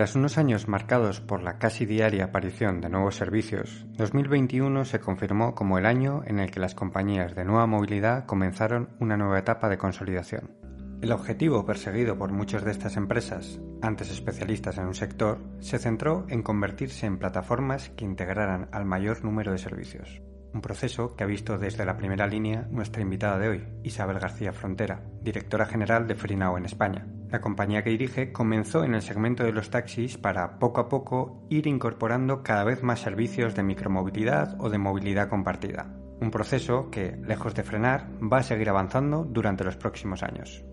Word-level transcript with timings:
Tras 0.00 0.14
unos 0.14 0.38
años 0.38 0.66
marcados 0.66 1.20
por 1.20 1.42
la 1.42 1.58
casi 1.58 1.84
diaria 1.84 2.24
aparición 2.24 2.80
de 2.80 2.88
nuevos 2.88 3.16
servicios, 3.16 3.84
2021 3.98 4.86
se 4.86 4.98
confirmó 4.98 5.54
como 5.54 5.76
el 5.76 5.84
año 5.84 6.22
en 6.24 6.38
el 6.38 6.50
que 6.50 6.58
las 6.58 6.74
compañías 6.74 7.34
de 7.34 7.44
nueva 7.44 7.66
movilidad 7.66 8.24
comenzaron 8.24 8.88
una 8.98 9.18
nueva 9.18 9.40
etapa 9.40 9.68
de 9.68 9.76
consolidación. 9.76 10.56
El 11.02 11.12
objetivo 11.12 11.66
perseguido 11.66 12.16
por 12.16 12.32
muchas 12.32 12.64
de 12.64 12.70
estas 12.70 12.96
empresas, 12.96 13.60
antes 13.82 14.10
especialistas 14.10 14.78
en 14.78 14.86
un 14.86 14.94
sector, 14.94 15.38
se 15.58 15.78
centró 15.78 16.24
en 16.30 16.42
convertirse 16.42 17.04
en 17.04 17.18
plataformas 17.18 17.90
que 17.90 18.06
integraran 18.06 18.70
al 18.72 18.86
mayor 18.86 19.22
número 19.22 19.52
de 19.52 19.58
servicios. 19.58 20.22
Un 20.52 20.62
proceso 20.62 21.14
que 21.14 21.22
ha 21.22 21.28
visto 21.28 21.58
desde 21.58 21.84
la 21.84 21.96
primera 21.96 22.26
línea 22.26 22.66
nuestra 22.70 23.02
invitada 23.02 23.38
de 23.38 23.48
hoy, 23.48 23.68
Isabel 23.84 24.18
García 24.18 24.52
Frontera, 24.52 25.04
directora 25.22 25.64
general 25.64 26.08
de 26.08 26.16
Frinao 26.16 26.58
en 26.58 26.64
España. 26.64 27.06
La 27.28 27.40
compañía 27.40 27.84
que 27.84 27.90
dirige 27.90 28.32
comenzó 28.32 28.82
en 28.82 28.94
el 28.94 29.02
segmento 29.02 29.44
de 29.44 29.52
los 29.52 29.70
taxis 29.70 30.18
para 30.18 30.58
poco 30.58 30.80
a 30.80 30.88
poco 30.88 31.46
ir 31.50 31.68
incorporando 31.68 32.42
cada 32.42 32.64
vez 32.64 32.82
más 32.82 33.00
servicios 33.00 33.54
de 33.54 33.62
micromovilidad 33.62 34.56
o 34.58 34.70
de 34.70 34.78
movilidad 34.78 35.28
compartida. 35.28 35.94
Un 36.20 36.32
proceso 36.32 36.90
que, 36.90 37.16
lejos 37.24 37.54
de 37.54 37.62
frenar, 37.62 38.08
va 38.20 38.38
a 38.38 38.42
seguir 38.42 38.68
avanzando 38.68 39.24
durante 39.24 39.62
los 39.62 39.76
próximos 39.76 40.24
años. 40.24 40.64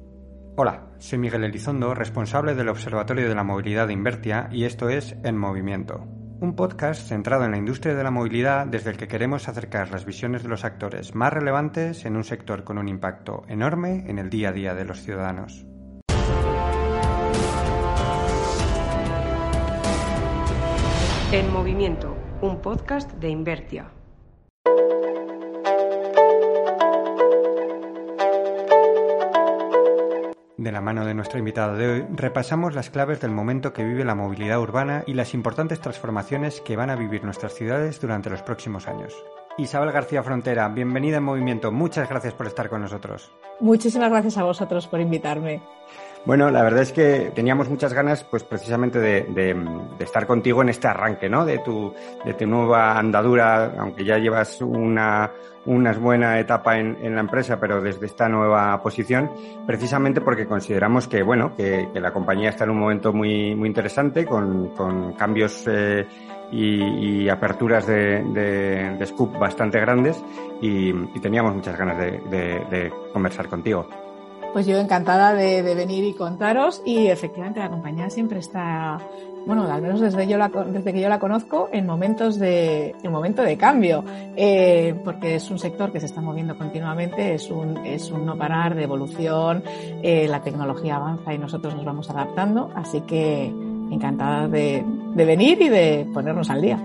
Hola, 0.57 0.87
soy 0.97 1.19
Miguel 1.19 1.43
Elizondo, 1.43 1.93
responsable 1.93 2.55
del 2.55 2.69
Observatorio 2.69 3.29
de 3.29 3.35
la 3.35 3.43
Movilidad 3.43 3.85
de 3.85 3.93
Invertia 3.93 4.49
y 4.51 4.63
esto 4.63 4.89
es 4.89 5.15
En 5.23 5.37
Movimiento, 5.37 6.07
un 6.39 6.55
podcast 6.55 7.07
centrado 7.07 7.45
en 7.45 7.51
la 7.51 7.57
industria 7.57 7.95
de 7.95 8.03
la 8.03 8.11
movilidad 8.11 8.67
desde 8.67 8.91
el 8.91 8.97
que 8.97 9.07
queremos 9.07 9.47
acercar 9.47 9.89
las 9.89 10.05
visiones 10.05 10.43
de 10.43 10.49
los 10.49 10.65
actores 10.65 11.15
más 11.15 11.33
relevantes 11.33 12.05
en 12.05 12.15
un 12.15 12.23
sector 12.23 12.63
con 12.63 12.77
un 12.77 12.87
impacto 12.87 13.43
enorme 13.47 14.03
en 14.07 14.19
el 14.19 14.29
día 14.29 14.49
a 14.49 14.51
día 14.51 14.75
de 14.75 14.85
los 14.85 15.01
ciudadanos. 15.01 15.65
En 21.31 21.51
Movimiento, 21.51 22.15
un 22.41 22.61
podcast 22.61 23.11
de 23.13 23.29
Invertia. 23.29 23.91
De 30.57 30.71
la 30.71 30.81
mano 30.81 31.05
de 31.05 31.13
nuestro 31.13 31.37
invitado 31.37 31.75
de 31.75 31.87
hoy, 31.87 32.05
repasamos 32.15 32.73
las 32.73 32.89
claves 32.89 33.21
del 33.21 33.29
momento 33.29 33.73
que 33.73 33.83
vive 33.83 34.03
la 34.03 34.15
movilidad 34.15 34.59
urbana 34.59 35.03
y 35.05 35.13
las 35.13 35.35
importantes 35.35 35.79
transformaciones 35.79 36.61
que 36.61 36.75
van 36.75 36.89
a 36.89 36.95
vivir 36.95 37.23
nuestras 37.23 37.53
ciudades 37.53 38.01
durante 38.01 38.31
los 38.31 38.41
próximos 38.41 38.87
años. 38.87 39.13
Isabel 39.59 39.91
García 39.91 40.23
Frontera, 40.23 40.67
bienvenida 40.69 41.17
en 41.17 41.25
Movimiento. 41.25 41.71
Muchas 41.71 42.09
gracias 42.09 42.33
por 42.33 42.47
estar 42.47 42.69
con 42.69 42.81
nosotros. 42.81 43.31
Muchísimas 43.59 44.09
gracias 44.09 44.39
a 44.39 44.43
vosotros 44.45 44.87
por 44.87 44.99
invitarme. 44.99 45.61
Bueno, 46.25 46.49
la 46.49 46.63
verdad 46.63 46.81
es 46.81 46.91
que 46.91 47.31
teníamos 47.35 47.69
muchas 47.69 47.93
ganas, 47.93 48.23
pues 48.23 48.43
precisamente 48.43 48.99
de, 48.99 49.55
estar 49.99 50.25
contigo 50.25 50.63
en 50.63 50.69
este 50.69 50.87
arranque, 50.87 51.29
¿no? 51.29 51.45
De 51.45 51.59
tu, 51.59 51.93
de 52.25 52.33
tu 52.33 52.47
nueva 52.47 52.97
andadura, 52.97 53.75
aunque 53.77 54.03
ya 54.03 54.17
llevas 54.17 54.59
una, 54.61 55.31
una 55.67 55.91
buena 55.93 56.39
etapa 56.39 56.79
en, 56.79 56.97
en, 57.01 57.15
la 57.15 57.21
empresa, 57.21 57.59
pero 57.59 57.81
desde 57.81 58.05
esta 58.05 58.27
nueva 58.27 58.81
posición, 58.81 59.31
precisamente 59.65 60.21
porque 60.21 60.47
consideramos 60.47 61.07
que, 61.07 61.21
bueno, 61.21 61.55
que, 61.55 61.89
la 61.93 62.11
compañía 62.11 62.49
está 62.49 62.63
en 62.63 62.71
un 62.71 62.79
momento 62.79 63.13
muy, 63.13 63.53
muy 63.55 63.67
interesante, 63.67 64.25
con, 64.25 64.69
con 64.69 65.13
cambios 65.13 65.65
eh, 65.67 66.07
y, 66.51 67.27
aperturas 67.29 67.85
de, 67.85 68.23
de, 68.97 69.05
scoop 69.05 69.37
bastante 69.37 69.79
grandes 69.79 70.23
y, 70.61 70.93
teníamos 71.19 71.53
muchas 71.53 71.77
ganas 71.77 71.97
de 71.99 72.91
conversar 73.11 73.47
contigo. 73.47 73.87
Pues 74.57 74.65
yo 74.65 74.79
encantada 74.79 75.35
de, 75.35 75.61
venir 75.75 76.03
y 76.03 76.15
contaros. 76.15 76.81
Y 76.83 77.09
efectivamente 77.09 77.59
la 77.59 77.69
compañía 77.69 78.09
siempre 78.09 78.39
está, 78.39 78.97
bueno, 79.45 79.71
al 79.71 79.83
menos 79.83 79.99
desde, 79.99 80.27
yo 80.27 80.39
desde 80.39 80.93
que 80.93 80.99
yo 80.99 81.09
la 81.09 81.19
conozco, 81.19 81.69
en 81.71 81.85
momentos 81.85 82.39
de, 82.39 82.95
en 83.03 83.11
momento 83.11 83.43
de 83.43 83.55
cambio, 83.55 84.03
eh, 84.35 84.99
porque 85.05 85.35
es 85.35 85.51
un 85.51 85.59
sector 85.59 85.91
que 85.91 85.99
se 85.99 86.07
está 86.07 86.21
moviendo 86.21 86.57
continuamente, 86.57 87.35
es 87.35 87.51
un, 87.51 87.77
es 87.85 88.09
un 88.09 88.25
no 88.25 88.35
parar 88.35 88.73
de 88.73 88.81
evolución, 88.81 89.63
eh, 90.01 90.27
la 90.27 90.41
tecnología 90.41 90.95
avanza 90.95 91.35
y 91.35 91.37
nosotros 91.37 91.75
nos 91.75 91.85
vamos 91.85 92.09
adaptando, 92.09 92.71
así 92.73 93.01
que 93.01 93.53
encantada 93.91 94.47
de, 94.47 94.83
de 95.13 95.25
venir 95.25 95.61
y 95.61 95.69
de 95.69 96.07
ponernos 96.11 96.49
al 96.49 96.63
día. 96.63 96.79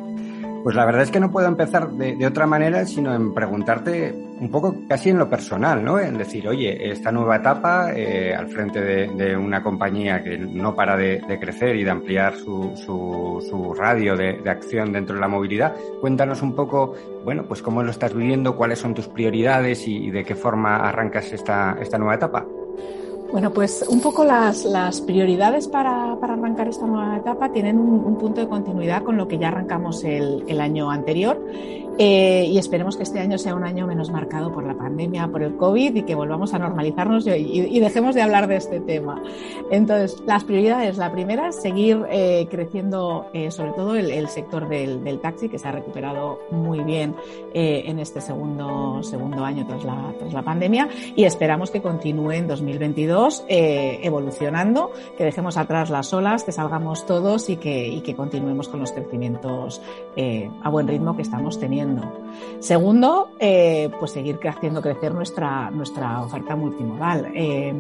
Pues 0.63 0.77
la 0.77 0.85
verdad 0.85 1.03
es 1.03 1.11
que 1.11 1.21
no 1.21 1.31
puedo 1.33 1.49
empezar 1.49 1.91
de, 1.93 2.25
otra 2.27 2.47
manera 2.47 2.87
sino 2.87 3.15
en 3.15 3.35
preguntarte 3.35 4.32
un 4.43 4.51
poco 4.51 4.75
casi 4.89 5.11
en 5.11 5.19
lo 5.19 5.31
personal, 5.31 5.85
¿no? 5.85 6.01
En 6.01 6.19
decir, 6.19 6.49
oye, 6.49 6.91
esta 6.91 7.13
nueva 7.13 7.37
etapa 7.37 7.93
eh, 7.95 8.35
al 8.35 8.49
frente 8.49 8.81
de, 8.81 9.37
una 9.37 9.63
compañía 9.63 10.21
que 10.21 10.37
no 10.37 10.75
para 10.75 10.97
de, 10.97 11.23
crecer 11.41 11.77
y 11.77 11.85
de 11.85 11.91
ampliar 11.93 12.35
su, 12.35 12.73
su, 12.77 13.73
radio 13.73 14.17
de, 14.17 14.43
acción 14.51 14.93
dentro 14.93 15.15
de 15.15 15.21
la 15.21 15.29
movilidad, 15.29 15.77
cuéntanos 16.01 16.43
un 16.43 16.57
poco, 16.57 16.93
bueno, 17.25 17.45
pues 17.47 17.63
cómo 17.63 17.85
lo 17.85 17.93
estás 17.93 18.15
viviendo, 18.15 18.57
cuáles 18.57 18.81
son 18.81 18.95
tus 18.95 19.07
prioridades 19.07 19.87
y, 19.87 20.09
y 20.09 20.11
de 20.11 20.25
qué 20.25 20.35
forma 20.35 20.77
arrancas 20.89 21.33
esta, 21.33 21.77
esta 21.81 21.97
nueva 21.97 22.17
etapa. 22.17 22.45
Bueno, 23.33 23.51
pues 23.51 23.83
un 23.89 24.03
poco 24.03 24.27
las, 24.27 25.01
prioridades 25.01 25.67
para, 25.67 26.13
arrancar 26.13 26.69
esta 26.69 26.87
nueva 26.87 27.17
etapa 27.17 27.51
tienen 27.51 27.79
un, 27.79 28.17
punto 28.19 28.43
de 28.43 28.47
continuidad 28.47 29.03
con 29.03 29.17
lo 29.17 29.27
que 29.27 29.39
ya 29.39 29.49
arrancamos 29.49 30.05
el, 30.05 30.61
año 30.61 30.91
anterior 30.91 31.43
eh, 31.99 32.47
y 32.49 32.59
esperemos 32.59 32.97
que 32.97 33.03
este 33.03 33.21
año 33.21 33.39
sea 33.39 33.55
un 33.55 33.65
año 33.65 33.87
menos 33.87 34.11
marcado 34.11 34.53
por 34.53 34.65
la 34.65 34.75
pandemia, 34.75 35.29
por 35.29 35.43
el 35.43 35.57
COVID 35.57 35.97
y 35.97 36.03
que 36.03 36.15
volvamos 36.15 36.53
a 36.53 36.59
normalizarnos 36.59 37.27
y, 37.27 37.81
dejemos 37.81 38.15
de 38.15 38.21
hablar 38.21 38.49
de 38.49 38.57
este 38.57 38.81
tema. 38.81 39.23
Entonces, 39.71 40.23
las 40.27 40.45
prioridades, 40.45 40.99
la 40.99 41.11
primera, 41.11 41.53
seguir 41.53 42.05
eh, 42.11 42.47
creciendo 42.51 43.27
eh, 43.33 43.51
sobre 43.51 43.73
todo 43.73 43.97
el, 43.97 44.29
sector 44.29 44.69
del, 44.69 45.03
del, 45.05 45.21
taxi, 45.21 45.49
que 45.49 45.59
se 45.59 45.67
ha 45.69 45.73
recuperado 45.73 46.39
muy 46.51 46.81
bien 46.81 47.15
en 47.55 47.99
este 47.99 48.21
segundo, 48.21 49.03
segundo 49.03 49.43
año 49.43 49.67
tras 49.67 49.85
la, 49.85 50.15
tras 50.19 50.33
la 50.33 50.43
pandemia 50.43 50.89
y 51.17 51.25
esperamos 51.25 51.71
que 51.71 51.81
continúe 51.81 52.33
en 52.33 52.47
2022 52.47 53.22
eh, 53.49 54.01
evolucionando, 54.03 54.91
que 55.17 55.25
dejemos 55.25 55.57
atrás 55.57 55.91
las 55.91 56.13
olas, 56.13 56.45
que 56.45 56.53
salgamos 56.53 57.07
todos 57.07 57.49
y 57.49 57.57
que, 57.57 58.15
continuemos 58.17 58.69
con 58.69 58.81
los 58.81 58.93
crecimientos 58.93 59.81
a 60.63 60.69
buen 60.69 60.87
ritmo 60.87 61.17
que 61.17 61.23
estamos 61.23 61.59
teniendo. 61.59 62.03
Segundo, 62.61 63.31
eh, 63.39 63.91
pues 63.99 64.13
seguir 64.13 64.39
haciendo 64.49 64.81
crecer 64.81 65.13
nuestra, 65.15 65.71
nuestra 65.71 66.23
oferta 66.23 66.55
multimodal. 66.55 67.33
Eh, 67.35 67.75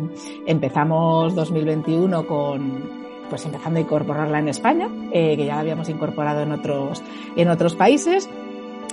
empezamos 0.46 1.34
2021 1.34 2.26
con 2.26 3.02
pues 3.28 3.46
empezando 3.46 3.78
a 3.78 3.82
incorporarla 3.82 4.40
en 4.40 4.48
España, 4.48 4.88
eh, 5.10 5.36
que 5.36 5.46
ya 5.46 5.54
la 5.54 5.60
habíamos 5.60 5.88
incorporado 5.88 6.42
en 6.42 6.52
otros, 6.52 7.02
en 7.34 7.48
otros 7.48 7.74
países. 7.74 8.28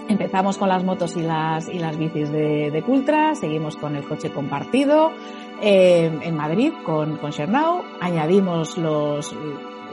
Empezamos 0.07 0.57
con 0.57 0.69
las 0.69 0.83
motos 0.83 1.17
y 1.17 1.21
las, 1.21 1.67
y 1.67 1.77
las 1.77 1.97
bicis 1.97 2.31
de, 2.31 2.71
de 2.71 2.81
Cultra, 2.83 3.35
seguimos 3.35 3.75
con 3.75 3.95
el 3.95 4.07
coche 4.07 4.31
compartido 4.31 5.11
en 5.61 6.35
Madrid 6.35 6.73
con, 6.85 7.17
con 7.17 7.31
Shernau, 7.31 7.83
añadimos 7.99 8.77
los, 8.77 9.35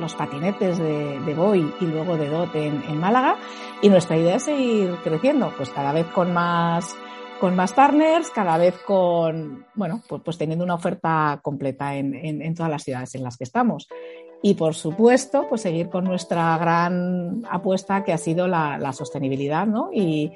los 0.01 0.15
patinetes 0.15 0.79
de, 0.79 1.21
de 1.21 1.35
Boy 1.35 1.73
y 1.81 1.85
luego 1.87 2.17
de 2.17 2.29
Dot 2.29 2.55
en, 2.55 2.99
Málaga. 2.99 3.37
Y 3.83 3.89
nuestra 3.89 4.17
idea 4.17 4.37
es 4.37 4.45
seguir 4.45 4.97
creciendo, 5.03 5.53
pues 5.57 5.71
cada 5.71 5.93
vez 5.93 6.07
con 6.07 6.33
más, 6.33 6.95
con 7.41 7.55
más 7.55 7.73
partners, 7.73 8.31
cada 8.31 8.57
vez 8.59 8.75
con, 8.87 9.67
bueno, 9.75 10.03
pues, 10.09 10.23
pues 10.25 10.39
teniendo 10.39 10.65
una 10.65 10.75
oferta 10.75 11.41
completa 11.43 11.95
en, 11.97 12.15
en, 12.15 12.55
todas 12.55 12.71
las 12.71 12.83
ciudades 12.83 13.15
en 13.15 13.23
las 13.23 13.37
que 13.37 13.45
estamos. 13.45 13.89
Y 14.43 14.55
por 14.55 14.75
supuesto, 14.75 15.47
pues 15.49 15.63
seguir 15.63 15.89
con 15.89 16.05
nuestra 16.05 16.57
gran 16.59 17.43
apuesta 17.51 18.05
que 18.05 18.13
ha 18.13 18.19
sido 18.19 18.47
la, 18.47 18.79
la 18.79 18.93
sostenibilidad, 18.93 19.67
¿no? 19.67 19.91
Y, 19.93 20.33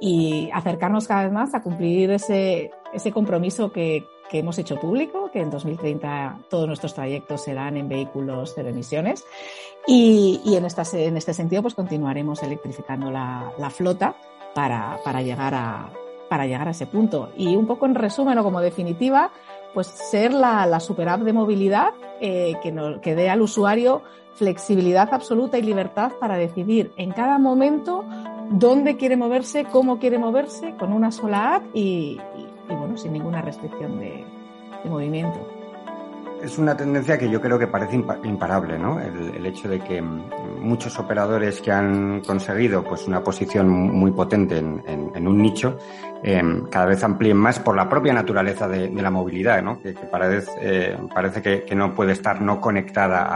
y 0.00 0.50
acercarnos 0.52 1.06
cada 1.06 1.24
vez 1.24 1.32
más 1.32 1.54
a 1.54 1.62
cumplir 1.62 2.10
ese, 2.10 2.70
ese 2.92 3.12
compromiso 3.12 3.72
que, 3.72 4.04
que 4.28 4.38
hemos 4.38 4.58
hecho 4.58 4.76
público, 4.80 5.30
que 5.30 5.40
en 5.40 5.50
2030 5.50 6.38
todos 6.48 6.66
nuestros 6.66 6.94
trayectos 6.94 7.42
serán 7.42 7.76
en 7.76 7.88
vehículos 7.88 8.52
cero 8.54 8.68
emisiones. 8.68 9.24
Y, 9.86 10.40
y 10.44 10.56
en, 10.56 10.64
esta, 10.64 10.82
en, 10.92 11.16
este 11.16 11.34
sentido, 11.34 11.62
pues 11.62 11.74
continuaremos 11.74 12.42
electrificando 12.42 13.10
la, 13.10 13.52
la 13.58 13.70
flota 13.70 14.16
para, 14.54 14.98
para, 15.04 15.22
llegar 15.22 15.54
a, 15.54 15.90
para 16.28 16.46
llegar 16.46 16.68
a 16.68 16.70
ese 16.70 16.86
punto. 16.86 17.30
Y 17.36 17.54
un 17.56 17.66
poco 17.66 17.86
en 17.86 17.94
resumen 17.94 18.38
o 18.38 18.44
como 18.44 18.60
definitiva, 18.60 19.30
pues 19.74 19.86
ser 19.88 20.32
la, 20.32 20.64
la 20.66 20.80
super 20.80 21.08
app 21.08 21.20
de 21.20 21.32
movilidad 21.32 21.92
eh, 22.20 22.54
que, 22.62 22.72
nos, 22.72 23.00
que 23.00 23.14
dé 23.14 23.28
al 23.28 23.42
usuario 23.42 24.02
flexibilidad 24.34 25.08
absoluta 25.12 25.58
y 25.58 25.62
libertad 25.62 26.12
para 26.20 26.36
decidir 26.36 26.92
en 26.96 27.12
cada 27.12 27.38
momento 27.38 28.04
dónde 28.50 28.96
quiere 28.96 29.16
moverse, 29.16 29.64
cómo 29.64 29.98
quiere 29.98 30.18
moverse, 30.18 30.74
con 30.78 30.92
una 30.92 31.10
sola 31.10 31.56
app 31.56 31.64
y, 31.74 32.18
sin 32.96 33.12
ninguna 33.12 33.42
restricción 33.42 33.98
de, 33.98 34.24
movimiento 34.84 35.40
es 36.42 36.58
una 36.58 36.76
tendencia 36.76 37.16
que 37.16 37.30
yo 37.30 37.40
creo 37.40 37.58
que 37.58 37.66
parece 37.66 37.96
imparable, 37.96 38.78
¿no? 38.78 39.00
El, 39.00 39.46
hecho 39.46 39.66
de 39.66 39.80
que 39.80 40.02
muchos 40.02 40.98
operadores 40.98 41.62
que 41.62 41.72
han 41.72 42.20
conseguido 42.20 42.84
pues 42.84 43.06
una 43.08 43.24
posición 43.24 43.70
muy 43.70 44.10
potente 44.10 44.58
en, 44.58 44.82
en, 44.86 45.10
en 45.14 45.26
un 45.26 45.38
nicho 45.38 45.78
eh, 46.26 46.42
cada 46.70 46.86
vez 46.86 47.04
amplíen 47.04 47.36
más 47.36 47.58
por 47.58 47.76
la 47.76 47.86
propia 47.86 48.14
naturaleza 48.14 48.66
de, 48.66 48.90
la 48.90 49.10
movilidad, 49.10 49.62
¿no? 49.62 49.80
Que, 49.80 49.92
parece, 49.92 50.50
eh, 50.62 50.96
parece 51.14 51.42
que, 51.42 51.74
no 51.74 51.94
puede 51.94 52.12
estar 52.12 52.40
no 52.40 52.60
conectada 52.60 53.26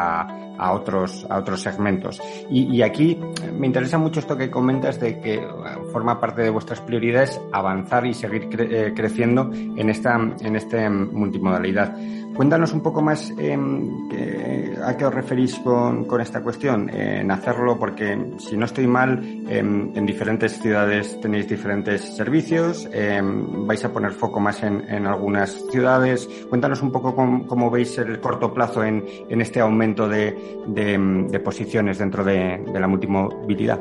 a, 0.58 0.72
otros, 0.72 1.26
a 1.28 1.38
otros 1.38 1.60
segmentos. 1.60 2.20
Y, 2.48 2.80
aquí 2.80 3.20
me 3.52 3.66
interesa 3.66 3.98
mucho 3.98 4.20
esto 4.20 4.36
que 4.36 4.50
comentas 4.50 4.98
de 4.98 5.20
que 5.20 5.46
forma 5.92 6.18
parte 6.18 6.42
de 6.42 6.50
vuestras 6.50 6.80
prioridades 6.80 7.38
avanzar 7.52 8.06
y 8.06 8.14
seguir 8.14 8.48
eh, 8.58 8.92
creciendo 8.96 9.50
en 9.52 9.90
esta, 9.90 10.14
en 10.14 10.56
esta 10.56 10.88
multimodalidad. 10.88 11.94
Cuéntanos 12.38 12.72
un 12.72 12.82
poco 12.82 13.02
más 13.02 13.32
eh, 13.36 14.76
a 14.84 14.96
qué 14.96 15.04
os 15.04 15.12
referís 15.12 15.58
con, 15.58 16.04
con 16.04 16.20
esta 16.20 16.40
cuestión, 16.40 16.88
en 16.88 17.30
hacerlo, 17.32 17.76
porque 17.78 18.16
si 18.38 18.56
no 18.56 18.64
estoy 18.64 18.86
mal, 18.86 19.20
eh, 19.48 19.58
en 19.58 20.06
diferentes 20.06 20.60
ciudades 20.60 21.20
tenéis 21.20 21.48
diferentes 21.48 22.16
servicios, 22.16 22.77
vais 22.90 23.84
a 23.84 23.92
poner 23.92 24.12
foco 24.12 24.40
más 24.40 24.62
en, 24.62 24.84
en 24.88 25.06
algunas 25.06 25.64
ciudades. 25.70 26.28
Cuéntanos 26.48 26.82
un 26.82 26.92
poco 26.92 27.14
cómo, 27.14 27.46
cómo 27.46 27.70
veis 27.70 27.96
el 27.98 28.20
corto 28.20 28.52
plazo 28.52 28.84
en, 28.84 29.04
en 29.28 29.40
este 29.40 29.60
aumento 29.60 30.08
de, 30.08 30.60
de, 30.66 31.26
de, 31.30 31.40
posiciones 31.40 31.98
dentro 31.98 32.24
de, 32.24 32.64
de 32.72 32.80
la 32.80 32.86
multimovilidad. 32.86 33.80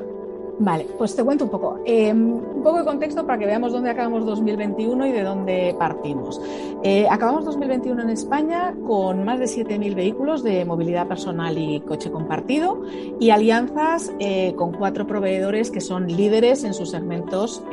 Vale, 0.59 0.87
pues 0.97 1.15
te 1.15 1.23
cuento 1.23 1.45
un 1.45 1.51
poco. 1.51 1.79
Eh, 1.85 2.11
un 2.11 2.63
poco 2.63 2.79
de 2.79 2.85
contexto 2.85 3.25
para 3.25 3.37
que 3.37 3.45
veamos 3.45 3.71
dónde 3.71 3.91
acabamos 3.91 4.25
2021 4.25 5.07
y 5.07 5.11
de 5.11 5.23
dónde 5.23 5.75
partimos. 5.77 6.41
Eh, 6.83 7.07
acabamos 7.09 7.45
2021 7.45 8.01
en 8.01 8.09
España 8.09 8.73
con 8.85 9.23
más 9.23 9.39
de 9.39 9.45
7.000 9.45 9.93
vehículos 9.93 10.43
de 10.43 10.65
movilidad 10.65 11.07
personal 11.07 11.57
y 11.57 11.81
coche 11.81 12.09
compartido 12.09 12.81
y 13.19 13.29
alianzas 13.29 14.11
eh, 14.19 14.53
con 14.55 14.71
cuatro 14.71 15.05
proveedores 15.05 15.69
que 15.69 15.81
son 15.81 16.07
líderes 16.07 16.63
en 16.63 16.73
sus 16.73 16.89
segmentos. 16.89 17.63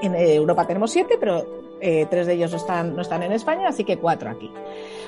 Eh, 0.00 0.06
en 0.06 0.14
Europa 0.14 0.66
tenemos 0.66 0.90
siete, 0.90 1.16
pero 1.18 1.44
eh, 1.80 2.06
tres 2.10 2.26
de 2.26 2.34
ellos 2.34 2.50
no 2.50 2.56
están, 2.56 2.96
no 2.96 3.02
están 3.02 3.22
en 3.22 3.32
España, 3.32 3.68
así 3.68 3.84
que 3.84 3.98
cuatro 3.98 4.30
aquí. 4.30 4.50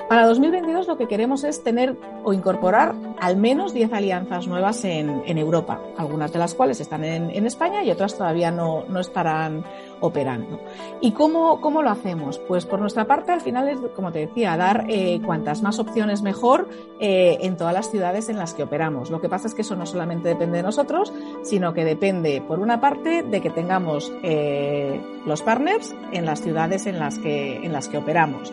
Para 0.07 0.25
2022 0.25 0.87
lo 0.87 0.97
que 0.97 1.07
queremos 1.07 1.43
es 1.43 1.63
tener 1.63 1.95
o 2.23 2.33
incorporar 2.33 2.95
al 3.19 3.37
menos 3.37 3.73
10 3.73 3.93
alianzas 3.93 4.47
nuevas 4.47 4.83
en, 4.83 5.23
en, 5.25 5.37
Europa, 5.37 5.79
algunas 5.97 6.31
de 6.33 6.39
las 6.39 6.53
cuales 6.53 6.81
están 6.81 7.03
en, 7.03 7.29
en 7.29 7.45
España 7.45 7.83
y 7.83 7.91
otras 7.91 8.17
todavía 8.17 8.51
no, 8.51 8.83
no 8.87 8.99
estarán 8.99 9.63
operando. 10.01 10.59
¿Y 10.99 11.13
cómo, 11.13 11.61
cómo, 11.61 11.81
lo 11.81 11.89
hacemos? 11.89 12.39
Pues 12.39 12.65
por 12.65 12.79
nuestra 12.79 13.05
parte, 13.05 13.31
al 13.31 13.41
final 13.41 13.69
es, 13.69 13.79
como 13.95 14.11
te 14.11 14.19
decía, 14.19 14.57
dar 14.57 14.85
eh, 14.89 15.21
cuantas 15.25 15.61
más 15.61 15.79
opciones 15.79 16.21
mejor 16.21 16.67
eh, 16.99 17.37
en 17.41 17.55
todas 17.55 17.73
las 17.73 17.89
ciudades 17.89 18.27
en 18.29 18.37
las 18.37 18.53
que 18.53 18.63
operamos. 18.63 19.09
Lo 19.09 19.21
que 19.21 19.29
pasa 19.29 19.47
es 19.47 19.53
que 19.53 19.61
eso 19.61 19.75
no 19.75 19.85
solamente 19.85 20.29
depende 20.29 20.57
de 20.57 20.63
nosotros, 20.63 21.13
sino 21.43 21.73
que 21.73 21.85
depende, 21.85 22.43
por 22.45 22.59
una 22.59 22.81
parte, 22.81 23.23
de 23.23 23.41
que 23.41 23.49
tengamos 23.49 24.11
eh, 24.23 24.99
los 25.25 25.41
partners 25.41 25.95
en 26.11 26.25
las 26.25 26.41
ciudades 26.41 26.85
en 26.85 26.99
las 26.99 27.17
que, 27.17 27.57
en 27.57 27.71
las 27.71 27.87
que 27.87 27.97
operamos. 27.97 28.51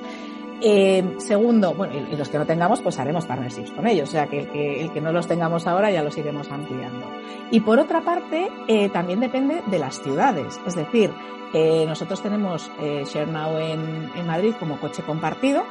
Eh, 0.60 1.16
segundo, 1.18 1.74
bueno, 1.74 1.94
y, 1.94 2.16
los 2.16 2.28
que 2.28 2.38
no 2.38 2.46
tengamos, 2.46 2.80
pues 2.80 2.98
haremos 2.98 3.26
partnerships 3.26 3.70
con 3.70 3.86
ellos, 3.86 4.08
o 4.08 4.12
sea 4.12 4.26
que 4.26 4.40
el, 4.80 4.90
que 4.92 5.00
no 5.00 5.12
los 5.12 5.28
tengamos 5.28 5.66
ahora 5.66 5.90
ya 5.90 6.02
los 6.02 6.16
iremos 6.18 6.50
ampliando. 6.50 7.06
Y 7.50 7.60
por 7.60 7.78
otra 7.78 8.00
parte, 8.00 8.50
eh, 8.66 8.88
también 8.88 9.20
depende 9.20 9.62
de 9.66 9.78
las 9.78 10.02
ciudades, 10.02 10.60
es 10.66 10.74
decir, 10.74 11.12
eh, 11.54 11.84
nosotros 11.86 12.22
tenemos 12.22 12.70
ShareNow 12.78 13.58
en, 13.58 14.10
en 14.16 14.26
Madrid 14.26 14.54
como 14.58 14.78
coche 14.80 15.02
compartido, 15.02 15.64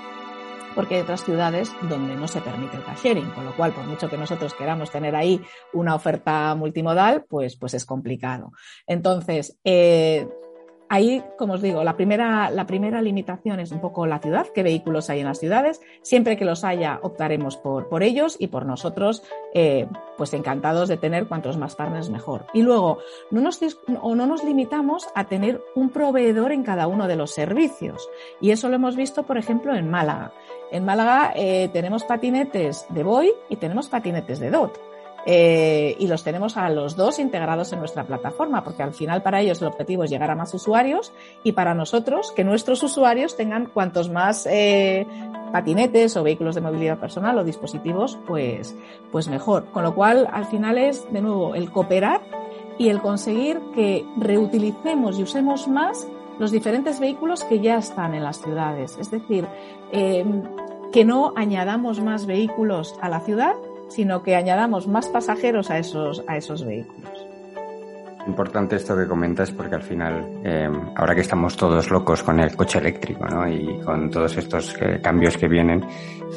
porque 0.77 0.93
hay 0.93 1.01
otras 1.01 1.23
ciudades 1.23 1.75
donde 1.89 2.15
no 2.15 2.27
se 2.27 2.39
permite 2.39 2.77
el 2.77 2.83
car 2.83 2.95
sharing, 2.95 3.31
con 3.31 3.45
lo 3.45 3.55
cual, 3.55 3.73
por 3.73 3.83
mucho 3.85 4.07
que 4.09 4.15
nosotros 4.15 4.53
queramos 4.53 4.91
tener 4.91 5.15
ahí 5.15 5.41
una 5.73 5.95
oferta 5.95 6.53
multimodal, 6.53 7.25
pues, 7.27 7.55
pues 7.57 7.73
es 7.73 7.83
complicado. 7.83 8.51
Entonces, 8.85 9.57
eh, 9.63 10.27
ahí, 10.89 11.23
como 11.37 11.53
os 11.53 11.61
digo, 11.61 11.83
la 11.83 11.95
primera, 11.95 12.49
la 12.49 12.65
primera 12.65 13.01
limitación 13.01 13.59
es 13.59 13.71
un 13.71 13.81
poco 13.81 14.05
la 14.05 14.19
ciudad, 14.19 14.47
qué 14.53 14.63
vehículos 14.63 15.09
hay 15.09 15.19
en 15.19 15.25
las 15.25 15.39
ciudades. 15.39 15.81
Siempre 16.01 16.37
que 16.37 16.45
los 16.45 16.63
haya, 16.63 16.99
optaremos 17.01 17.57
por, 17.57 17.89
por 17.89 18.03
ellos 18.03 18.37
y 18.39 18.47
por 18.47 18.65
nosotros, 18.65 19.23
eh, 19.53 19.87
pues 20.17 20.33
encantados 20.33 20.89
de 20.89 20.97
tener 20.97 21.27
cuantos 21.27 21.57
más 21.57 21.75
partners 21.75 22.09
mejor. 22.09 22.45
Y 22.53 22.61
luego, 22.61 22.99
no 23.31 23.41
nos, 23.41 23.59
o 24.01 24.15
no 24.15 24.25
nos 24.25 24.43
limitamos 24.43 25.07
a 25.15 25.25
tener 25.25 25.61
un 25.75 25.89
proveedor 25.89 26.51
en 26.51 26.63
cada 26.63 26.87
uno 26.87 27.07
de 27.07 27.15
los 27.15 27.31
servicios. 27.31 28.09
Y 28.41 28.51
eso 28.51 28.69
lo 28.69 28.75
hemos 28.75 28.95
visto, 28.95 29.23
por 29.23 29.37
ejemplo, 29.37 29.75
en 29.75 29.89
Málaga. 29.89 30.31
En 30.71 30.85
Málaga 30.85 31.33
eh, 31.35 31.69
tenemos 31.71 32.03
patinetes 32.03 32.85
de 32.89 33.03
Boy 33.03 33.31
y 33.49 33.55
tenemos 33.55 33.87
patinetes 33.87 34.39
de 34.39 34.51
DOT. 34.51 34.77
Eh, 35.29 35.97
y 35.99 36.07
los 36.07 36.23
tenemos 36.23 36.55
a 36.55 36.69
los 36.69 36.95
dos 36.95 37.19
integrados 37.19 37.73
en 37.73 37.79
nuestra 37.79 38.05
plataforma, 38.05 38.63
porque 38.63 38.81
al 38.81 38.93
final 38.93 39.21
para 39.21 39.41
ellos 39.41 39.61
el 39.61 39.67
objetivo 39.67 40.05
es 40.05 40.09
llegar 40.09 40.31
a 40.31 40.35
más 40.35 40.53
usuarios 40.53 41.11
y 41.43 41.51
para 41.51 41.73
nosotros 41.73 42.31
que 42.31 42.45
nuestros 42.45 42.81
usuarios 42.81 43.35
tengan 43.35 43.65
cuantos 43.65 44.09
más 44.09 44.47
eh, 44.49 45.05
patinetes 45.51 46.15
o 46.15 46.23
vehículos 46.23 46.55
de 46.55 46.61
movilidad 46.61 46.97
personal 46.97 47.37
o 47.37 47.43
dispositivos, 47.43 48.17
pues, 48.25 48.73
pues 49.11 49.27
mejor. 49.27 49.65
Con 49.65 49.83
lo 49.83 49.93
cual, 49.93 50.29
al 50.31 50.45
final 50.45 50.77
es, 50.77 51.05
de 51.11 51.21
nuevo, 51.21 51.55
el 51.55 51.71
cooperar 51.71 52.21
y 52.77 52.87
el 52.87 53.01
conseguir 53.01 53.59
que 53.75 54.05
reutilicemos 54.15 55.19
y 55.19 55.23
usemos 55.23 55.67
más 55.67 56.07
los 56.39 56.51
diferentes 56.51 57.01
vehículos 57.01 57.43
que 57.43 57.59
ya 57.59 57.79
están 57.79 58.13
en 58.13 58.23
las 58.23 58.41
ciudades. 58.41 58.97
Es 58.97 59.11
decir, 59.11 59.45
eh, 59.91 60.23
que 60.93 61.03
no 61.03 61.33
añadamos 61.35 61.99
más 61.99 62.25
vehículos 62.25 62.95
a 63.01 63.09
la 63.09 63.19
ciudad, 63.19 63.55
sino 63.89 64.23
que 64.23 64.35
añadamos 64.35 64.87
más 64.87 65.07
pasajeros 65.07 65.69
a 65.71 65.79
esos, 65.79 66.23
a 66.27 66.37
esos 66.37 66.65
vehículos. 66.65 67.27
Importante 68.27 68.75
esto 68.75 68.95
que 68.97 69.07
comentas 69.07 69.51
porque 69.51 69.75
al 69.75 69.83
final, 69.83 70.41
eh, 70.43 70.69
ahora 70.97 71.15
que 71.15 71.21
estamos 71.21 71.55
todos 71.55 71.89
locos 71.89 72.23
con 72.23 72.41
el 72.41 72.57
coche 72.57 72.79
eléctrico 72.79 73.25
¿no? 73.25 73.47
y 73.47 73.79
con 73.79 74.09
todos 74.09 74.35
estos 74.35 74.75
eh, 74.81 74.99
cambios 75.01 75.37
que 75.37 75.47
vienen, 75.47 75.85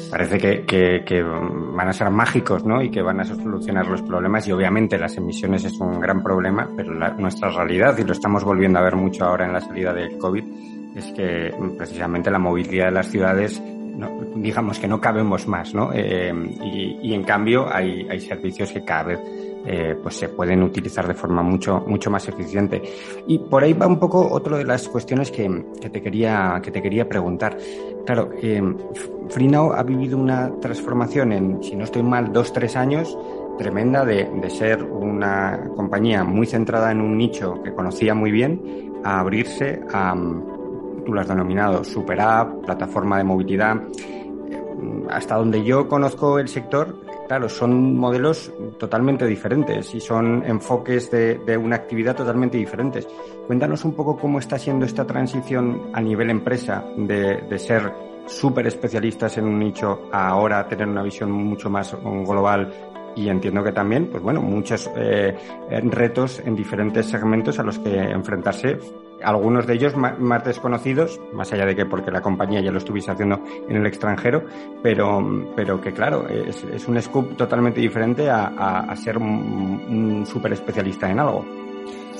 parece 0.09 0.37
que, 0.37 0.65
que, 0.65 1.03
que, 1.05 1.21
van 1.21 1.89
a 1.89 1.91
ser 1.91 2.09
mágicos 2.09 2.63
¿no? 2.63 2.81
y 2.81 2.89
que 2.89 3.01
van 3.01 3.19
a 3.19 3.25
solucionar 3.25 3.87
los 3.87 4.01
problemas 4.03 4.47
y 4.47 4.53
obviamente 4.53 4.97
las 4.97 5.17
emisiones 5.17 5.65
es 5.65 5.77
un 5.81 5.99
gran 5.99 6.23
problema, 6.23 6.69
pero 6.77 6.93
la, 6.93 7.09
nuestra 7.09 7.49
realidad, 7.49 7.97
y 7.97 8.05
lo 8.05 8.13
estamos 8.13 8.45
volviendo 8.45 8.79
a 8.79 8.83
ver 8.83 8.95
mucho 8.95 9.25
ahora 9.25 9.45
en 9.45 9.51
la 9.51 9.59
salida 9.59 9.93
del 9.93 10.17
COVID, 10.17 10.45
es 10.95 11.11
que 11.11 11.53
precisamente 11.77 12.31
la 12.31 12.39
movilidad 12.39 12.85
de 12.85 12.91
las 12.91 13.09
ciudades 13.09 13.61
no, 13.95 14.21
digamos 14.35 14.79
que 14.79 14.87
no 14.87 14.99
cabemos 14.99 15.47
más, 15.47 15.73
¿no? 15.73 15.91
Eh, 15.93 16.33
y, 16.63 17.09
y, 17.09 17.13
en 17.13 17.23
cambio 17.23 17.67
hay, 17.71 18.07
hay, 18.09 18.19
servicios 18.19 18.71
que 18.71 18.83
cada 18.83 19.03
vez 19.03 19.19
eh, 19.65 19.95
pues 20.01 20.15
se 20.15 20.29
pueden 20.29 20.63
utilizar 20.63 21.07
de 21.07 21.13
forma 21.13 21.43
mucho, 21.43 21.83
mucho 21.87 22.09
más 22.09 22.27
eficiente. 22.27 22.81
Y 23.27 23.39
por 23.39 23.63
ahí 23.63 23.73
va 23.73 23.87
un 23.87 23.99
poco 23.99 24.27
otro 24.31 24.57
de 24.57 24.65
las 24.65 24.87
cuestiones 24.87 25.29
que, 25.31 25.65
que 25.79 25.89
te, 25.89 26.01
quería, 26.01 26.59
que 26.63 26.71
te 26.71 26.81
quería 26.81 27.07
preguntar. 27.07 27.57
Claro, 28.05 28.31
eh, 28.41 28.61
FreeNow 29.29 29.73
ha 29.73 29.83
vivido 29.83 30.17
una 30.17 30.51
transformación 30.59 31.31
en, 31.31 31.63
si 31.63 31.75
no 31.75 31.83
estoy 31.83 32.03
mal, 32.03 32.33
dos, 32.33 32.51
tres 32.53 32.75
años 32.75 33.17
tremenda 33.57 34.03
de, 34.05 34.25
de 34.25 34.49
ser 34.49 34.81
una 34.81 35.69
compañía 35.75 36.23
muy 36.23 36.47
centrada 36.47 36.91
en 36.91 37.01
un 37.01 37.15
nicho 37.15 37.61
que 37.61 37.73
conocía 37.73 38.15
muy 38.15 38.31
bien 38.31 38.91
a 39.03 39.19
abrirse 39.19 39.81
a 39.93 40.15
tú 41.05 41.13
lo 41.13 41.21
has 41.21 41.27
denominado 41.27 41.83
super 41.83 42.19
app, 42.21 42.65
plataforma 42.65 43.17
de 43.17 43.23
movilidad. 43.23 43.81
Hasta 45.09 45.35
donde 45.35 45.63
yo 45.63 45.87
conozco 45.87 46.39
el 46.39 46.47
sector, 46.47 46.95
claro, 47.27 47.49
son 47.49 47.97
modelos 47.97 48.51
totalmente 48.77 49.25
diferentes 49.25 49.93
y 49.93 49.99
son 49.99 50.43
enfoques 50.45 51.11
de, 51.11 51.37
de, 51.39 51.57
una 51.57 51.75
actividad 51.75 52.15
totalmente 52.15 52.57
diferentes. 52.57 53.07
Cuéntanos 53.47 53.83
un 53.85 53.93
poco 53.93 54.17
cómo 54.17 54.39
está 54.39 54.57
siendo 54.57 54.85
esta 54.85 55.05
transición 55.05 55.91
a 55.93 56.01
nivel 56.01 56.29
empresa 56.29 56.83
de, 56.95 57.59
ser 57.59 57.91
súper 58.25 58.67
especialistas 58.67 59.37
en 59.37 59.45
un 59.45 59.59
nicho 59.59 60.03
a 60.11 60.29
ahora 60.29 60.67
tener 60.67 60.87
una 60.87 61.03
visión 61.03 61.31
mucho 61.31 61.69
más 61.69 61.95
global 62.01 62.71
y 63.15 63.27
entiendo 63.27 63.63
que 63.63 63.73
también, 63.73 64.07
pues 64.09 64.23
bueno, 64.23 64.41
muchos 64.41 64.89
eh, 64.95 65.35
retos 65.69 66.39
en 66.45 66.55
diferentes 66.55 67.07
segmentos 67.07 67.59
a 67.59 67.63
los 67.63 67.77
que 67.79 67.97
enfrentarse, 67.97 68.77
algunos 69.23 69.67
de 69.67 69.73
ellos 69.73 69.95
más 69.95 70.43
desconocidos, 70.43 71.19
más 71.33 71.51
allá 71.53 71.65
de 71.65 71.75
que 71.75 71.85
porque 71.85 72.11
la 72.11 72.21
compañía 72.21 72.61
ya 72.61 72.71
lo 72.71 72.77
estuviese 72.77 73.11
haciendo 73.11 73.41
en 73.67 73.75
el 73.75 73.85
extranjero, 73.85 74.43
pero, 74.81 75.45
pero 75.55 75.79
que 75.81 75.93
claro, 75.93 76.27
es, 76.27 76.87
un 76.87 77.01
scoop 77.01 77.35
totalmente 77.37 77.79
diferente 77.81 78.29
a, 78.29 78.47
a, 78.47 78.95
ser 78.95 79.17
un, 79.17 79.27
un 79.27 80.25
súper 80.25 80.53
especialista 80.53 81.09
en 81.09 81.19
algo. 81.19 81.60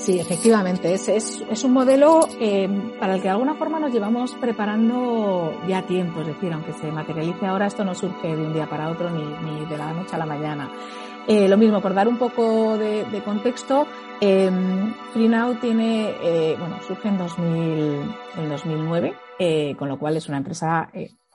Sí, 0.02 0.18
efectivamente. 0.18 0.92
Es, 0.92 1.08
es, 1.08 1.44
es 1.48 1.62
un 1.62 1.72
modelo 1.72 2.28
eh, 2.40 2.68
para 2.98 3.14
el 3.14 3.20
que 3.20 3.28
de 3.28 3.30
alguna 3.30 3.54
forma 3.54 3.78
nos 3.78 3.92
llevamos 3.92 4.34
preparando 4.34 5.54
ya 5.68 5.86
tiempo. 5.86 6.22
Es 6.22 6.26
decir, 6.26 6.52
aunque 6.52 6.72
se 6.72 6.90
materialice 6.90 7.46
ahora, 7.46 7.68
esto 7.68 7.84
no 7.84 7.94
surge 7.94 8.34
de 8.34 8.42
un 8.44 8.52
día 8.52 8.68
para 8.68 8.90
otro 8.90 9.10
ni, 9.10 9.64
de 9.64 9.78
la 9.78 9.92
noche 9.92 10.16
a 10.16 10.18
la 10.18 10.26
mañana. 10.26 10.68
Eh, 11.28 11.46
lo 11.46 11.56
mismo, 11.56 11.80
por 11.80 11.94
dar 11.94 12.08
un 12.08 12.18
poco 12.18 12.76
de, 12.78 13.22
contexto, 13.24 13.86
eh, 14.20 14.50
FreeNow 15.12 15.54
tiene, 15.60 16.16
eh, 16.20 16.56
bueno, 16.58 16.78
surge 16.84 17.06
en, 17.06 17.18
2000, 17.18 17.50
en 18.38 18.48
2009, 18.48 19.14
eh, 19.38 19.76
con 19.78 19.88
lo 19.88 20.00
cual 20.00 20.16
es 20.16 20.26
una 20.26 20.38
empresa 20.38 20.90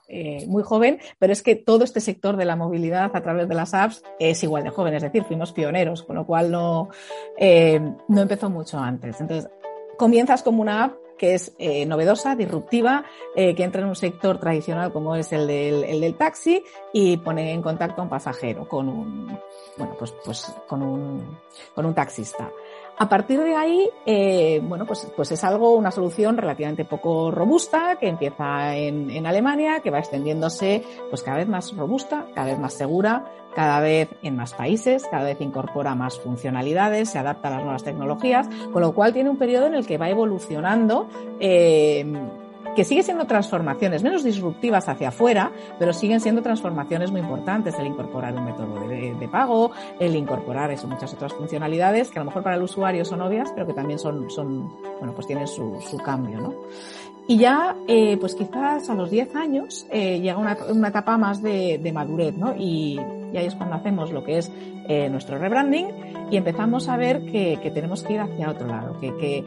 eh, 0.08 0.46
muy 0.46 0.62
joven, 0.62 0.98
pero 1.18 1.32
es 1.32 1.42
que 1.42 1.54
todo 1.54 1.84
este 1.84 2.00
sector 2.00 2.36
de 2.36 2.44
la 2.44 2.56
movilidad 2.56 3.10
a 3.14 3.22
través 3.22 3.48
de 3.48 3.54
las 3.54 3.74
apps 3.74 4.02
es 4.18 4.42
igual 4.42 4.64
de 4.64 4.70
joven, 4.70 4.94
es 4.94 5.02
decir, 5.02 5.24
fuimos 5.24 5.52
pioneros, 5.52 6.02
con 6.02 6.16
lo 6.16 6.26
cual 6.26 6.50
no, 6.50 6.88
eh, 7.36 7.80
no 8.08 8.22
empezó 8.22 8.50
mucho 8.50 8.78
antes. 8.78 9.20
Entonces, 9.20 9.50
comienzas 9.96 10.42
como 10.42 10.62
una 10.62 10.84
app 10.84 10.94
que 11.18 11.34
es 11.34 11.52
eh, 11.58 11.84
novedosa, 11.84 12.36
disruptiva, 12.36 13.04
eh, 13.34 13.54
que 13.54 13.64
entra 13.64 13.82
en 13.82 13.88
un 13.88 13.96
sector 13.96 14.38
tradicional 14.38 14.92
como 14.92 15.16
es 15.16 15.32
el 15.32 15.46
del, 15.46 15.84
el 15.84 16.00
del, 16.00 16.14
taxi 16.14 16.62
y 16.92 17.18
pone 17.18 17.52
en 17.52 17.60
contacto 17.60 18.00
a 18.00 18.04
un 18.04 18.10
pasajero 18.10 18.66
con 18.66 18.88
un, 18.88 19.38
bueno, 19.76 19.96
pues, 19.98 20.14
pues 20.24 20.54
con 20.66 20.82
un, 20.82 21.38
con 21.74 21.84
un 21.84 21.94
taxista. 21.94 22.50
A 23.00 23.08
partir 23.08 23.40
de 23.40 23.54
ahí, 23.54 23.88
eh, 24.06 24.60
bueno, 24.64 24.84
pues, 24.84 25.06
pues 25.14 25.30
es 25.30 25.44
algo, 25.44 25.70
una 25.70 25.92
solución 25.92 26.36
relativamente 26.36 26.84
poco 26.84 27.30
robusta, 27.30 27.96
que 28.00 28.08
empieza 28.08 28.76
en, 28.76 29.08
en, 29.10 29.24
Alemania, 29.24 29.80
que 29.80 29.90
va 29.90 30.00
extendiéndose 30.00 30.82
pues 31.08 31.22
cada 31.22 31.36
vez 31.36 31.46
más 31.46 31.76
robusta, 31.76 32.26
cada 32.34 32.48
vez 32.48 32.58
más 32.58 32.74
segura, 32.74 33.24
cada 33.54 33.78
vez 33.80 34.08
en 34.22 34.34
más 34.34 34.52
países, 34.52 35.06
cada 35.08 35.24
vez 35.24 35.40
incorpora 35.40 35.94
más 35.94 36.18
funcionalidades, 36.18 37.10
se 37.10 37.20
adapta 37.20 37.48
a 37.48 37.52
las 37.52 37.62
nuevas 37.62 37.84
tecnologías, 37.84 38.48
con 38.72 38.82
lo 38.82 38.92
cual 38.92 39.12
tiene 39.12 39.30
un 39.30 39.36
periodo 39.36 39.66
en 39.66 39.74
el 39.74 39.86
que 39.86 39.96
va 39.96 40.10
evolucionando. 40.10 41.08
Eh, 41.38 42.04
que 42.74 42.84
sigue 42.84 43.02
siendo 43.02 43.26
transformaciones 43.26 44.02
menos 44.02 44.24
disruptivas 44.24 44.88
hacia 44.88 45.08
afuera, 45.08 45.52
pero 45.78 45.92
siguen 45.92 46.20
siendo 46.20 46.42
transformaciones 46.42 47.10
muy 47.10 47.20
importantes, 47.20 47.74
el 47.78 47.86
incorporar 47.86 48.34
un 48.34 48.44
método 48.44 48.88
de, 48.88 49.28
pago, 49.28 49.72
el 49.98 50.16
incorporar 50.16 50.70
eso, 50.70 50.86
muchas 50.86 51.12
otras 51.12 51.32
funcionalidades 51.32 52.10
que 52.10 52.18
a 52.18 52.22
lo 52.22 52.26
mejor 52.26 52.42
para 52.42 52.56
el 52.56 52.62
usuario 52.62 53.04
son 53.04 53.20
obvias, 53.20 53.50
pero 53.54 53.66
que 53.66 53.74
también 53.74 53.98
son, 53.98 54.30
son 54.30 54.72
bueno, 54.98 55.12
pues 55.14 55.26
tienen 55.26 55.46
su, 55.46 55.80
su 55.80 55.98
cambio, 55.98 56.40
¿no? 56.40 56.54
Y 57.30 57.36
ya, 57.36 57.76
eh, 57.86 58.16
pues 58.16 58.34
quizás 58.34 58.88
a 58.88 58.94
los 58.94 59.10
10 59.10 59.36
años 59.36 59.86
eh, 59.90 60.18
llega 60.18 60.38
una, 60.38 60.56
una, 60.70 60.88
etapa 60.88 61.18
más 61.18 61.42
de, 61.42 61.90
madurez, 61.92 62.34
¿no? 62.34 62.54
Y, 62.56 62.98
y, 63.32 63.36
ahí 63.36 63.44
es 63.44 63.54
cuando 63.54 63.76
hacemos 63.76 64.10
lo 64.10 64.24
que 64.24 64.38
es 64.38 64.50
eh, 64.88 65.10
nuestro 65.10 65.36
rebranding 65.36 65.88
y 66.30 66.38
empezamos 66.38 66.88
a 66.88 66.96
ver 66.96 67.26
que, 67.26 67.58
que, 67.62 67.70
tenemos 67.70 68.02
que 68.02 68.14
ir 68.14 68.20
hacia 68.20 68.50
otro 68.50 68.66
lado, 68.66 68.98
que, 68.98 69.14
que, 69.18 69.44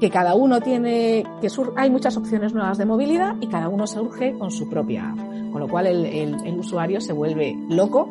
que 0.00 0.10
cada 0.10 0.34
uno 0.34 0.60
tiene, 0.60 1.24
que 1.40 1.48
sur, 1.48 1.72
hay 1.76 1.88
muchas 1.88 2.16
opciones 2.16 2.52
nuevas 2.52 2.78
de 2.78 2.84
movilidad 2.84 3.36
y 3.40 3.46
cada 3.46 3.68
uno 3.68 3.86
surge 3.86 4.36
con 4.36 4.50
su 4.50 4.68
propia 4.68 5.14
con 5.52 5.60
lo 5.60 5.68
cual 5.68 5.86
el, 5.86 6.04
el 6.04 6.58
usuario 6.58 7.00
se 7.00 7.12
vuelve 7.12 7.56
loco 7.68 8.08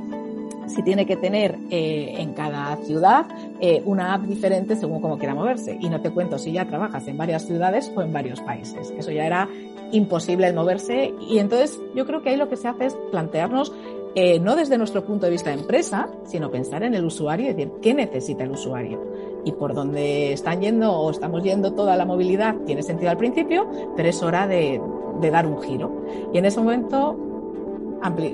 si 0.69 0.83
tiene 0.83 1.05
que 1.05 1.17
tener 1.17 1.57
eh, 1.69 2.15
en 2.17 2.33
cada 2.33 2.75
ciudad 2.77 3.25
eh, 3.59 3.81
una 3.85 4.13
app 4.13 4.23
diferente 4.23 4.75
según 4.75 5.01
cómo 5.01 5.17
quiera 5.17 5.35
moverse. 5.35 5.77
Y 5.79 5.89
no 5.89 6.01
te 6.01 6.11
cuento 6.11 6.37
si 6.37 6.51
ya 6.51 6.65
trabajas 6.65 7.07
en 7.07 7.17
varias 7.17 7.45
ciudades 7.45 7.91
o 7.95 8.01
en 8.01 8.13
varios 8.13 8.41
países. 8.41 8.93
Eso 8.97 9.11
ya 9.11 9.25
era 9.25 9.49
imposible 9.91 10.47
el 10.47 10.53
moverse. 10.53 11.13
Y 11.29 11.39
entonces 11.39 11.79
yo 11.95 12.05
creo 12.05 12.21
que 12.21 12.29
ahí 12.29 12.37
lo 12.37 12.49
que 12.49 12.57
se 12.57 12.67
hace 12.67 12.85
es 12.85 12.97
plantearnos 13.11 13.73
eh, 14.15 14.39
no 14.39 14.55
desde 14.55 14.77
nuestro 14.77 15.05
punto 15.05 15.27
de 15.27 15.31
vista 15.31 15.51
de 15.51 15.57
empresa, 15.57 16.09
sino 16.25 16.49
pensar 16.49 16.83
en 16.83 16.95
el 16.95 17.05
usuario 17.05 17.45
y 17.45 17.53
decir 17.53 17.71
qué 17.81 17.93
necesita 17.93 18.43
el 18.43 18.51
usuario. 18.51 18.99
Y 19.45 19.51
por 19.51 19.73
donde 19.73 20.33
están 20.33 20.61
yendo 20.61 20.91
o 20.91 21.11
estamos 21.11 21.43
yendo 21.43 21.73
toda 21.73 21.95
la 21.95 22.05
movilidad 22.05 22.55
tiene 22.65 22.81
sentido 22.81 23.11
al 23.11 23.17
principio, 23.17 23.67
pero 23.95 24.09
es 24.09 24.21
hora 24.23 24.47
de, 24.47 24.81
de 25.21 25.31
dar 25.31 25.45
un 25.45 25.61
giro. 25.61 26.05
Y 26.33 26.39
en 26.39 26.45
ese 26.45 26.59
momento 26.59 27.28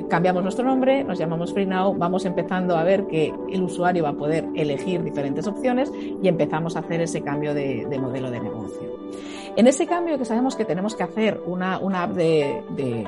cambiamos 0.10 0.44
nuestro 0.44 0.66
nombre, 0.66 1.04
nos 1.04 1.18
llamamos 1.18 1.54
FreeNow, 1.54 1.96
vamos 1.96 2.26
empezando 2.26 2.78
a 2.78 2.84
ver 2.84 3.08
que 3.08 3.34
el 3.52 3.64
usuario 3.64 4.04
va 4.04 4.10
a 4.10 4.14
poder 4.14 4.48
elegir 4.56 5.04
diferentes 5.04 5.48
opciones 5.48 5.92
y 6.22 6.28
empezamos 6.28 6.76
a 6.76 6.80
hacer 6.80 7.02
ese 7.02 7.22
cambio 7.22 7.54
de, 7.54 7.86
de 7.90 8.00
modelo 8.00 8.32
de 8.32 8.40
negocio. 8.40 8.96
En 9.58 9.68
ese 9.68 9.88
cambio 9.88 10.18
que 10.18 10.26
sabemos 10.26 10.56
que 10.56 10.66
tenemos 10.66 10.96
que 10.96 11.04
hacer 11.04 11.42
una, 11.46 11.76
app 11.76 12.12
de, 12.12 12.62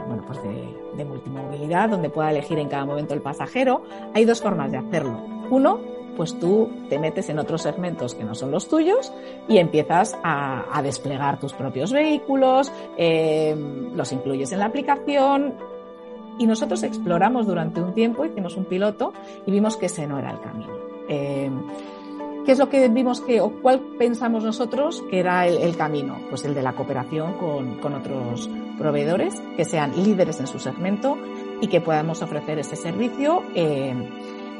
bueno, 0.07 0.23
pues 0.25 0.41
de, 0.43 0.95
de 0.95 1.05
multimovilidad 1.05 1.89
donde 1.89 2.09
pueda 2.09 2.31
elegir 2.31 2.57
en 2.57 2.69
cada 2.69 2.85
momento 2.85 3.13
el 3.13 3.21
pasajero, 3.21 3.83
hay 4.13 4.23
dos 4.23 4.41
formas 4.41 4.71
de 4.71 4.77
hacerlo. 4.77 5.19
Uno, 5.49 5.79
pues 6.15 6.39
tú 6.39 6.69
te 6.89 6.99
metes 6.99 7.27
en 7.29 7.39
otros 7.39 7.63
segmentos 7.63 8.15
que 8.15 8.23
no 8.23 8.33
son 8.33 8.51
los 8.51 8.69
tuyos 8.69 9.11
y 9.49 9.57
empiezas 9.57 10.17
a, 10.23 10.65
a 10.71 10.81
desplegar 10.81 11.37
tus 11.37 11.51
propios 11.51 11.91
vehículos, 11.91 12.71
eh, 12.97 13.53
los 13.93 14.11
incluyes 14.13 14.51
en 14.53 14.59
la 14.59 14.67
aplicación, 14.67 15.55
y 16.39 16.48
nosotros 16.48 16.84
exploramos 16.84 17.48
durante 17.48 17.82
un 17.82 17.94
tiempo, 17.94 18.25
hicimos 18.25 18.56
un 18.58 18.65
piloto 18.65 19.13
y 19.46 19.51
vimos 19.51 19.77
que 19.77 19.88
ese 19.88 20.08
no 20.08 20.20
era 20.20 20.32
el 20.32 20.39
camino. 20.39 20.74
Eh, 21.10 21.50
¿Qué 22.48 22.53
es 22.53 22.60
lo 22.60 22.70
que 22.70 22.88
vimos 22.88 23.20
que, 23.20 23.41
o 23.41 23.50
cuál 23.62 23.82
pensamos 23.98 24.41
nosotros 24.41 25.03
que 25.10 25.20
era 25.20 25.46
el, 25.46 25.75
camino? 25.75 26.17
Pues 26.29 26.46
el 26.46 26.53
de 26.53 26.62
la 26.62 26.72
cooperación 26.72 27.34
con, 27.34 27.75
con, 27.79 27.94
otros 27.94 28.50
proveedores 28.77 29.41
que 29.58 29.65
sean 29.65 30.01
líderes 30.01 30.39
en 30.39 30.48
su 30.48 30.58
segmento 30.58 31.17
y 31.60 31.67
que 31.67 31.82
podamos 31.82 32.22
ofrecer 32.22 32.58
ese 32.58 32.77
servicio. 32.77 33.44
Eh, 33.53 33.94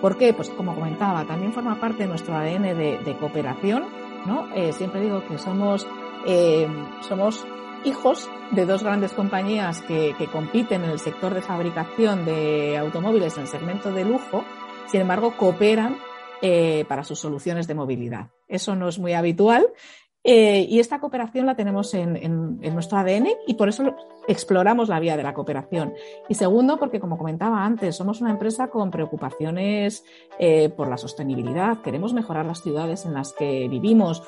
¿Por 0.02 0.18
qué? 0.18 0.34
Pues 0.34 0.50
como 0.50 0.76
comentaba, 0.76 1.24
también 1.24 1.54
forma 1.54 1.80
parte 1.80 2.04
de 2.04 2.10
nuestro 2.10 2.36
ADN 2.36 2.64
de, 2.64 3.00
de 3.06 3.18
cooperación, 3.18 3.86
¿no? 4.26 4.54
Eh, 4.54 4.74
siempre 4.74 5.00
digo 5.00 5.24
que 5.26 5.38
somos, 5.38 5.88
eh, 6.26 6.68
somos 7.00 7.46
hijos 7.84 8.30
de 8.52 8.66
dos 8.66 8.84
grandes 8.84 9.14
compañías 9.14 9.82
que, 9.82 10.14
compiten 10.32 10.84
en 10.84 10.92
el 10.92 11.00
sector 11.00 11.34
de 11.34 11.42
fabricación 11.42 12.26
de 12.26 12.78
automóviles 12.78 13.36
en 13.38 13.44
el 13.44 13.48
segmento 13.48 13.92
de 13.92 14.06
lujo, 14.06 14.44
sin 14.88 15.02
embargo, 15.02 15.36
cooperan 15.38 15.98
eh, 16.42 16.86
para 16.88 17.04
sus 17.04 17.20
soluciones 17.20 17.68
de 17.68 17.76
movilidad. 17.76 18.30
Eso 18.48 18.76
no 18.76 18.88
es 18.88 19.00
muy 19.00 19.14
habitual. 19.14 19.68
Eh, 20.30 20.66
y 20.68 20.80
esta 20.80 21.00
cooperación 21.00 21.46
la 21.46 21.56
tenemos 21.56 21.94
en, 21.94 22.18
en, 22.18 22.60
en, 22.62 22.74
nuestro 22.74 22.98
ADN 22.98 23.30
y 23.48 23.54
por 23.54 23.70
eso 23.70 23.96
exploramos 24.28 24.90
la 24.90 25.00
vía 25.00 25.16
de 25.16 25.24
la 25.24 25.34
cooperación. 25.34 25.94
Y 26.28 26.36
segundo, 26.36 26.78
porque 26.78 27.00
como 27.00 27.18
comentaba 27.18 27.64
antes, 27.64 27.96
somos 27.96 28.20
una 28.20 28.32
empresa 28.32 28.68
con 28.68 28.92
preocupaciones 28.92 30.04
eh, 30.38 30.68
por 30.68 30.90
la 30.90 30.98
sostenibilidad. 30.98 31.82
Queremos 31.82 32.14
mejorar 32.14 32.46
las 32.46 32.62
ciudades 32.62 33.06
en 33.06 33.14
las 33.14 33.32
que 33.32 33.70
vivimos, 33.70 34.22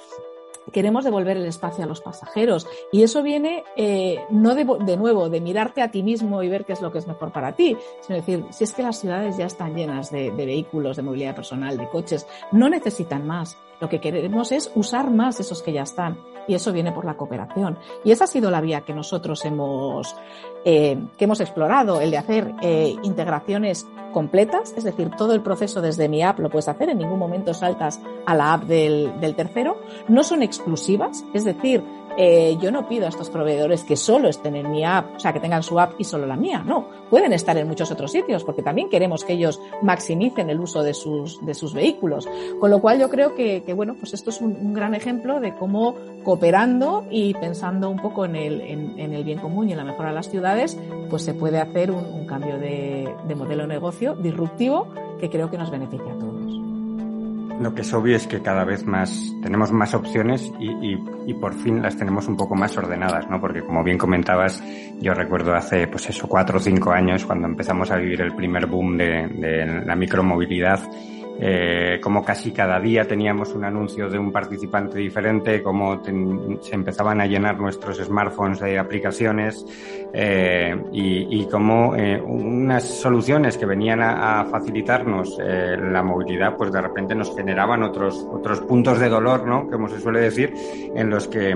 queremos 0.72 1.04
devolver 1.04 1.38
el 1.38 1.46
espacio 1.46 1.84
a 1.84 1.88
los 1.88 2.02
pasajeros. 2.02 2.68
Y 2.92 3.04
eso 3.04 3.24
viene 3.24 3.64
eh, 3.76 4.20
no 4.30 4.56
de, 4.56 4.66
de, 4.86 4.98
nuevo 4.98 5.30
de 5.30 5.42
mirarte 5.42 5.82
a 5.82 5.92
ti 5.92 6.04
mismo 6.04 6.44
y 6.44 6.50
ver 6.50 6.66
qué 6.66 6.74
es 6.74 6.82
lo 6.82 6.92
que 6.92 7.00
es 7.00 7.08
mejor 7.08 7.32
para 7.32 7.54
ti, 7.54 7.78
sino 8.02 8.18
decir, 8.18 8.46
si 8.52 8.64
es 8.64 8.74
que 8.74 8.84
las 8.84 9.00
ciudades 9.00 9.38
ya 9.38 9.46
están 9.46 9.76
llenas 9.76 10.12
de, 10.12 10.32
vehículos, 10.32 10.98
de 10.98 11.04
movilidad 11.04 11.36
personal, 11.36 11.78
de 11.78 11.90
coches, 11.90 12.28
no 12.52 12.70
necesitan 12.70 13.26
más. 13.26 13.58
Lo 13.80 13.88
que 13.88 14.02
queremos 14.02 14.52
es 14.52 14.72
usar 14.76 15.10
más 15.10 15.40
esos 15.40 15.62
que 15.62 15.72
ya 15.72 15.84
están. 15.84 16.18
Y 16.48 16.56
eso 16.56 16.74
viene 16.74 16.92
por 16.92 17.06
la 17.06 17.16
cooperación. 17.16 17.78
Y 18.04 18.12
esa 18.12 18.26
ha 18.26 18.28
sido 18.28 18.52
la 18.52 18.60
vía 18.60 18.82
que 18.82 18.94
nosotros 18.94 19.46
hemos, 19.46 20.16
eh, 20.66 20.98
que 21.18 21.26
hemos 21.26 21.40
explorado, 21.40 22.02
el 22.02 22.12
de 22.12 22.18
hacer 22.18 22.54
eh, 22.62 22.96
integraciones 23.04 23.88
completas, 24.12 24.74
es 24.78 24.84
decir, 24.84 25.10
todo 25.18 25.34
el 25.34 25.42
proceso 25.42 25.82
desde 25.82 26.10
mi 26.10 26.24
app 26.24 26.40
lo 26.40 26.50
puedes 26.50 26.68
hacer, 26.68 26.90
en 26.90 26.98
ningún 26.98 27.20
momento 27.20 27.54
saltas 27.54 28.00
a 28.26 28.36
la 28.36 28.54
app 28.54 28.64
del, 28.64 29.20
del 29.20 29.36
tercero. 29.36 29.78
No 30.08 30.24
son 30.24 30.44
exclusivas, 30.44 31.24
es 31.34 31.46
decir, 31.46 31.84
eh, 32.18 32.58
yo 32.60 32.72
no 32.72 32.88
pido 32.88 33.06
a 33.06 33.10
estos 33.10 33.30
proveedores 33.30 33.84
que 33.84 33.96
solo 33.96 34.30
estén 34.30 34.56
en 34.56 34.72
mi 34.72 34.84
app, 34.84 35.16
o 35.16 35.20
sea, 35.20 35.34
que 35.34 35.40
tengan 35.40 35.64
su 35.64 35.80
app 35.80 35.94
y 36.00 36.04
solo 36.04 36.26
la 36.26 36.36
mía, 36.36 36.64
no. 36.66 36.88
Pueden 37.10 37.34
estar 37.34 37.58
en 37.58 37.68
muchos 37.68 37.92
otros 37.92 38.12
sitios 38.12 38.44
porque 38.44 38.62
también 38.62 38.90
queremos 38.90 39.24
que 39.24 39.34
ellos 39.34 39.60
maximicen 39.82 40.50
el 40.50 40.60
uso 40.60 40.84
de 40.84 40.94
sus, 40.94 41.44
de 41.46 41.54
sus 41.54 41.74
vehículos. 41.74 42.28
Con 42.60 42.70
lo 42.70 42.80
cual 42.82 43.00
yo 43.00 43.10
creo 43.10 43.34
que, 43.36 43.64
bueno, 43.76 43.96
pues 44.00 44.14
esto 44.14 44.30
es 44.30 44.42
un, 44.42 44.74
gran 44.74 44.94
ejemplo 44.94 45.40
de 45.40 45.56
cómo 45.56 45.96
cooperando 46.24 47.06
y 47.10 47.34
pensando 47.34 47.90
un 47.90 48.00
poco 48.00 48.26
en 48.26 48.36
el, 48.36 48.62
en, 48.62 49.14
el 49.14 49.24
bien 49.24 49.40
común 49.40 49.70
y 49.70 49.72
en 49.72 49.78
la 49.78 49.84
mejora 49.84 50.10
de 50.10 50.16
las 50.16 50.30
ciudades, 50.30 50.78
pues 51.10 51.24
se 51.24 51.34
puede 51.34 51.60
hacer 51.60 51.90
un, 51.90 52.06
un 52.06 52.26
cambio 52.26 52.60
de, 52.60 53.10
de 53.28 53.36
modelo 53.36 53.64
de 53.64 53.70
negocio 53.70 54.16
disruptivo 54.16 54.88
que 55.20 55.30
creo 55.30 55.50
que 55.50 55.58
nos 55.58 55.72
beneficia 55.72 56.14
a 56.14 56.20
todos. 56.20 56.39
Lo 57.60 57.74
que 57.74 57.82
es 57.82 57.94
obvio 57.94 58.16
es 58.16 58.28
que 58.28 58.42
cada 58.42 58.64
vez 58.64 58.86
más 58.86 59.34
tenemos 59.42 59.72
más 59.72 59.94
opciones 59.94 60.52
y, 60.60 60.70
y, 60.70 61.04
y, 61.28 61.34
por 61.34 61.54
fin 61.54 61.82
las 61.82 61.98
tenemos 61.98 62.28
un 62.28 62.38
poco 62.38 62.56
más 62.56 62.78
ordenadas, 62.78 63.30
¿no? 63.30 63.42
Porque 63.42 63.62
como 63.62 63.84
bien 63.84 63.98
comentabas, 63.98 64.64
yo 65.00 65.14
recuerdo 65.14 65.54
hace, 65.54 65.88
pues 65.88 66.10
eso, 66.10 66.28
cuatro 66.28 66.58
o 66.58 66.62
cinco 66.62 66.92
años, 66.92 67.26
cuando 67.26 67.48
empezamos 67.48 67.92
a 67.92 67.98
vivir 67.98 68.22
el 68.22 68.34
primer 68.34 68.66
boom 68.66 68.98
de, 68.98 69.28
de 69.28 69.84
la 69.86 69.96
micromovilidad, 69.96 70.80
eh, 71.42 72.00
como 72.02 72.24
casi 72.24 72.52
cada 72.52 72.80
día 72.82 73.08
teníamos 73.08 73.54
un 73.54 73.64
anuncio 73.64 74.10
de 74.10 74.20
un 74.20 74.30
participante 74.30 75.00
diferente, 75.00 75.64
cómo 75.64 76.02
se 76.04 76.76
empezaban 76.76 77.22
a 77.22 77.28
llenar 77.28 77.58
nuestros 77.58 77.98
smartphones 77.98 78.60
de 78.60 78.78
aplicaciones 78.78 79.66
eh, 80.14 80.76
y, 80.92 81.42
y 81.42 81.48
cómo 81.48 81.96
eh, 81.96 82.22
unas 82.22 82.84
soluciones 82.84 83.58
que 83.58 83.66
venían 83.66 84.02
a, 84.02 84.46
facilitarnos 84.50 85.38
la 85.40 86.02
movilidad, 86.02 86.56
pues 86.56 86.72
de 86.72 86.82
repente 86.82 87.14
nos 87.14 87.36
generaban 87.36 87.84
otros, 87.84 88.26
otros 88.32 88.62
puntos 88.62 89.00
de 89.00 89.10
dolor, 89.10 89.46
¿no? 89.46 89.68
Como 89.70 89.88
se 89.88 90.00
suele 90.00 90.22
decir, 90.22 90.54
en 90.96 91.10
los 91.10 91.28
que 91.28 91.56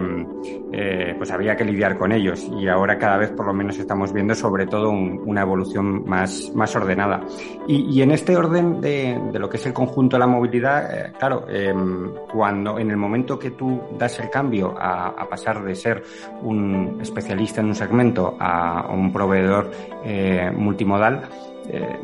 pues 1.17 1.31
había 1.31 1.55
que 1.55 1.63
lidiar 1.63 1.97
con 1.97 2.11
ellos 2.11 2.49
y 2.59 2.67
ahora 2.67 2.97
cada 2.97 3.17
vez 3.17 3.31
por 3.31 3.45
lo 3.45 3.53
menos 3.53 3.77
estamos 3.77 4.11
viendo 4.11 4.35
sobre 4.35 4.65
todo 4.65 4.89
una 4.91 5.41
evolución 5.41 6.03
más, 6.05 6.51
más 6.53 6.75
ordenada. 6.75 7.21
Y, 7.67 7.97
y 7.97 8.01
en 8.01 8.11
este 8.11 8.35
orden 8.35 8.81
de, 8.81 9.19
de 9.31 9.39
lo 9.39 9.49
que 9.49 9.57
es 9.57 9.65
el 9.65 9.72
conjunto 9.73 10.15
de 10.15 10.19
la 10.19 10.27
movilidad, 10.27 10.93
eh, 10.93 11.13
claro, 11.17 11.45
em, 11.49 12.13
cuando 12.31 12.79
en 12.79 12.91
el 12.91 12.97
momento 12.97 13.37
que 13.37 13.51
tú 13.51 13.81
das 13.97 14.19
el 14.19 14.29
cambio 14.29 14.75
a, 14.77 15.27
pasar 15.29 15.63
de 15.63 15.75
ser 15.75 16.03
un 16.41 16.99
especialista 17.01 17.61
en 17.61 17.67
un 17.67 17.75
segmento 17.75 18.37
a 18.39 18.87
un 18.93 19.11
proveedor 19.11 19.71
eh, 20.03 20.51
multimodal, 20.55 21.23
eh, 21.69 21.99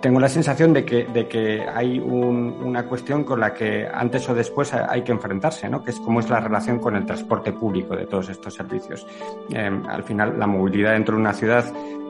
tengo 0.00 0.20
la 0.20 0.28
sensación 0.28 0.72
de 0.72 0.84
que, 0.84 1.04
de 1.04 1.26
que 1.26 1.66
hay 1.68 1.98
una 1.98 2.84
cuestión 2.84 3.24
con 3.24 3.40
la 3.40 3.52
que 3.52 3.86
antes 3.92 4.28
o 4.28 4.34
después 4.34 4.72
hay 4.74 5.02
que 5.02 5.12
enfrentarse, 5.12 5.68
¿no? 5.68 5.82
que 5.82 5.90
es 5.90 6.00
cómo 6.00 6.20
es 6.20 6.28
la 6.28 6.40
relación 6.40 6.78
con 6.78 6.96
el 6.96 7.04
transporte 7.04 7.52
público 7.52 7.96
de 7.96 8.06
todos 8.06 8.28
estos 8.28 8.54
servicios. 8.54 9.06
al 9.54 10.02
final, 10.04 10.38
la 10.38 10.46
movilidad 10.46 10.92
dentro 10.92 11.16
de 11.16 11.20
una 11.20 11.32
ciudad 11.32 11.64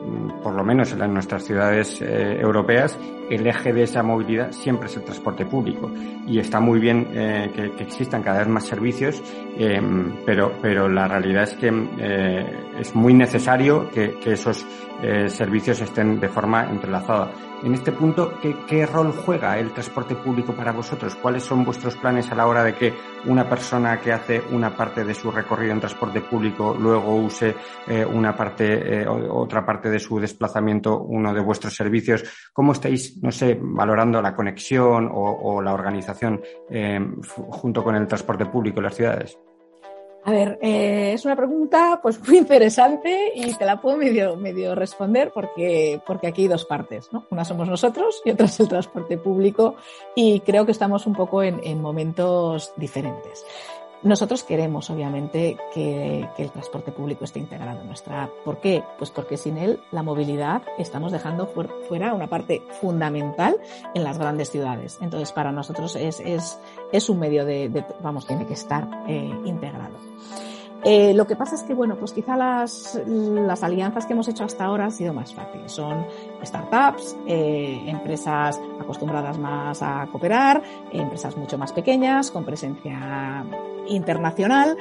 Mm, 0.07 0.41
por 0.43 0.53
lo 0.53 0.63
menos 0.63 0.91
en 0.93 1.13
nuestras 1.13 1.43
ciudades 1.43 2.01
eh, 2.01 2.39
europeas, 2.39 2.97
el 3.29 3.45
eje 3.45 3.73
de 3.73 3.83
esa 3.83 4.03
movilidad 4.03 4.51
siempre 4.51 4.87
es 4.87 4.95
el 4.95 5.03
transporte 5.03 5.45
público. 5.45 5.91
Y 6.25 6.39
está 6.39 6.59
muy 6.59 6.79
bien 6.79 7.07
eh, 7.13 7.51
que, 7.53 7.83
existan 7.83 8.21
cada 8.21 8.39
vez 8.39 8.47
más 8.47 8.65
servicios, 8.65 9.21
eh, 9.57 9.81
pero, 10.25 10.53
pero 10.61 10.87
la 10.87 11.07
realidad 11.07 11.43
es 11.43 11.55
que 11.55 11.67
es 12.79 12.95
muy 12.95 13.13
necesario 13.13 13.89
que 13.89 14.17
esos 14.25 14.65
servicios 15.27 15.81
estén 15.81 16.19
de 16.19 16.27
forma 16.27 16.69
entrelazada. 16.69 17.31
En 17.63 17.73
este 17.73 17.91
punto, 17.91 18.39
¿qué, 18.39 18.85
rol 18.85 19.11
juega 19.11 19.57
el 19.57 19.71
transporte 19.71 20.13
público 20.15 20.53
para 20.53 20.71
vosotros? 20.71 21.15
¿Cuáles 21.15 21.43
son 21.43 21.65
vuestros 21.65 21.95
planes 21.95 22.31
a 22.31 22.35
la 22.35 22.45
hora 22.45 22.63
de 22.63 22.75
que 22.75 22.93
una 23.25 23.49
persona 23.49 23.99
que 23.99 24.13
hace 24.13 24.41
una 24.51 24.75
parte 24.75 25.03
de 25.03 25.15
su 25.15 25.31
recorrido 25.31 25.73
en 25.73 25.79
transporte 25.79 26.21
público 26.21 26.75
luego 26.79 27.15
use 27.15 27.55
eh, 27.87 28.05
una 28.05 28.35
parte, 28.35 29.01
eh, 29.01 29.07
otra 29.07 29.65
parte 29.65 29.89
de 29.89 29.97
su 29.97 30.19
desplazamiento, 30.19 31.01
uno 31.01 31.33
de 31.33 31.41
vuestros 31.41 31.75
servicios? 31.75 32.23
¿Cómo 32.53 32.73
estáis, 32.73 33.17
no 33.23 33.31
sé, 33.31 33.57
valorando 33.59 34.21
la 34.21 34.35
conexión 34.35 35.09
o, 35.11 35.59
la 35.61 35.73
organización 35.73 36.39
eh, 36.69 36.99
junto 37.23 37.83
con 37.83 37.95
el 37.95 38.05
transporte 38.05 38.45
público 38.45 38.79
en 38.79 38.83
las 38.83 38.95
ciudades? 38.95 39.37
A 40.27 40.31
ver, 40.31 40.59
eh, 40.61 41.13
es 41.13 41.23
una 41.23 41.37
pregunta 41.37 42.01
pues 42.03 42.19
muy 42.27 42.39
interesante 42.39 43.31
y 43.33 43.53
te 43.53 43.63
la 43.63 43.79
puedo 43.79 43.95
medio, 43.95 44.35
medio 44.35 44.75
responder 44.75 45.31
porque, 45.33 46.01
porque 46.05 46.27
aquí 46.27 46.41
hay 46.41 46.47
dos 46.49 46.65
partes, 46.65 47.07
¿no? 47.13 47.25
Una 47.29 47.45
somos 47.45 47.69
nosotros 47.69 48.21
y 48.25 48.31
otra 48.31 48.47
es 48.47 48.59
el 48.59 48.67
transporte 48.67 49.17
público 49.17 49.77
y 50.17 50.41
creo 50.41 50.65
que 50.65 50.73
estamos 50.73 51.07
un 51.07 51.15
poco 51.15 51.43
en, 51.43 51.61
en 51.63 51.81
momentos 51.81 52.73
diferentes. 52.75 53.45
Nosotros 54.03 54.43
queremos, 54.43 54.89
obviamente, 54.89 55.57
que, 55.73 56.27
el 56.37 56.51
transporte 56.51 56.91
público 56.91 57.25
esté 57.25 57.39
integrado 57.39 57.81
en 57.81 57.87
nuestra. 57.87 58.29
¿Por 58.45 58.59
qué? 58.59 58.83
Pues 58.97 59.09
porque 59.09 59.37
sin 59.37 59.57
él 59.57 59.79
la 59.91 60.03
movilidad 60.03 60.61
estamos 60.77 61.11
dejando 61.11 61.47
fuera 61.87 62.13
una 62.13 62.27
parte 62.27 62.61
fundamental 62.79 63.57
en 63.93 64.03
las 64.03 64.17
grandes 64.17 64.51
ciudades. 64.51 64.99
Entonces, 65.01 65.31
para 65.31 65.51
nosotros 65.51 65.95
es, 65.95 66.19
es, 66.19 66.59
es 66.91 67.09
un 67.09 67.19
medio 67.19 67.45
de, 67.45 67.83
vamos, 68.01 68.27
tiene 68.27 68.45
que 68.45 68.53
estar 68.53 68.87
eh, 69.07 69.31
integrado. 69.45 69.97
Eh, 70.83 71.13
lo 71.13 71.25
que 71.25 71.35
pasa 71.35 71.55
es 71.55 71.63
que, 71.63 71.73
bueno, 71.73 71.95
pues 71.97 72.13
quizá 72.13 72.35
las, 72.37 73.01
las, 73.07 73.63
alianzas 73.63 74.05
que 74.05 74.13
hemos 74.13 74.27
hecho 74.27 74.43
hasta 74.43 74.65
ahora 74.65 74.85
han 74.85 74.91
sido 74.91 75.13
más 75.13 75.33
fáciles. 75.33 75.71
Son 75.71 76.05
startups, 76.43 77.17
eh, 77.25 77.83
empresas 77.87 78.59
acostumbradas 78.79 79.37
más 79.37 79.81
a 79.81 80.07
cooperar, 80.11 80.61
empresas 80.91 81.35
mucho 81.35 81.57
más 81.57 81.73
pequeñas, 81.73 82.31
con 82.31 82.45
presencia 82.45 83.43
internacional. 83.87 84.77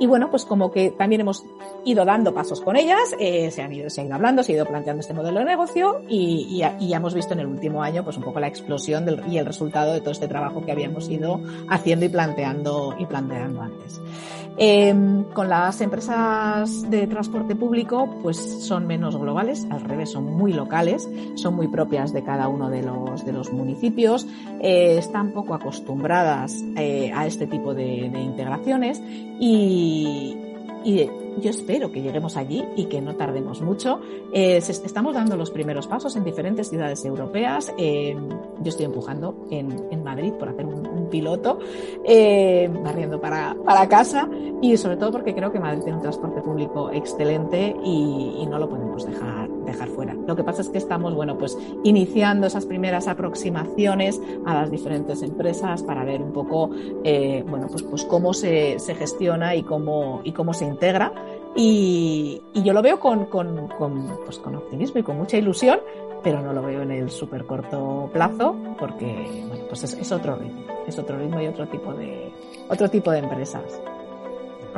Y 0.00 0.06
bueno, 0.06 0.30
pues 0.30 0.44
como 0.44 0.70
que 0.70 0.90
también 0.92 1.20
hemos 1.22 1.44
ido 1.84 2.04
dando 2.04 2.32
pasos 2.32 2.60
con 2.60 2.76
ellas, 2.76 3.14
eh, 3.18 3.50
se, 3.50 3.62
han 3.62 3.72
ido, 3.72 3.90
se 3.90 4.00
ha 4.00 4.04
ido 4.04 4.14
hablando, 4.14 4.42
se 4.42 4.52
ha 4.52 4.54
ido 4.56 4.66
planteando 4.66 5.00
este 5.00 5.14
modelo 5.14 5.40
de 5.40 5.44
negocio 5.44 6.02
y, 6.08 6.62
y, 6.62 6.84
y, 6.84 6.94
hemos 6.94 7.14
visto 7.14 7.34
en 7.34 7.40
el 7.40 7.46
último 7.46 7.82
año 7.82 8.04
pues 8.04 8.16
un 8.16 8.22
poco 8.22 8.38
la 8.40 8.46
explosión 8.46 9.04
del, 9.04 9.22
y 9.28 9.38
el 9.38 9.46
resultado 9.46 9.92
de 9.92 10.00
todo 10.00 10.12
este 10.12 10.28
trabajo 10.28 10.64
que 10.64 10.72
habíamos 10.72 11.08
ido 11.08 11.40
haciendo 11.68 12.04
y 12.04 12.08
planteando, 12.08 12.94
y 12.98 13.06
planteando 13.06 13.62
antes. 13.62 14.00
Eh, 14.60 14.92
con 15.34 15.48
las 15.48 15.80
empresas 15.80 16.90
de 16.90 17.06
transporte 17.06 17.54
público, 17.54 18.18
pues 18.22 18.36
son 18.36 18.88
menos 18.88 19.16
globales, 19.16 19.66
al 19.70 19.82
revés, 19.82 20.10
son 20.10 20.24
muy 20.24 20.52
locales, 20.52 21.08
son 21.36 21.54
muy 21.54 21.68
propias 21.68 22.12
de 22.12 22.24
cada 22.24 22.48
uno 22.48 22.68
de 22.68 22.82
los, 22.82 23.24
de 23.24 23.32
los 23.32 23.52
municipios, 23.52 24.26
eh, 24.60 24.98
están 24.98 25.30
poco 25.32 25.54
acostumbradas 25.54 26.64
eh, 26.76 27.12
a 27.14 27.26
este 27.26 27.46
tipo 27.46 27.72
de, 27.72 28.06
integraciones 28.18 29.00
y 29.40 30.36
yo 31.40 31.50
espero 31.50 31.90
que 31.90 32.02
lleguemos 32.02 32.36
allí 32.36 32.64
y 32.76 32.86
que 32.86 33.00
no 33.00 33.16
tardemos 33.16 33.60
mucho. 33.60 34.00
Eh, 34.32 34.56
estamos 34.56 35.14
dando 35.14 35.36
los 35.36 35.50
primeros 35.50 35.86
pasos 35.86 36.16
en 36.16 36.24
diferentes 36.24 36.68
ciudades 36.68 37.04
europeas. 37.04 37.72
Eh, 37.78 38.16
yo 38.60 38.68
estoy 38.68 38.86
empujando 38.86 39.46
en, 39.50 40.02
Madrid 40.02 40.32
por 40.34 40.48
hacer 40.48 40.64
un, 40.64 41.08
piloto, 41.10 41.58
eh, 42.04 42.68
barriendo 42.82 43.20
para, 43.20 43.56
para, 43.64 43.88
casa 43.88 44.28
y 44.60 44.76
sobre 44.76 44.96
todo 44.96 45.12
porque 45.12 45.34
creo 45.34 45.50
que 45.50 45.58
Madrid 45.58 45.80
tiene 45.82 45.96
un 45.96 46.02
transporte 46.02 46.40
público 46.42 46.90
excelente 46.90 47.74
y 47.82 48.46
no 48.48 48.58
lo 48.58 48.68
podemos 48.68 49.06
dejar, 49.06 49.47
dejar 49.68 49.88
fuera. 49.88 50.14
Lo 50.14 50.36
que 50.36 50.44
pasa 50.44 50.62
es 50.62 50.68
que 50.68 50.78
estamos, 50.78 51.14
bueno, 51.14 51.38
pues 51.38 51.56
iniciando 51.84 52.46
esas 52.46 52.66
primeras 52.66 53.08
aproximaciones 53.08 54.20
a 54.44 54.54
las 54.54 54.70
diferentes 54.70 55.22
empresas 55.22 55.82
para 55.82 56.04
ver 56.04 56.20
un 56.22 56.32
poco, 56.32 56.70
eh, 57.04 57.44
bueno, 57.48 57.68
pues, 57.68 57.82
pues 57.82 58.04
cómo 58.04 58.34
se, 58.34 58.78
se 58.78 58.94
gestiona 58.94 59.54
y 59.54 59.62
cómo, 59.62 60.20
y 60.24 60.32
cómo 60.32 60.52
se 60.52 60.66
integra 60.66 61.12
y, 61.54 62.40
y 62.54 62.62
yo 62.62 62.72
lo 62.72 62.82
veo 62.82 63.00
con, 63.00 63.26
con, 63.26 63.68
con, 63.68 64.18
pues 64.24 64.38
con 64.38 64.54
optimismo 64.54 65.00
y 65.00 65.02
con 65.02 65.16
mucha 65.16 65.36
ilusión, 65.36 65.80
pero 66.22 66.40
no 66.40 66.52
lo 66.52 66.62
veo 66.62 66.82
en 66.82 66.90
el 66.90 67.10
súper 67.10 67.44
corto 67.46 68.10
plazo 68.12 68.56
porque 68.78 69.44
bueno, 69.48 69.64
pues 69.68 69.84
es, 69.84 69.94
es, 69.94 70.12
otro 70.12 70.36
ritmo, 70.36 70.64
es 70.86 70.98
otro 70.98 71.18
ritmo 71.18 71.40
y 71.40 71.46
otro 71.46 71.66
tipo 71.68 71.92
de, 71.94 72.32
otro 72.68 72.88
tipo 72.88 73.10
de 73.10 73.18
empresas 73.18 73.80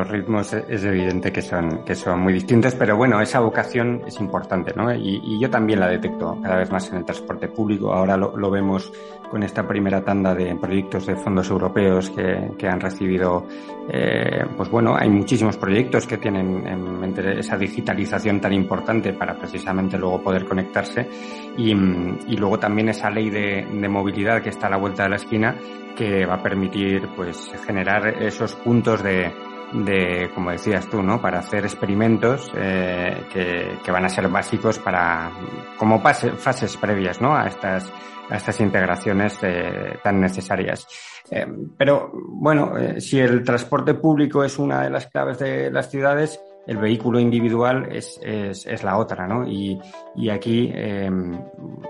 los 0.01 0.09
ritmos 0.09 0.55
es 0.55 0.83
evidente 0.85 1.31
que 1.31 1.43
son, 1.43 1.85
que 1.85 1.95
son 1.95 2.21
muy 2.21 2.33
distintos, 2.33 2.75
pero 2.75 2.97
bueno, 2.97 3.21
esa 3.21 3.41
vocación 3.41 4.03
es 4.07 4.19
importante, 4.19 4.73
¿no? 4.75 4.95
Y, 4.95 5.39
yo 5.39 5.51
también 5.51 5.81
la 5.81 5.89
detecto 5.89 6.39
cada 6.43 6.57
vez 6.57 6.71
más 6.71 6.91
en 6.91 6.99
el 6.99 7.05
transporte 7.05 7.49
público. 7.49 7.93
Ahora 7.93 8.17
lo, 8.17 8.51
vemos 8.51 8.93
con 9.31 9.43
esta 9.43 9.67
primera 9.67 10.03
tanda 10.03 10.35
de 10.35 10.55
proyectos 10.57 11.07
de 11.07 11.17
fondos 11.17 11.49
europeos 11.51 12.11
que, 12.11 12.53
que 12.59 12.67
han 12.67 12.81
recibido, 12.81 13.47
eh, 13.91 14.45
pues 14.57 14.71
bueno, 14.71 14.97
hay 14.97 15.09
muchísimos 15.09 15.57
proyectos 15.57 16.07
que 16.07 16.19
tienen 16.19 16.67
en 16.67 17.39
esa 17.39 17.57
digitalización 17.57 18.41
tan 18.41 18.53
importante 18.53 19.13
para 19.13 19.37
precisamente 19.37 19.99
luego 19.99 20.23
poder 20.23 20.47
conectarse 20.47 21.09
y, 21.57 21.73
y 21.73 22.37
luego 22.37 22.59
también 22.59 22.89
esa 22.89 23.11
ley 23.11 23.31
de, 23.31 23.67
de 23.71 23.89
movilidad 23.89 24.43
que 24.43 24.49
está 24.51 24.67
a 24.67 24.71
la 24.71 24.77
vuelta 24.77 25.05
de 25.05 25.09
la 25.11 25.17
esquina 25.17 25.57
que 25.97 26.25
va 26.25 26.37
a 26.37 26.43
permitir 26.43 27.09
pues 27.15 27.53
generar 27.67 28.23
esos 28.23 28.55
puntos 28.55 29.03
de, 29.03 29.33
de, 29.73 30.31
como 30.35 30.51
decías 30.51 30.89
tú, 30.89 31.03
¿no? 31.03 31.21
Para 31.21 31.39
hacer 31.39 31.65
experimentos 31.65 32.51
eh, 32.57 33.27
que, 33.33 33.79
que, 33.85 33.91
van 33.91 34.05
a 34.05 34.09
ser 34.09 34.29
básicos 34.29 34.79
para, 34.79 35.31
como 35.79 36.03
pase, 36.03 36.33
fases 36.33 36.77
previas, 36.77 37.21
¿no? 37.21 37.35
A 37.35 37.47
estas, 37.47 37.93
a 38.29 38.37
estas 38.37 38.61
integraciones 38.61 39.39
eh, 39.43 39.99
tan 40.03 40.21
necesarias. 40.21 40.87
Eh, 41.31 41.47
pero, 41.77 42.11
bueno, 42.13 42.77
eh, 42.79 43.01
si 43.01 43.19
el 43.19 43.43
transporte 43.45 43.95
público 43.95 44.45
es 44.45 44.59
una 44.59 44.83
de 44.83 44.91
las 44.91 45.07
claves 45.07 45.39
de 45.39 45.71
las 45.71 45.91
ciudades, 45.91 46.41
el 46.67 46.77
vehículo 46.77 47.19
individual 47.19 47.89
es, 47.91 48.21
es, 48.23 48.67
es 48.67 48.85
la 48.85 48.99
otra, 48.99 49.27
¿no? 49.27 49.47
Y, 49.47 49.81
y 50.15 50.31
aquí 50.31 50.71
eh, 50.75 51.11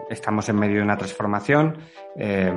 estamos 0.08 0.48
en 0.48 0.56
medio 0.56 0.76
de 0.76 0.82
una 0.82 0.96
transformación. 0.96 1.76
Eh, 2.16 2.52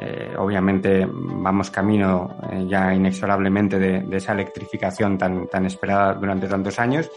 eh, 0.00 0.34
obviamente 0.38 1.06
vamos 1.08 1.70
camino 1.70 2.38
eh, 2.50 2.66
ya 2.68 2.94
inexorablemente 2.94 3.78
de, 3.78 4.00
de, 4.00 4.16
esa 4.16 4.32
electrificación 4.32 5.18
tan, 5.18 5.46
tan 5.46 5.66
esperada 5.66 6.14
durante 6.14 6.48
tantos 6.48 6.78
años. 6.78 7.10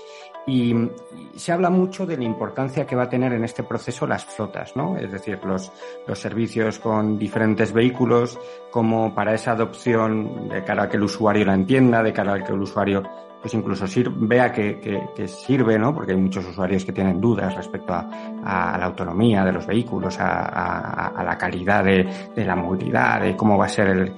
Y, 0.45 0.73
y, 0.73 0.89
se 1.35 1.51
habla 1.51 1.69
mucho 1.69 2.05
de 2.05 2.17
la 2.17 2.23
importancia 2.23 2.85
que 2.85 2.95
va 2.95 3.03
a 3.03 3.09
tener 3.09 3.31
en 3.33 3.43
este 3.43 3.63
proceso 3.63 4.07
las 4.07 4.25
flotas, 4.25 4.75
¿no? 4.75 4.97
Es 4.97 5.11
decir, 5.11 5.39
los, 5.45 5.71
los 6.07 6.19
servicios 6.19 6.79
con 6.79 7.19
diferentes 7.19 7.71
vehículos, 7.71 8.39
como 8.71 9.13
para 9.13 9.35
esa 9.35 9.51
adopción 9.51 10.49
de 10.49 10.63
cara 10.63 10.83
a 10.83 10.89
que 10.89 10.97
el 10.97 11.03
usuario 11.03 11.45
la 11.45 11.53
entienda, 11.53 12.01
de 12.01 12.11
cara 12.11 12.33
a 12.33 12.43
que 12.43 12.51
el 12.51 12.61
usuario 12.61 13.03
pues 13.41 13.53
incluso 13.55 13.85
vea 14.17 14.51
que, 14.51 15.27
sirve, 15.27 15.79
¿no? 15.79 15.93
Porque 15.93 16.11
hay 16.11 16.17
muchos 16.17 16.45
usuarios 16.45 16.85
que 16.85 16.93
tienen 16.93 17.19
dudas 17.19 17.55
respecto 17.55 17.93
a, 17.93 18.77
la 18.77 18.85
autonomía 18.85 19.43
de 19.43 19.51
los 19.51 19.65
vehículos, 19.65 20.17
a, 20.19 21.23
la 21.25 21.37
calidad 21.37 21.83
de, 21.83 22.05
la 22.45 22.55
movilidad, 22.55 23.21
de 23.21 23.35
cómo 23.35 23.57
va 23.57 23.65
a 23.65 23.69
ser 23.69 23.87
el, 23.87 24.13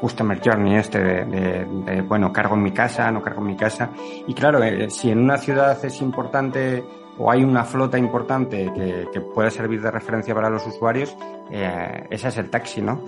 customer 0.00 0.40
journey 0.42 0.76
este 0.76 1.00
de, 1.00 2.04
bueno, 2.06 2.32
cargo 2.32 2.54
en 2.54 2.62
mi 2.62 2.70
casa, 2.70 3.10
no 3.10 3.20
cargo 3.20 3.40
en 3.40 3.48
mi 3.48 3.56
casa. 3.56 3.90
Y 4.26 4.32
claro, 4.32 4.62
eh, 4.62 4.88
si 4.88 5.10
en 5.10 5.18
una 5.18 5.36
ciudad 5.36 5.84
es 5.84 6.00
importante 6.00 6.84
o 7.18 7.30
hay 7.30 7.44
una 7.44 7.64
flota 7.64 7.98
importante 7.98 8.72
que, 8.72 9.08
que 9.12 9.20
pueda 9.20 9.50
servir 9.50 9.82
de 9.82 9.90
referencia 9.90 10.34
para 10.34 10.48
los 10.48 10.66
usuarios, 10.66 11.14
eh, 11.50 12.06
ese 12.10 12.28
es 12.28 12.38
el 12.38 12.48
taxi, 12.48 12.80
¿no? 12.80 13.02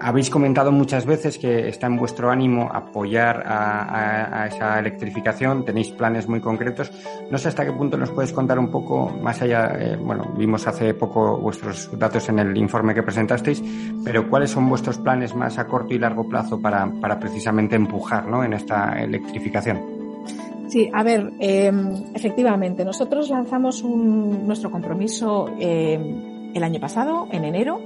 Habéis 0.00 0.30
comentado 0.30 0.72
muchas 0.72 1.06
veces 1.06 1.38
que 1.38 1.68
está 1.68 1.86
en 1.86 1.96
vuestro 1.96 2.30
ánimo 2.30 2.68
apoyar 2.72 3.42
a, 3.46 4.46
esa 4.46 4.78
electrificación, 4.78 5.64
tenéis 5.64 5.90
planes 5.90 6.28
muy 6.28 6.40
concretos. 6.40 6.90
No 7.30 7.38
sé 7.38 7.48
hasta 7.48 7.64
qué 7.64 7.72
punto 7.72 7.96
nos 7.96 8.10
puedes 8.10 8.32
contar 8.32 8.58
un 8.58 8.70
poco 8.70 9.10
más 9.22 9.40
allá, 9.42 9.76
eh, 9.78 9.96
bueno, 9.96 10.32
vimos 10.36 10.66
hace 10.66 10.94
poco 10.94 11.38
vuestros 11.38 11.90
datos 11.98 12.28
en 12.28 12.38
el 12.38 12.56
informe 12.56 12.94
que 12.94 13.02
presentasteis, 13.02 13.62
pero 14.04 14.28
¿cuáles 14.28 14.50
son 14.50 14.68
vuestros 14.68 14.98
planes 14.98 15.34
más 15.34 15.58
a 15.58 15.66
corto 15.66 15.94
y 15.94 15.98
largo 15.98 16.28
plazo 16.28 16.60
para, 16.60 16.90
precisamente 17.18 17.76
empujar 17.76 18.26
¿no? 18.26 18.44
en 18.44 18.54
esta 18.54 19.02
electrificación? 19.02 19.80
Sí, 20.68 20.90
a 20.92 21.02
ver, 21.02 21.32
em, 21.38 22.04
efectivamente, 22.14 22.84
nosotros 22.84 23.28
lanzamos 23.30 23.84
nuestro 23.84 24.70
compromiso 24.70 25.48
em, 25.58 26.52
el 26.54 26.62
año 26.62 26.80
pasado, 26.80 27.28
en 27.30 27.44
enero, 27.44 27.80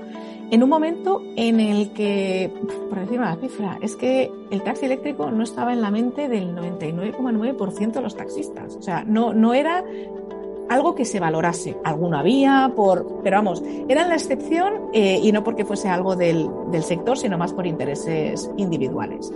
en 0.50 0.62
un 0.62 0.68
momento 0.68 1.22
en 1.36 1.60
el 1.60 1.90
que, 1.92 2.50
por 2.88 2.98
decir 2.98 3.18
una 3.18 3.36
cifra, 3.36 3.78
es 3.82 3.96
que 3.96 4.30
el 4.50 4.62
taxi 4.62 4.86
eléctrico 4.86 5.30
no 5.30 5.44
estaba 5.44 5.72
en 5.72 5.82
la 5.82 5.90
mente 5.90 6.28
del 6.28 6.54
99,9% 6.54 7.92
de 7.92 8.00
los 8.00 8.16
taxistas. 8.16 8.76
O 8.76 8.82
sea, 8.82 9.04
no, 9.06 9.34
no 9.34 9.52
era 9.52 9.84
algo 10.68 10.94
que 10.94 11.04
se 11.04 11.20
valorase. 11.20 11.76
Alguno 11.84 12.18
había, 12.18 12.72
por, 12.74 13.20
pero 13.22 13.36
vamos, 13.36 13.62
era 13.88 14.06
la 14.06 14.14
excepción 14.14 14.90
eh, 14.92 15.20
y 15.22 15.32
no 15.32 15.44
porque 15.44 15.64
fuese 15.64 15.88
algo 15.88 16.16
del, 16.16 16.48
del, 16.70 16.82
sector, 16.82 17.18
sino 17.18 17.38
más 17.38 17.52
por 17.52 17.66
intereses 17.66 18.50
individuales. 18.56 19.32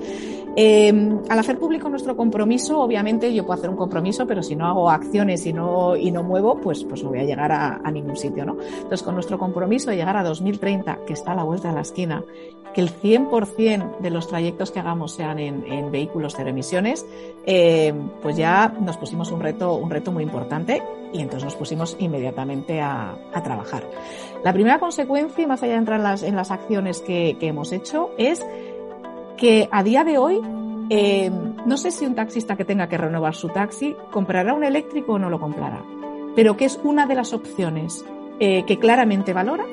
Eh, 0.55 0.93
al 1.29 1.39
hacer 1.39 1.59
público 1.59 1.89
nuestro 1.89 2.17
compromiso, 2.17 2.81
obviamente 2.81 3.33
yo 3.33 3.45
puedo 3.45 3.59
hacer 3.59 3.71
un 3.71 3.77
compromiso, 3.77 4.27
pero 4.27 4.43
si 4.43 4.55
no 4.55 4.67
hago 4.67 4.91
acciones 4.91 5.47
y 5.47 5.53
no, 5.53 5.97
y 5.97 6.11
no 6.11 6.23
muevo, 6.23 6.59
pues, 6.61 6.85
pues 6.85 7.03
no 7.03 7.11
voy 7.11 7.21
a 7.21 7.25
llegar 7.25 7.53
a, 7.53 7.81
a 7.83 7.91
ningún 7.91 8.17
sitio, 8.17 8.45
¿no? 8.45 8.57
Entonces, 8.61 9.03
con 9.03 9.15
nuestro 9.15 9.39
compromiso 9.39 9.91
de 9.91 9.97
llegar 9.97 10.17
a 10.17 10.23
2030, 10.23 11.01
que 11.07 11.15
está 11.15 11.33
a 11.33 11.37
la 11.37 11.45
vuelta 11.45 11.69
de 11.69 11.75
la 11.75 11.81
esquina, 11.81 12.23
que 12.75 12.81
el 12.81 12.91
100% 12.91 13.99
de 13.99 14.11
los 14.11 14.29
trayectos 14.29 14.71
que 14.71 14.81
hagamos 14.81 15.13
sean 15.13 15.39
en, 15.39 15.65
en 15.71 15.91
vehículos 15.91 16.35
cero 16.37 16.51
emisiones, 16.51 17.07
eh, 17.45 17.93
pues 18.21 18.37
ya 18.37 18.73
nos 18.81 18.97
pusimos 18.97 19.33
un 19.33 19.41
reto, 19.41 19.75
un 19.75 19.91
reto 19.91 20.13
muy 20.13 20.23
importante 20.23 20.81
y 21.13 21.21
entonces 21.21 21.45
nos 21.45 21.57
pusimos 21.57 21.97
inmediatamente 21.99 22.81
a, 22.81 23.17
trabajar. 23.43 23.83
La 24.45 24.53
primera 24.53 24.79
consecuencia, 24.79 25.47
más 25.47 25.63
allá 25.63 25.73
de 25.73 25.79
entrar 25.79 25.99
en 26.23 26.37
las, 26.37 26.51
acciones 26.51 27.01
que, 27.01 27.37
hemos 27.41 27.73
hecho, 27.73 28.11
es 28.17 28.45
que 29.37 29.69
a 29.73 29.83
día 29.83 30.05
de 30.05 30.19
hoy, 30.19 30.41
eh, 30.89 31.31
no 31.67 31.77
sé 31.77 31.91
si 31.91 32.07
un 32.07 32.15
taxista 32.15 32.57
que 32.57 32.65
tenga 32.65 32.89
que 32.89 32.97
renovar 32.97 33.35
su 33.35 33.49
taxi 33.49 33.97
comprará 34.11 34.55
un 34.55 34.65
eléctrico 34.65 35.15
o 35.15 35.19
no 35.19 35.29
lo 35.29 35.41
comprará, 35.41 35.83
pero 36.37 36.57
que 36.57 36.67
es 36.67 36.79
una 36.85 37.07
de 37.07 37.17
las 37.17 37.33
opciones 37.33 38.05
eh, 38.39 38.65
que 38.67 38.79
claramente 38.79 39.33
valora 39.33 39.65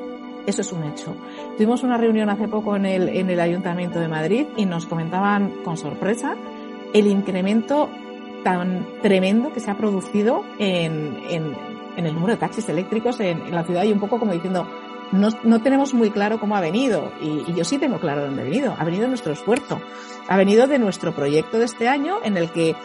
eso 0.45 0.61
es 0.61 0.71
un 0.71 0.83
hecho. 0.83 1.15
Tuvimos 1.57 1.83
una 1.83 1.97
reunión 1.97 2.29
hace 2.29 2.47
poco 2.47 2.75
en 2.75 2.85
el 2.85 3.39
Ayuntamiento 3.39 3.99
de 3.99 4.07
Madrid 4.07 4.47
y 4.57 4.65
nos 4.65 4.87
comentaban 4.87 5.51
con 5.63 5.77
sorpresa 5.77 6.35
el 6.93 7.07
incremento 7.07 7.89
tan 8.43 8.87
tremendo 9.01 9.51
que 9.53 9.59
se 9.59 9.69
ha 9.69 9.77
producido 9.77 10.43
en, 10.57 11.17
en, 11.29 11.55
el 11.97 12.13
número 12.13 12.33
de 12.33 12.39
taxis 12.39 12.69
eléctricos 12.69 13.19
en, 13.19 13.41
en, 13.41 13.53
la 13.53 13.63
ciudad 13.63 13.83
y 13.83 13.91
un 13.91 13.99
poco 13.99 14.19
como 14.19 14.31
diciendo, 14.31 14.65
no, 15.11 15.29
no 15.43 15.61
tenemos 15.61 15.93
muy 15.93 16.11
claro 16.11 16.39
cómo 16.39 16.55
ha 16.55 16.61
venido 16.61 17.11
y, 17.21 17.43
y, 17.51 17.53
yo 17.53 17.65
sí 17.65 17.77
tengo 17.77 17.99
claro 17.99 18.21
dónde 18.21 18.41
ha 18.41 18.45
venido. 18.45 18.75
Ha 18.77 18.85
venido 18.85 19.07
nuestro 19.07 19.33
esfuerzo, 19.33 19.81
ha 20.27 20.37
venido 20.37 20.67
de 20.67 20.79
nuestro 20.79 21.13
proyecto 21.13 21.59
de 21.59 21.65
este 21.65 21.87
año 21.87 22.19
en 22.23 22.37
el 22.37 22.49
que 22.51 22.75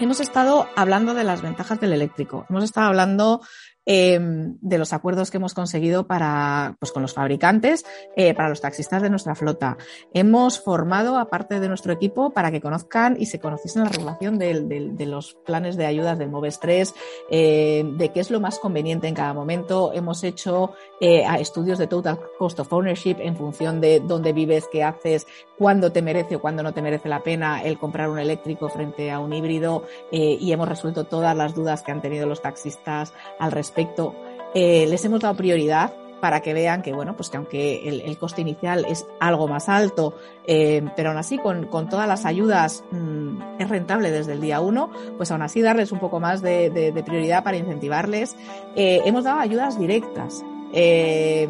hemos 0.00 0.20
estado 0.20 0.68
hablando 0.76 1.14
de 1.14 1.24
las 1.24 1.42
ventajas 1.42 1.80
del 1.80 1.92
eléctrico, 1.92 2.46
hemos 2.50 2.64
estado 2.64 2.88
hablando 2.88 3.40
eh, 3.86 4.18
de 4.20 4.78
los 4.78 4.92
acuerdos 4.92 5.30
que 5.30 5.36
hemos 5.36 5.54
conseguido 5.54 6.06
para, 6.06 6.76
pues, 6.78 6.92
con 6.92 7.02
los 7.02 7.14
fabricantes, 7.14 7.84
eh, 8.16 8.34
para 8.34 8.48
los 8.48 8.60
taxistas 8.60 9.02
de 9.02 9.10
nuestra 9.10 9.34
flota. 9.34 9.76
Hemos 10.12 10.60
formado 10.60 11.18
a 11.18 11.28
parte 11.28 11.60
de 11.60 11.68
nuestro 11.68 11.92
equipo 11.92 12.30
para 12.30 12.50
que 12.50 12.60
conozcan 12.60 13.16
y 13.18 13.26
se 13.26 13.40
conociesen 13.40 13.84
la 13.84 13.90
regulación 13.90 14.38
de, 14.38 15.06
los 15.06 15.34
planes 15.44 15.76
de 15.76 15.86
ayudas 15.86 16.18
del 16.18 16.30
MOVES 16.30 16.60
3, 16.60 16.94
eh, 17.30 17.84
de 17.96 18.08
qué 18.10 18.20
es 18.20 18.30
lo 18.30 18.40
más 18.40 18.58
conveniente 18.58 19.08
en 19.08 19.14
cada 19.14 19.34
momento. 19.34 19.92
Hemos 19.92 20.24
hecho 20.24 20.72
eh, 21.00 21.24
estudios 21.38 21.78
de 21.78 21.86
total 21.86 22.18
cost 22.38 22.60
of 22.60 22.72
ownership 22.72 23.16
en 23.18 23.36
función 23.36 23.80
de 23.80 24.00
dónde 24.00 24.32
vives, 24.32 24.68
qué 24.70 24.82
haces, 24.82 25.26
cuándo 25.58 25.92
te 25.92 26.02
merece 26.02 26.36
o 26.36 26.40
cuándo 26.40 26.62
no 26.62 26.72
te 26.72 26.82
merece 26.82 27.08
la 27.08 27.22
pena 27.22 27.62
el 27.62 27.78
comprar 27.78 28.08
un 28.08 28.18
eléctrico 28.18 28.68
frente 28.68 29.10
a 29.10 29.18
un 29.18 29.32
híbrido 29.32 29.84
eh, 30.10 30.36
y 30.40 30.52
hemos 30.52 30.68
resuelto 30.68 31.04
todas 31.04 31.36
las 31.36 31.54
dudas 31.54 31.82
que 31.82 31.92
han 31.92 32.00
tenido 32.00 32.26
los 32.26 32.42
taxistas 32.42 33.12
al 33.38 33.52
respecto. 33.52 33.73
Eh, 34.54 34.86
les 34.88 35.04
hemos 35.04 35.20
dado 35.20 35.36
prioridad 35.36 35.92
para 36.20 36.40
que 36.40 36.54
vean 36.54 36.80
que, 36.80 36.94
bueno, 36.94 37.16
pues 37.16 37.28
que 37.28 37.36
aunque 37.36 37.86
el, 37.86 38.16
coste 38.16 38.40
inicial 38.40 38.86
es 38.88 39.06
algo 39.20 39.46
más 39.46 39.68
alto, 39.68 40.14
eh, 40.46 40.82
pero 40.96 41.10
aún 41.10 41.18
así 41.18 41.36
con, 41.36 41.66
con 41.66 41.90
todas 41.90 42.08
las 42.08 42.24
ayudas 42.24 42.82
mmm, 42.92 43.58
es 43.58 43.68
rentable 43.68 44.10
desde 44.10 44.32
el 44.32 44.40
día 44.40 44.60
uno, 44.60 44.90
pues 45.18 45.30
aún 45.30 45.42
así 45.42 45.60
darles 45.60 45.92
un 45.92 45.98
poco 45.98 46.20
más 46.20 46.40
de 46.40 47.02
prioridad 47.04 47.44
para 47.44 47.58
incentivarles. 47.58 48.36
Eh, 48.74 49.02
hemos 49.04 49.24
dado 49.24 49.40
ayudas 49.40 49.78
directas 49.78 50.42
eh, 50.72 51.48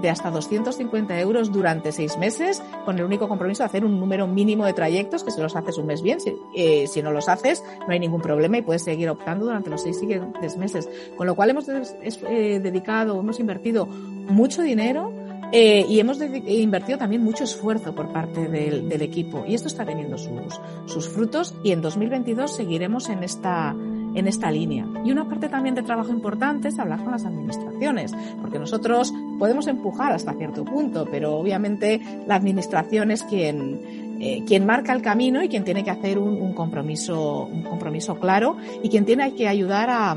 de 0.00 0.10
hasta 0.10 0.30
250 0.30 1.18
euros 1.20 1.52
durante 1.52 1.92
seis 1.92 2.16
meses, 2.18 2.62
con 2.84 2.98
el 2.98 3.04
único 3.04 3.28
compromiso 3.28 3.62
de 3.62 3.66
hacer 3.66 3.84
un 3.84 3.98
número 3.98 4.26
mínimo 4.26 4.64
de 4.64 4.72
trayectos, 4.72 5.24
que 5.24 5.30
si 5.30 5.40
los 5.40 5.56
haces 5.56 5.78
un 5.78 5.86
mes 5.86 6.02
bien, 6.02 6.20
si, 6.20 6.36
eh, 6.54 6.86
si 6.86 7.02
no 7.02 7.12
los 7.12 7.28
haces, 7.28 7.62
no 7.86 7.92
hay 7.92 7.98
ningún 7.98 8.20
problema 8.20 8.58
y 8.58 8.62
puedes 8.62 8.82
seguir 8.82 9.08
optando 9.08 9.46
durante 9.46 9.70
los 9.70 9.82
seis 9.82 9.98
siguientes 9.98 10.56
meses. 10.56 10.88
Con 11.16 11.26
lo 11.26 11.34
cual 11.34 11.50
hemos 11.50 11.68
eh, 11.68 12.60
dedicado, 12.62 13.18
hemos 13.20 13.40
invertido 13.40 13.86
mucho 13.86 14.62
dinero 14.62 15.12
eh, 15.52 15.86
y 15.88 16.00
hemos 16.00 16.20
invertido 16.20 16.98
también 16.98 17.22
mucho 17.22 17.44
esfuerzo 17.44 17.94
por 17.94 18.12
parte 18.12 18.48
del, 18.48 18.88
del 18.88 19.02
equipo 19.02 19.44
y 19.46 19.54
esto 19.54 19.68
está 19.68 19.84
teniendo 19.84 20.18
sus, 20.18 20.60
sus 20.86 21.08
frutos 21.08 21.54
y 21.62 21.70
en 21.70 21.82
2022 21.82 22.56
seguiremos 22.56 23.08
en 23.08 23.22
esta 23.22 23.74
en 24.16 24.26
esta 24.26 24.50
línea. 24.50 24.86
Y 25.04 25.12
una 25.12 25.28
parte 25.28 25.48
también 25.48 25.74
de 25.74 25.82
trabajo 25.82 26.10
importante 26.10 26.68
es 26.68 26.78
hablar 26.78 27.02
con 27.02 27.12
las 27.12 27.24
administraciones, 27.24 28.12
porque 28.40 28.58
nosotros 28.58 29.12
podemos 29.38 29.66
empujar 29.68 30.12
hasta 30.12 30.32
cierto 30.32 30.64
punto, 30.64 31.06
pero 31.10 31.36
obviamente 31.36 32.00
la 32.26 32.34
administración 32.34 33.10
es 33.10 33.22
quien, 33.22 34.16
eh, 34.20 34.42
quien 34.46 34.66
marca 34.66 34.92
el 34.92 35.02
camino 35.02 35.42
y 35.42 35.48
quien 35.48 35.64
tiene 35.64 35.84
que 35.84 35.90
hacer 35.90 36.18
un, 36.18 36.54
compromiso, 36.54 37.44
un 37.44 37.62
compromiso 37.62 38.18
claro 38.18 38.56
y 38.82 38.88
quien 38.88 39.04
tiene 39.04 39.34
que 39.34 39.46
ayudar 39.46 39.90
a, 39.90 40.16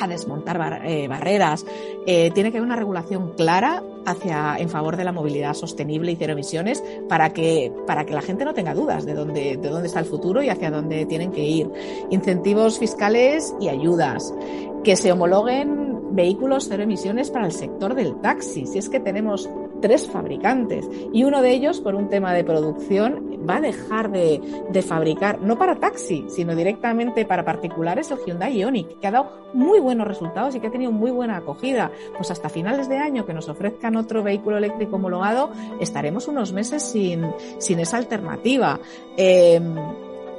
a 0.00 0.08
desmontar 0.08 0.82
eh, 0.84 1.06
barreras. 1.08 1.64
Eh, 2.06 2.30
tiene 2.32 2.50
que 2.50 2.58
haber 2.58 2.66
una 2.66 2.76
regulación 2.76 3.34
clara 3.36 3.82
hacia 4.06 4.56
en 4.58 4.70
favor 4.70 4.96
de 4.96 5.04
la 5.04 5.12
movilidad 5.12 5.54
sostenible 5.54 6.12
y 6.12 6.16
cero 6.16 6.32
emisiones 6.32 6.82
para 7.08 7.32
que 7.32 7.70
para 7.86 8.06
que 8.06 8.14
la 8.14 8.22
gente 8.22 8.44
no 8.44 8.54
tenga 8.54 8.74
dudas 8.74 9.04
de 9.04 9.12
dónde 9.12 9.58
de 9.58 9.68
dónde 9.68 9.88
está 9.88 10.00
el 10.00 10.06
futuro 10.06 10.42
y 10.42 10.48
hacia 10.48 10.70
dónde 10.70 11.04
tienen 11.06 11.32
que 11.32 11.44
ir. 11.44 11.70
Incentivos 12.10 12.78
fiscales 12.78 13.54
y 13.60 13.68
ayudas 13.68 14.34
que 14.82 14.96
se 14.96 15.12
homologuen 15.12 15.90
vehículos 16.12 16.66
cero 16.68 16.82
emisiones 16.82 17.30
para 17.30 17.46
el 17.46 17.52
sector 17.52 17.94
del 17.94 18.20
taxi. 18.20 18.66
Si 18.66 18.78
es 18.78 18.88
que 18.88 19.00
tenemos 19.00 19.48
tres 19.80 20.08
fabricantes 20.08 20.88
y 21.12 21.24
uno 21.24 21.42
de 21.42 21.52
ellos, 21.52 21.80
por 21.80 21.94
un 21.94 22.08
tema 22.08 22.34
de 22.34 22.44
producción, 22.44 23.29
va 23.48 23.56
a 23.56 23.60
dejar 23.60 24.10
de, 24.10 24.40
de, 24.70 24.82
fabricar, 24.82 25.40
no 25.40 25.58
para 25.58 25.76
taxi, 25.76 26.26
sino 26.28 26.54
directamente 26.54 27.24
para 27.24 27.44
particulares, 27.44 28.10
el 28.10 28.18
Hyundai 28.18 28.58
Ioniq, 28.58 28.98
que 29.00 29.06
ha 29.06 29.10
dado 29.10 29.50
muy 29.52 29.80
buenos 29.80 30.06
resultados 30.06 30.54
y 30.54 30.60
que 30.60 30.68
ha 30.68 30.70
tenido 30.70 30.92
muy 30.92 31.10
buena 31.10 31.36
acogida. 31.36 31.90
Pues 32.16 32.30
hasta 32.30 32.48
finales 32.48 32.88
de 32.88 32.98
año 32.98 33.26
que 33.26 33.34
nos 33.34 33.48
ofrezcan 33.48 33.96
otro 33.96 34.22
vehículo 34.22 34.58
eléctrico 34.58 34.96
homologado, 34.96 35.50
estaremos 35.80 36.28
unos 36.28 36.52
meses 36.52 36.82
sin, 36.82 37.26
sin 37.58 37.80
esa 37.80 37.96
alternativa. 37.96 38.78
Eh, 39.16 39.60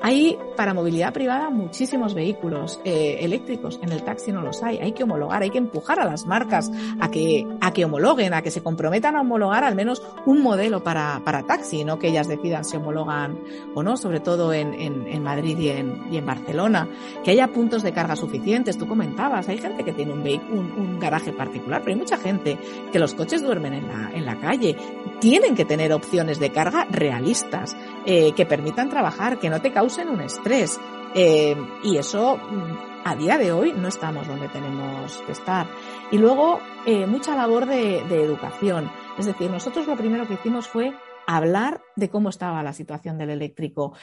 hay 0.01 0.37
para 0.55 0.73
movilidad 0.73 1.13
privada 1.13 1.49
muchísimos 1.49 2.13
vehículos 2.13 2.79
eh, 2.83 3.17
eléctricos. 3.21 3.79
En 3.81 3.91
el 3.91 4.03
taxi 4.03 4.31
no 4.31 4.41
los 4.41 4.63
hay. 4.63 4.77
Hay 4.79 4.93
que 4.93 5.03
homologar, 5.03 5.43
hay 5.43 5.49
que 5.49 5.57
empujar 5.57 5.99
a 5.99 6.05
las 6.05 6.25
marcas 6.25 6.71
a 6.99 7.11
que, 7.11 7.47
a 7.61 7.71
que 7.71 7.85
homologuen, 7.85 8.33
a 8.33 8.41
que 8.41 8.51
se 8.51 8.63
comprometan 8.63 9.15
a 9.15 9.21
homologar 9.21 9.63
al 9.63 9.75
menos 9.75 10.01
un 10.25 10.41
modelo 10.41 10.83
para, 10.83 11.21
para 11.23 11.43
taxi, 11.43 11.83
no 11.83 11.99
que 11.99 12.09
ellas 12.09 12.27
decidan 12.27 12.65
si 12.65 12.77
homologan 12.77 13.39
o 13.75 13.83
no, 13.83 13.97
sobre 13.97 14.19
todo 14.19 14.53
en, 14.53 14.73
en, 14.73 15.07
en 15.07 15.23
Madrid 15.23 15.57
y 15.59 15.69
en, 15.69 16.01
y 16.11 16.17
en, 16.17 16.25
Barcelona. 16.25 16.87
Que 17.23 17.31
haya 17.31 17.47
puntos 17.47 17.83
de 17.83 17.91
carga 17.91 18.15
suficientes. 18.15 18.77
Tú 18.77 18.87
comentabas, 18.87 19.47
hay 19.49 19.57
gente 19.57 19.83
que 19.83 19.93
tiene 19.93 20.13
un, 20.13 20.21
un, 20.21 20.71
un 20.71 20.99
garaje 20.99 21.31
particular, 21.33 21.81
pero 21.81 21.93
hay 21.93 21.99
mucha 21.99 22.17
gente 22.17 22.57
que 22.91 22.99
los 22.99 23.13
coches 23.13 23.43
duermen 23.43 23.73
en 23.73 23.87
la, 23.87 24.11
en 24.13 24.25
la 24.25 24.39
calle. 24.39 24.75
Tienen 25.21 25.55
que 25.55 25.65
tener 25.65 25.93
opciones 25.93 26.39
de 26.39 26.51
carga 26.51 26.87
realistas 26.89 27.77
eh, 28.07 28.33
que 28.33 28.47
permitan 28.47 28.89
trabajar, 28.89 29.37
que 29.37 29.51
no 29.51 29.61
te 29.61 29.71
causen 29.71 30.09
un 30.09 30.19
estrés. 30.19 30.79
Eh, 31.13 31.55
y 31.83 31.97
eso 31.97 32.37
mm, 32.37 33.05
a 33.05 33.15
día 33.15 33.37
de 33.37 33.51
hoy 33.51 33.71
no 33.71 33.87
estamos 33.87 34.27
donde 34.27 34.47
tenemos 34.47 35.15
que 35.27 35.31
estar. 35.31 35.67
Y 36.11 36.17
luego, 36.17 36.59
eh, 36.87 37.05
mucha 37.05 37.35
labor 37.35 37.67
de, 37.67 38.03
de 38.09 38.23
educación. 38.23 38.91
Es 39.19 39.27
decir, 39.27 39.51
nosotros 39.51 39.85
lo 39.85 39.95
primero 39.95 40.27
que 40.27 40.33
hicimos 40.33 40.67
fue 40.67 40.91
hablar 41.27 41.81
de 41.95 42.09
cómo 42.09 42.29
estaba 42.29 42.63
la 42.63 42.73
situación 42.73 43.19
del 43.19 43.29
eléctrico, 43.29 43.93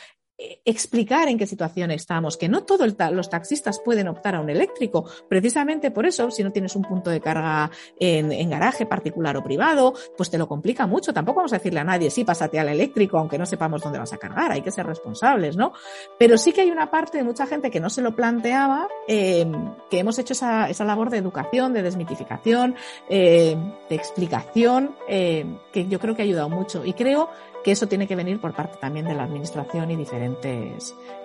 explicar 0.65 1.29
en 1.29 1.37
qué 1.37 1.47
situación 1.47 1.91
estamos, 1.91 2.37
que 2.37 2.49
no 2.49 2.63
todos 2.63 2.95
los 3.13 3.29
taxistas 3.29 3.81
pueden 3.81 4.07
optar 4.07 4.37
a 4.37 4.41
un 4.41 4.49
eléctrico. 4.49 5.05
Precisamente 5.29 5.91
por 5.91 6.07
eso, 6.07 6.31
si 6.31 6.45
no 6.45 6.53
tienes 6.53 6.77
un 6.77 6.83
punto 6.83 7.11
de 7.11 7.21
carga 7.21 7.71
en, 7.99 8.49
garaje 8.49 8.87
particular 8.87 9.37
o 9.37 9.43
privado, 9.43 9.95
pues 10.17 10.31
te 10.31 10.39
lo 10.39 10.47
complica 10.47 10.87
mucho. 10.87 11.13
Tampoco 11.13 11.39
vamos 11.39 11.53
a 11.53 11.57
decirle 11.57 11.81
a 11.81 11.85
nadie, 11.85 12.11
sí, 12.11 12.25
pásate 12.25 12.59
al 12.59 12.69
eléctrico, 12.69 13.19
aunque 13.19 13.37
no 13.37 13.47
sepamos 13.47 13.83
dónde 13.83 13.99
vas 13.99 14.13
a 14.13 14.19
cargar, 14.19 14.53
hay 14.53 14.63
que 14.63 14.71
ser 14.71 14.87
responsables, 14.87 15.57
¿no? 15.57 15.73
Pero 16.19 16.39
sí 16.39 16.53
que 16.53 16.63
hay 16.63 16.71
una 16.71 16.91
parte 16.91 17.19
de 17.19 17.25
mucha 17.25 17.47
gente 17.47 17.71
que 17.71 17.81
no 17.81 17.91
se 17.91 18.03
lo 18.03 18.15
planteaba, 18.15 18.89
eh, 19.09 19.47
que 19.91 19.99
hemos 19.99 20.19
hecho 20.19 20.35
esa, 20.35 20.71
esa, 20.71 20.85
labor 20.85 21.11
de 21.11 21.19
educación, 21.19 21.73
de 21.73 21.83
desmitificación, 21.83 22.77
eh, 23.09 23.57
de 23.89 23.95
explicación, 23.95 24.95
eh, 25.09 25.47
que 25.73 25.87
yo 25.89 25.99
creo 25.99 26.15
que 26.15 26.23
ha 26.23 26.25
ayudado 26.25 26.49
mucho. 26.49 26.85
Y 26.85 26.93
creo 26.93 27.29
que 27.63 27.73
eso 27.73 27.87
tiene 27.89 28.07
que 28.07 28.17
venir 28.17 28.41
por 28.41 28.55
parte 28.55 28.79
también 28.81 29.07
de 29.07 29.15
la 29.15 29.25
administración 29.25 29.91
y 29.91 29.97
diferentes, 29.97 30.28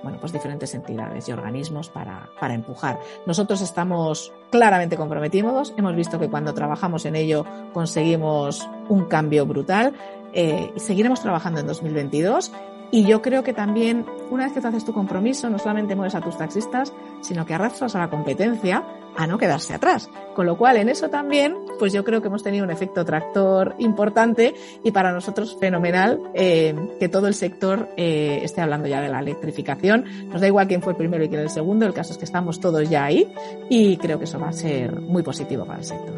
bueno, 0.03 0.17
pues 0.19 0.31
diferentes 0.31 0.73
entidades 0.73 1.27
y 1.27 1.31
organismos 1.31 1.89
para, 1.89 2.29
para 2.39 2.53
empujar. 2.53 2.99
Nosotros 3.25 3.61
estamos 3.61 4.31
claramente 4.51 4.97
comprometidos, 4.97 5.73
hemos 5.77 5.95
visto 5.95 6.19
que 6.19 6.29
cuando 6.29 6.53
trabajamos 6.53 7.05
en 7.05 7.15
ello 7.15 7.45
conseguimos 7.73 8.67
un 8.89 9.05
cambio 9.05 9.45
brutal. 9.45 9.93
Eh, 10.33 10.71
seguiremos 10.77 11.21
trabajando 11.21 11.59
en 11.59 11.67
2022 11.67 12.51
y 12.93 13.05
yo 13.05 13.23
creo 13.23 13.43
que 13.43 13.53
también, 13.53 14.05
una 14.29 14.43
vez 14.43 14.53
que 14.53 14.61
tú 14.61 14.67
haces 14.67 14.85
tu 14.85 14.93
compromiso, 14.93 15.49
no 15.49 15.57
solamente 15.57 15.95
mueves 15.95 16.13
a 16.13 16.21
tus 16.21 16.37
taxistas, 16.37 16.93
sino 17.21 17.43
que 17.43 17.55
arrastras 17.55 17.95
a 17.95 17.99
la 17.99 18.07
competencia 18.11 18.83
a 19.17 19.25
no 19.25 19.39
quedarse 19.39 19.73
atrás. 19.73 20.11
Con 20.35 20.45
lo 20.45 20.59
cual, 20.59 20.77
en 20.77 20.89
eso 20.89 21.09
también, 21.09 21.55
pues 21.79 21.91
yo 21.91 22.03
creo 22.03 22.21
que 22.21 22.27
hemos 22.27 22.43
tenido 22.43 22.63
un 22.63 22.69
efecto 22.69 23.03
tractor 23.03 23.73
importante 23.79 24.53
y 24.83 24.91
para 24.91 25.11
nosotros 25.11 25.57
fenomenal 25.59 26.19
eh, 26.35 26.75
que 26.99 27.09
todo 27.09 27.25
el 27.25 27.33
sector 27.33 27.89
eh, 27.97 28.41
esté 28.43 28.61
hablando 28.61 28.87
ya 28.87 29.01
de 29.01 29.09
la 29.09 29.21
electrificación. 29.21 30.05
Nos 30.27 30.39
da 30.39 30.45
igual 30.45 30.67
quién 30.67 30.83
fue 30.83 30.93
el 30.93 30.97
primero 30.97 31.23
y 31.23 31.29
quién 31.29 31.41
el 31.41 31.49
segundo, 31.49 31.87
el 31.87 31.95
caso 31.95 32.11
es 32.11 32.19
que 32.19 32.25
estamos 32.25 32.59
todos 32.59 32.87
ya 32.87 33.05
ahí 33.05 33.33
y 33.71 33.97
creo 33.97 34.19
que 34.19 34.25
eso 34.25 34.37
va 34.37 34.49
a 34.49 34.53
ser 34.53 35.01
muy 35.01 35.23
positivo 35.23 35.65
para 35.65 35.79
el 35.79 35.85
sector. 35.85 36.13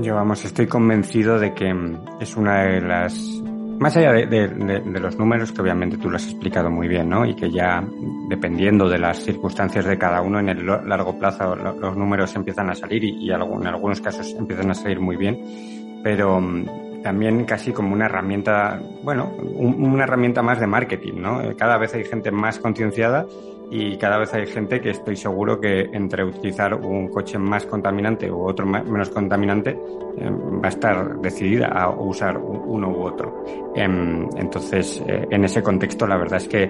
Yo, 0.00 0.14
vamos, 0.14 0.42
estoy 0.46 0.66
convencido 0.68 1.38
de 1.38 1.52
que 1.52 1.70
es 2.18 2.34
una 2.34 2.62
de 2.62 2.80
las 2.80 3.42
más 3.82 3.96
allá 3.96 4.12
de, 4.12 5.00
los 5.00 5.18
números, 5.18 5.50
que 5.50 5.60
obviamente 5.60 5.98
tú 5.98 6.08
lo 6.08 6.16
has 6.16 6.24
explicado 6.24 6.70
muy 6.70 6.86
bien, 6.86 7.08
¿no? 7.08 7.26
Y 7.26 7.34
que 7.34 7.50
ya, 7.50 7.84
dependiendo 8.28 8.88
de 8.88 8.98
las 8.98 9.18
circunstancias 9.18 9.84
de 9.84 9.98
cada 9.98 10.22
uno, 10.22 10.38
en 10.38 10.48
el 10.50 10.64
largo 10.64 11.18
plazo 11.18 11.56
los 11.56 11.96
números 11.96 12.34
empiezan 12.36 12.70
a 12.70 12.74
salir 12.74 13.02
y, 13.02 13.30
en 13.30 13.66
algunos 13.66 14.00
casos 14.00 14.34
empiezan 14.38 14.70
a 14.70 14.74
salir 14.74 15.00
muy 15.00 15.16
bien, 15.16 16.00
pero 16.02 16.40
mm, 16.40 17.02
también 17.02 17.44
casi 17.44 17.72
como 17.72 17.92
una 17.92 18.06
herramienta, 18.06 18.80
bueno, 19.02 19.32
una 19.56 20.04
herramienta 20.04 20.42
más 20.42 20.60
de 20.60 20.68
marketing, 20.68 21.14
¿no? 21.16 21.40
Cada 21.56 21.76
vez 21.76 21.92
hay 21.94 22.04
gente 22.04 22.30
más 22.30 22.60
concienciada 22.60 23.26
y 23.74 23.96
cada 23.96 24.18
vez 24.18 24.34
hay 24.34 24.46
gente 24.46 24.82
que 24.82 24.90
estoy 24.90 25.16
seguro 25.16 25.58
que 25.58 25.88
entre 25.94 26.22
utilizar 26.22 26.74
un 26.74 27.08
coche 27.08 27.38
más 27.38 27.64
contaminante 27.64 28.30
u 28.30 28.42
otro 28.46 28.66
menos 28.66 29.08
contaminante 29.08 29.70
eh, 29.70 30.30
va 30.30 30.66
a 30.66 30.68
estar 30.68 31.18
decidida 31.20 31.68
a 31.68 31.88
usar 31.88 32.36
uno 32.36 32.90
u 32.90 33.02
otro. 33.02 33.42
Em, 33.74 34.28
entonces, 34.36 35.02
eh, 35.08 35.26
en 35.30 35.44
ese 35.44 35.62
contexto, 35.62 36.06
la 36.06 36.18
verdad 36.18 36.36
es 36.36 36.48
que, 36.48 36.64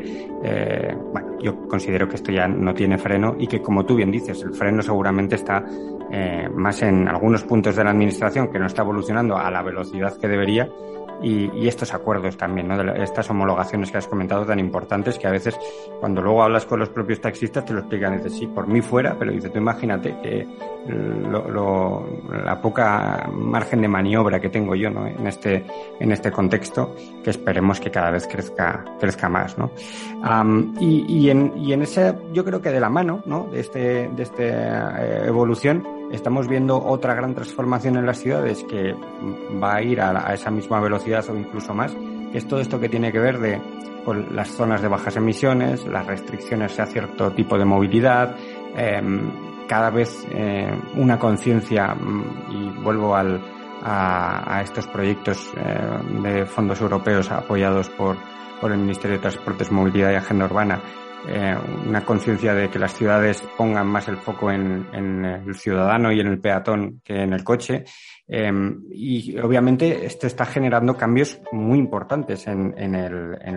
eh, 0.45 0.97
bueno, 1.12 1.38
yo 1.41 1.67
considero 1.67 2.09
que 2.09 2.15
esto 2.15 2.31
ya 2.31 2.47
no 2.47 2.73
tiene 2.73 2.97
freno 2.99 3.35
y 3.37 3.49
que, 3.49 3.61
como 3.61 3.85
tú 3.85 3.97
bien 3.97 4.12
dices, 4.12 4.41
el 4.45 4.55
freno 4.55 4.81
seguramente 4.81 5.35
está 5.35 5.65
más 6.55 6.83
en 6.83 7.09
algunos 7.09 7.43
puntos 7.43 7.75
de 7.75 7.83
la 7.83 7.91
administración 7.91 8.49
que 8.53 8.59
no 8.59 8.67
está 8.67 8.83
evolucionando 8.83 9.38
a 9.38 9.51
la 9.51 9.62
velocidad 9.62 10.15
que 10.21 10.29
debería 10.29 10.69
y, 11.23 11.67
estos 11.67 11.95
acuerdos 11.95 12.37
también, 12.37 12.69
¿no? 12.69 12.77
De 12.77 13.03
estas 13.03 13.29
homologaciones 13.31 13.91
que 13.91 13.99
has 13.99 14.07
comentado 14.07 14.45
tan 14.45 14.59
importantes 14.59 15.19
que 15.19 15.27
a 15.27 15.31
veces 15.31 15.59
cuando 16.01 16.21
luego 16.21 16.43
hablas 16.43 16.67
con 16.67 16.81
los 16.81 16.89
propios 16.89 17.21
taxistas 17.21 17.65
te 17.65 17.73
lo 17.73 17.81
explican, 17.81 18.17
dices, 18.17 18.35
sí, 18.35 18.47
por 18.47 18.67
mí 18.67 18.81
fuera, 18.81 19.17
pero 19.19 19.33
dice, 19.33 19.49
tú 19.49 19.59
imagínate 19.59 20.17
que 20.23 20.47
lo, 20.89 22.07
la 22.45 22.61
poca 22.61 23.29
margen 23.33 23.81
de 23.83 23.89
maniobra 23.89 24.41
que 24.41 24.49
tengo 24.49 24.75
yo, 24.75 24.91
¿no? 24.91 25.07
En 25.07 25.27
este, 25.27 25.65
en 26.01 26.13
este 26.13 26.31
contexto, 26.31 26.95
que 27.23 27.31
esperemos 27.31 27.81
que 27.81 27.91
cada 27.91 28.11
vez 28.11 28.27
crezca, 28.27 28.85
crezca 28.99 29.29
más, 29.29 29.57
¿no? 29.59 29.71
y, 30.81 31.05
y, 31.09 31.31
en, 31.31 31.53
y 31.57 31.73
en 31.73 31.83
ese, 31.83 32.15
yo 32.33 32.45
creo 32.45 32.61
que 32.61 32.71
de 32.71 32.81
la 32.81 32.89
mano, 32.89 33.23
¿no? 33.27 33.49
De 33.51 33.61
este, 33.61 34.09
de 34.09 34.23
esta 34.23 34.43
eh, 34.43 35.27
evolución, 35.27 36.02
estamos 36.12 36.46
viendo 36.46 36.77
otra 36.77 37.14
gran 37.14 37.35
transformación 37.35 37.96
en 37.96 38.07
las 38.07 38.18
ciudades 38.18 38.64
que 38.64 38.94
va 39.62 39.77
a 39.77 39.83
ir 39.83 40.01
a, 40.01 40.33
esa 40.35 40.51
misma 40.51 40.81
velocidad 40.81 41.25
o 41.31 41.37
incluso 41.37 41.75
más, 41.75 41.94
que 42.31 42.38
es 42.38 42.46
todo 42.46 42.61
esto 42.61 42.79
que 42.79 42.88
tiene 42.88 43.11
que 43.11 43.18
ver 43.18 43.38
de 43.38 43.61
con 44.05 44.35
las 44.35 44.48
zonas 44.48 44.83
de 44.83 44.88
bajas 44.88 45.16
emisiones, 45.16 45.87
las 45.87 46.07
restricciones 46.07 46.79
a 46.81 46.87
cierto 46.87 47.31
tipo 47.33 47.57
de 47.57 47.64
movilidad, 47.64 48.37
em, 48.77 49.31
cada 49.68 49.90
vez 49.90 50.27
eh, 50.33 50.77
una 50.96 51.18
conciencia, 51.18 51.94
mm, 51.94 52.25
y 52.51 52.68
vuelvo 52.83 53.14
a, 53.14 53.22
estos 54.62 54.87
proyectos 54.87 55.53
eh, 55.57 56.22
de 56.22 56.46
fondos 56.46 56.81
europeos 56.81 57.31
apoyados 57.33 57.88
por, 57.90 58.16
por 58.61 58.70
el 58.70 58.79
Ministerio 58.79 59.16
de 59.16 59.22
Transportes, 59.22 59.72
Movilidad 59.72 60.12
y 60.12 60.14
Agenda 60.14 60.44
Urbana, 60.44 60.81
eh, 61.29 61.57
una 61.87 62.05
conciencia 62.05 62.53
de 62.55 62.69
que 62.69 62.79
las 62.79 62.95
ciudades 62.95 63.43
pongan 63.57 63.87
más 63.87 64.09
el 64.09 64.17
foco 64.17 64.51
en, 64.51 64.87
el 65.25 65.55
ciudadano 65.55 66.11
y 66.13 66.21
en 66.21 66.27
el 66.27 66.41
peatón 66.41 67.01
que 67.05 67.23
en 67.23 67.33
el 67.33 67.45
coche. 67.45 67.85
Em, 68.27 68.85
y 68.91 69.39
obviamente 69.39 70.07
esto 70.07 70.27
está 70.27 70.47
generando 70.47 70.97
cambios 70.97 71.41
muy 71.53 71.79
importantes 71.79 72.47
en, 72.47 72.75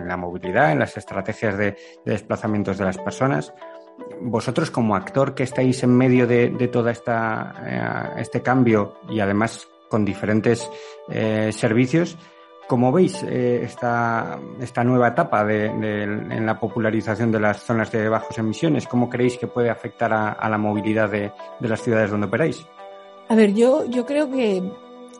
la 0.06 0.16
movilidad, 0.16 0.72
en 0.72 0.78
las 0.78 0.96
estrategias 0.96 1.56
de, 1.56 1.76
desplazamientos 2.04 2.78
de 2.78 2.84
las 2.84 2.98
personas. 2.98 3.52
Vosotros 4.20 4.70
como 4.70 4.94
actor 4.94 5.34
que 5.34 5.44
estáis 5.44 5.82
en 5.82 5.96
medio 5.96 6.26
de, 6.26 6.50
de 6.50 6.90
esta 6.90 7.54
eh, 7.64 8.20
este 8.20 8.42
cambio 8.42 8.98
y 9.08 9.20
además 9.20 9.66
con 9.88 10.04
diferentes 10.04 10.70
eh, 11.08 11.50
servicios, 11.52 12.18
¿Cómo 12.66 12.90
veis 12.90 13.22
eh, 13.22 13.60
esta, 13.62 14.40
esta 14.60 14.82
nueva 14.82 15.08
etapa 15.08 15.44
de, 15.44 15.66
en 15.66 16.44
la 16.46 16.58
popularización 16.58 17.30
de 17.30 17.38
las 17.38 17.62
zonas 17.62 17.92
de 17.92 18.08
bajos 18.08 18.36
emisiones? 18.38 18.88
¿Cómo 18.88 19.08
creéis 19.08 19.38
que 19.38 19.46
puede 19.46 19.70
afectar 19.70 20.12
a, 20.12 20.48
la 20.48 20.58
movilidad 20.58 21.08
de, 21.08 21.30
las 21.60 21.80
ciudades 21.80 22.10
donde 22.10 22.26
operáis? 22.26 22.66
A 23.28 23.36
ver, 23.36 23.54
yo, 23.54 23.84
yo 23.84 24.04
creo 24.04 24.28
que, 24.32 24.62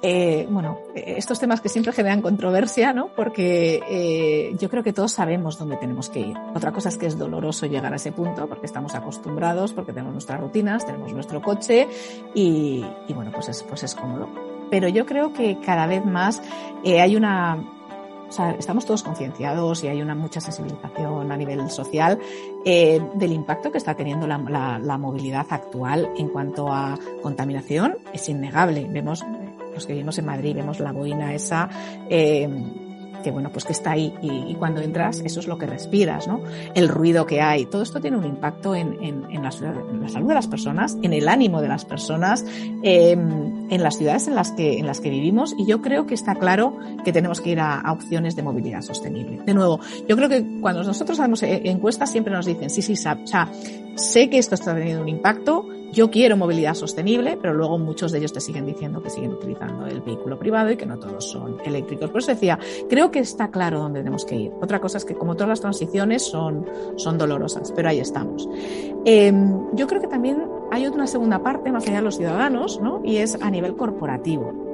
eh, 0.03 0.49
bueno, 0.51 0.79
estos 0.97 1.39
temas 1.39 1.61
que 1.61 1.69
siempre 1.69 1.93
generan 1.93 2.21
controversia, 2.21 2.93
¿no? 2.93 3.11
Porque 3.15 3.81
eh, 3.89 4.57
yo 4.59 4.69
creo 4.69 4.83
que 4.83 4.93
todos 4.93 5.13
sabemos 5.13 5.57
dónde 5.57 5.77
tenemos 5.77 6.11
que 6.11 6.21
ir. 6.21 6.37
Otra 6.53 6.73
cosa 6.73 6.89
es 6.89 6.99
que 6.99 7.07
es 7.07 7.17
doloroso 7.17 7.67
llegar 7.67 7.93
a 7.93 7.97
ese 7.97 8.11
punto 8.11 8.49
porque 8.49 8.67
estamos 8.67 8.97
acostumbrados, 8.97 9.73
porque 9.73 9.93
tenemos 9.93 10.13
nuestras 10.13 10.41
rutinas, 10.41 10.85
tenemos 10.85 11.13
nuestro 11.13 11.41
coche 11.41 11.87
y, 12.35 12.85
y 13.07 13.13
bueno, 13.13 13.31
pues 13.33 13.51
es, 13.51 13.63
pues 13.63 13.85
es 13.85 13.95
cómodo 13.95 14.56
pero 14.71 14.89
yo 14.89 15.07
creo 15.07 15.33
que 15.33 15.59
cada 15.61 15.87
vez 15.87 16.05
más 16.05 16.43
eh, 16.85 17.01
hay 17.01 17.17
una 17.17 17.59
o 18.29 18.33
sea, 18.33 18.51
estamos 18.53 18.85
todos 18.85 19.03
concienciados 19.03 19.85
y 19.85 19.89
hay 19.89 20.03
una 20.03 20.15
mucha 20.15 20.41
sensibilización 20.41 21.31
a 21.31 21.37
nivel 21.37 21.71
social 21.71 22.19
eh, 22.65 23.01
del 23.15 23.33
impacto 23.33 23.71
que 23.71 23.79
está 23.79 23.95
teniendo 23.95 24.27
la, 24.27 24.39
la, 24.39 24.79
la, 24.81 24.99
movilidad 24.99 25.47
actual 25.49 26.11
en 26.17 26.29
cuanto 26.29 26.73
a 26.73 26.99
contaminación. 27.23 27.99
Es 28.13 28.29
innegable. 28.29 28.89
Vemos, 28.91 29.25
los 29.73 29.87
que 29.87 29.93
vivimos 29.93 30.19
en 30.19 30.27
Madrid, 30.27 30.57
vemos 30.57 30.81
la 30.81 30.91
boina 30.91 31.35
esa. 31.35 31.69
Eh, 32.11 32.49
que 33.27 33.33
bueno, 33.33 33.51
pues 33.51 33.65
que 33.65 33.73
está 33.73 33.91
ahí 33.91 34.15
y, 34.23 34.55
cuando 34.55 34.81
entras 34.81 35.19
eso 35.19 35.41
es 35.41 35.49
lo 35.49 35.59
que 35.59 35.67
respiras, 35.67 36.29
¿no? 36.29 36.41
El 36.77 36.89
ruido 36.89 37.27
que 37.27 37.41
hay, 37.41 37.67
todo 37.67 37.83
esto 37.83 38.01
tiene 38.01 38.17
un 38.17 38.25
impacto 38.25 38.77
en, 38.77 38.97
en, 39.03 39.43
la, 39.43 39.51
salud 39.51 40.29
de 40.29 40.35
las 40.35 40.47
personas, 40.47 40.97
en 41.03 41.13
el 41.13 41.27
ánimo 41.27 41.61
de 41.61 41.67
las 41.67 41.85
personas, 41.85 42.45
em, 42.85 43.69
en 43.69 43.83
las 43.83 43.99
ciudades 43.99 44.29
en 44.29 44.37
las, 44.37 44.53
que, 44.53 44.79
en 44.79 44.87
las 44.87 45.01
que 45.01 45.11
vivimos 45.11 45.57
y 45.59 45.67
yo 45.67 45.83
creo 45.83 46.07
que 46.07 46.15
está 46.15 46.37
claro 46.37 46.79
que 47.05 47.13
tenemos 47.13 47.41
que 47.41 47.51
ir 47.51 47.59
a, 47.59 47.83
opciones 47.91 48.37
de 48.37 48.45
movilidad 48.45 48.83
sostenible. 48.83 49.41
De 49.45 49.53
nuevo, 49.53 49.81
yo 50.09 50.15
creo 50.15 50.29
que 50.29 50.61
cuando 50.61 50.85
nosotros 50.85 51.19
hacemos 51.19 51.43
eh, 51.43 51.63
encuestas 51.65 52.13
siempre 52.13 52.33
nos 52.33 52.47
dicen, 52.47 52.71
sí, 52.71 52.81
sí, 52.81 52.93
o 52.93 53.27
sea, 53.27 53.51
sé 53.97 54.31
que 54.31 54.39
esto 54.39 54.55
está 54.55 54.73
teniendo 54.73 55.03
un 55.03 55.09
impacto, 55.09 55.66
yo 55.97 56.11
quiero 56.11 56.37
movilidad 56.37 56.75
sostenible, 56.75 57.39
pero 57.41 57.55
luego 57.55 57.79
muchos 57.79 58.13
de 58.13 58.19
ellos 58.19 58.31
te 58.31 58.41
siguen 58.41 58.67
diciendo 58.67 59.03
que 59.03 59.09
siguen 59.09 59.33
utilizando 59.33 59.87
el 59.87 60.03
vehículo 60.03 60.39
privado 60.39 60.71
y 60.71 60.77
que 60.77 60.85
no 60.85 60.99
todos 60.99 61.25
son 61.31 61.57
eléctricos. 61.65 62.11
Por 62.11 62.21
eso 62.21 62.33
decía, 62.33 62.59
creo 62.91 63.11
que 63.11 63.21
está 63.21 63.51
claro 63.51 63.81
dónde 63.81 64.01
tenemos 64.01 64.27
que 64.27 64.37
ir. 64.37 64.53
Otra 64.61 64.79
cosa 64.79 64.99
es 64.99 65.07
que 65.07 65.15
como 65.15 65.37
todas 65.37 65.49
las 65.49 65.61
transiciones 65.63 66.23
son, 66.23 66.67
son 66.97 67.17
dolorosas, 67.17 67.73
pero 67.73 67.89
ahí 67.89 67.99
estamos. 67.99 68.47
Em, 69.07 69.75
yo 69.75 69.87
creo 69.87 70.03
que 70.03 70.07
también 70.07 70.45
hay 70.71 70.87
otra 70.87 71.07
segunda 71.07 71.43
parte 71.43 71.73
más 71.73 71.87
allá 71.87 71.97
de 71.97 72.03
los 72.03 72.19
ciudadanos, 72.19 72.79
¿no? 72.79 73.01
Y 73.03 73.17
es 73.17 73.41
a 73.41 73.51
nivel 73.51 73.75
corporativo. 73.75 74.66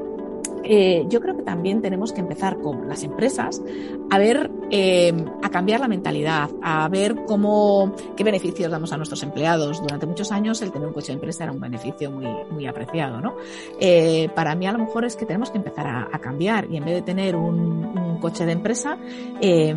Eh, 0.64 1.04
yo 1.08 1.20
creo 1.20 1.36
que 1.36 1.42
también 1.42 1.82
tenemos 1.82 2.12
que 2.12 2.20
empezar 2.20 2.58
con 2.60 2.88
las 2.88 3.02
empresas 3.02 3.62
a 4.10 4.18
ver, 4.18 4.50
eh, 4.70 5.12
a 5.42 5.48
cambiar 5.48 5.80
la 5.80 5.88
mentalidad, 5.88 6.50
a 6.62 6.88
ver 6.88 7.24
cómo, 7.26 7.94
qué 8.16 8.24
beneficios 8.24 8.70
damos 8.70 8.92
a 8.92 8.96
nuestros 8.96 9.22
empleados. 9.22 9.80
Durante 9.82 10.06
muchos 10.06 10.32
años 10.32 10.60
el 10.62 10.70
tener 10.70 10.88
un 10.88 10.94
coche 10.94 11.08
de 11.08 11.14
empresa 11.14 11.44
era 11.44 11.52
un 11.52 11.60
beneficio 11.60 12.10
muy, 12.10 12.26
muy 12.50 12.66
apreciado, 12.66 13.20
¿no? 13.20 13.36
Eh, 13.80 14.28
para 14.34 14.54
mí 14.54 14.66
a 14.66 14.72
lo 14.72 14.78
mejor 14.78 15.04
es 15.04 15.16
que 15.16 15.26
tenemos 15.26 15.50
que 15.50 15.58
empezar 15.58 15.86
a, 15.86 16.18
cambiar 16.22 16.70
y 16.70 16.76
en 16.76 16.84
vez 16.84 16.94
de 16.94 17.02
tener 17.02 17.34
un, 17.34 17.98
un 17.98 18.18
coche 18.20 18.46
de 18.46 18.52
empresa, 18.52 18.96
eh, 19.40 19.74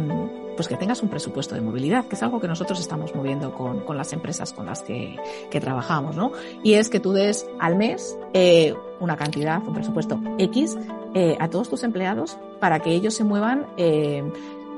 pues 0.56 0.68
que 0.68 0.76
tengas 0.76 1.02
un 1.04 1.10
presupuesto 1.10 1.56
de 1.56 1.62
movilidad, 1.62 2.06
que 2.06 2.16
es 2.16 2.24
algo 2.24 2.40
que 2.40 2.48
nosotros 2.48 2.80
estamos 2.80 3.14
moviendo 3.16 3.54
con, 3.54 3.82
con 3.82 3.98
las 3.98 4.14
empresas 4.14 4.54
con 4.54 4.66
las 4.66 4.82
que, 4.82 5.18
que, 5.50 5.60
trabajamos, 5.60 6.16
¿no? 6.16 6.32
Y 6.64 6.74
es 6.74 6.90
que 6.90 7.00
tú 7.00 7.12
des 7.12 7.48
al 7.60 7.76
mes 7.76 8.18
eh, 8.34 8.74
una 9.00 9.18
cantidad, 9.18 9.62
un 9.66 9.74
presupuesto 9.74 10.20
X 10.38 10.78
eh, 11.14 11.38
a 11.40 11.50
todos 11.50 11.70
tus 11.70 11.84
empleados 11.84 12.38
para 12.60 12.80
que 12.80 12.92
ellos 12.92 13.14
se 13.14 13.24
muevan 13.24 13.68
eh, 13.78 14.24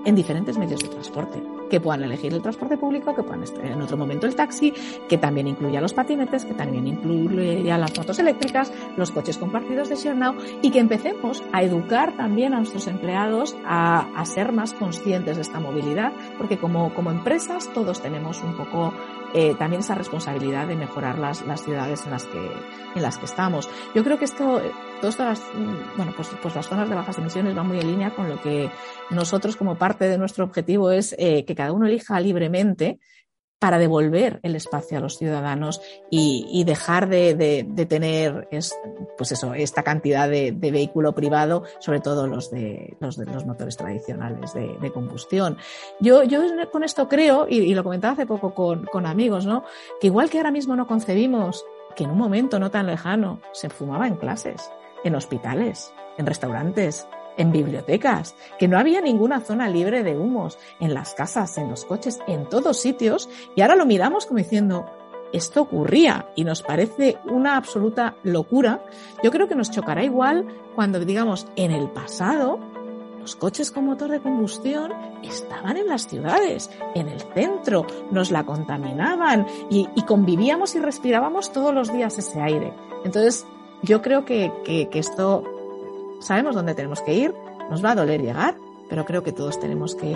en 0.05 0.15
diferentes 0.15 0.57
medios 0.57 0.81
de 0.81 0.89
transporte 0.89 1.56
que 1.69 1.80
puedan 1.80 2.03
elegir 2.03 2.34
el 2.34 2.41
transporte 2.41 2.77
público, 2.77 3.15
que 3.15 3.23
puedan 3.23 3.43
en 3.63 3.82
otro 3.82 3.97
momento 3.97 4.27
el 4.27 4.36
taxi, 4.36 4.73
que 5.08 5.17
también 5.17 5.47
incluya 5.47 5.82
los 5.82 5.93
patinetes, 5.93 6.45
que 6.45 6.53
también 6.53 6.88
incluya 6.88 7.77
las 7.77 7.97
motos 7.97 8.19
eléctricas, 8.19 8.71
los 8.95 9.12
coches 9.12 9.38
compartidos 9.38 9.89
de 9.89 9.95
ShareNow 9.95 10.36
y 10.62 10.71
que 10.71 10.80
empecemos 10.80 11.43
a 11.51 11.63
educar 11.63 12.15
también 12.17 12.53
a 12.53 12.58
nuestros 12.58 12.88
empleados 12.88 13.56
a, 13.65 14.08
a 14.19 14.25
ser 14.25 14.51
más 14.51 14.73
conscientes 14.73 15.36
de 15.36 15.41
esta 15.41 15.60
movilidad, 15.60 16.12
porque 16.38 16.58
como, 16.58 16.93
como 16.93 17.12
empresas 17.12 17.71
todos 17.73 18.01
tenemos 18.01 18.41
un 18.43 18.56
poco 18.56 18.93
eh, 19.39 19.54
también 19.54 19.82
esa 19.82 19.93
responsabilidad 19.93 20.65
de 20.65 20.76
mejorar 20.76 21.19
las, 21.19 21.45
las 21.45 21.63
ciudades 21.63 22.04
en 22.06 22.12
las 22.12 22.23
que 22.23 22.52
en 22.95 23.02
las 23.04 23.19
que 23.19 23.26
estamos. 23.26 23.69
Yo 23.93 24.04
creo 24.04 24.17
que 24.17 24.26
esto, 24.26 24.60
todas 25.00 25.19
las, 25.19 25.43
bueno, 25.95 26.12
pues, 26.15 26.30
pues 26.41 26.56
las 26.56 26.67
zonas 26.67 26.89
de 26.89 26.95
bajas 26.95 27.19
emisiones 27.19 27.54
van 27.54 27.67
muy 27.67 27.80
en 27.80 27.86
línea 27.86 28.10
con 28.10 28.28
lo 28.30 28.41
que 28.41 28.71
nosotros 29.12 29.56
como 29.56 29.78
parte 29.78 30.06
de 30.06 30.17
nuestro 30.17 30.43
objetivo 30.43 30.89
es 30.89 31.15
eh, 31.19 31.45
que 31.45 31.54
cada 31.54 31.71
uno 31.71 31.86
elija 31.86 32.19
libremente 32.19 33.00
para 33.59 33.79
devolver 33.79 34.39
el 34.43 34.55
espacio 34.55 34.97
a 34.97 35.01
los 35.01 35.17
ciudadanos 35.17 35.81
y, 36.11 36.63
dejar 36.65 37.09
de, 37.09 37.65
tener 37.89 38.47
es, 38.51 38.75
pues 39.17 39.31
eso, 39.31 39.53
esta 39.53 39.83
cantidad 39.83 40.29
de, 40.29 40.51
vehículo 40.51 41.15
privado, 41.15 41.63
sobre 41.79 41.99
todo 41.99 42.27
los 42.27 42.51
de 42.51 42.95
los, 42.99 43.17
los 43.17 43.45
motores 43.45 43.77
tradicionales 43.77 44.53
de, 44.53 44.91
combustión. 44.91 45.57
Yo, 45.99 46.23
yo 46.23 46.41
con 46.71 46.83
esto 46.83 47.07
creo, 47.07 47.47
y, 47.49 47.57
y, 47.59 47.73
lo 47.73 47.83
comentaba 47.83 48.13
hace 48.13 48.25
poco 48.25 48.53
con, 48.53 48.85
con 48.85 49.05
amigos, 49.05 49.45
¿no? 49.45 49.63
que 49.99 50.07
igual 50.07 50.29
que 50.29 50.37
ahora 50.37 50.51
mismo 50.51 50.75
no 50.75 50.87
concebimos 50.87 51.65
que 51.95 52.03
en 52.03 52.11
un 52.11 52.17
momento 52.17 52.59
no 52.59 52.69
tan 52.69 52.85
lejano 52.85 53.41
se 53.53 53.69
fumaba 53.69 54.07
en 54.07 54.17
clases, 54.17 54.71
en 55.03 55.15
hospitales, 55.15 55.91
en 56.17 56.25
restaurantes, 56.25 57.07
en 57.38 57.52
bibliotecas, 57.52 58.36
que 58.60 58.67
no 58.67 58.78
había 58.78 59.02
ninguna 59.02 59.39
zona 59.39 59.69
libre 59.69 60.04
de 60.04 60.17
humos, 60.17 60.58
en 60.80 60.93
las 60.93 61.13
casas, 61.13 61.58
en 61.58 61.69
los 61.69 61.86
coches, 61.86 62.19
en 62.28 62.50
todos 62.50 62.80
sitios, 62.80 63.30
y 63.56 63.62
ahora 63.62 63.76
lo 63.76 63.86
miramos 63.86 64.26
como 64.26 64.39
diciendo, 64.39 64.86
esto 65.34 65.62
ocurría 65.62 66.30
y 66.36 66.43
nos 66.43 66.62
parece 66.63 67.17
una 67.26 67.58
absoluta 67.58 68.15
locura, 68.23 68.84
yo 69.23 69.32
creo 69.32 69.47
que 69.47 69.56
nos 69.56 69.71
chocará 69.71 70.04
igual 70.04 70.45
cuando 70.76 71.00
digamos 71.00 71.47
en 71.56 71.71
el 71.71 71.89
pasado 71.89 72.60
los 73.19 73.36
coches 73.36 73.71
con 73.71 73.86
motor 73.86 74.10
de 74.10 74.21
combustión 74.21 74.93
estaban 75.21 75.76
en 75.76 75.88
las 75.88 76.08
ciudades, 76.08 76.69
en 76.95 77.10
el 77.10 77.19
centro, 77.34 77.86
nos 78.10 78.32
la 78.32 78.45
contaminaban 78.45 79.45
y, 79.69 79.86
convivíamos 80.04 80.76
y 80.76 80.80
respirábamos 80.80 81.52
todos 81.52 81.73
los 81.73 81.91
días 81.91 82.17
ese 82.17 82.39
aire. 82.39 82.71
Entonces, 83.04 83.45
yo 83.82 84.02
creo 84.02 84.23
que, 84.23 84.50
que 84.63 84.88
esto 84.93 85.43
sabemos 86.19 86.56
dónde 86.56 86.75
tenemos 86.75 87.01
que 87.01 87.13
ir, 87.13 87.34
nos 87.69 87.84
va 87.84 87.91
a 87.91 87.95
doler 87.95 88.21
llegar, 88.21 88.56
pero 88.89 89.06
creo 89.06 89.23
que 89.23 89.32
todos 89.32 89.60
tenemos 89.60 89.95
que 89.95 90.15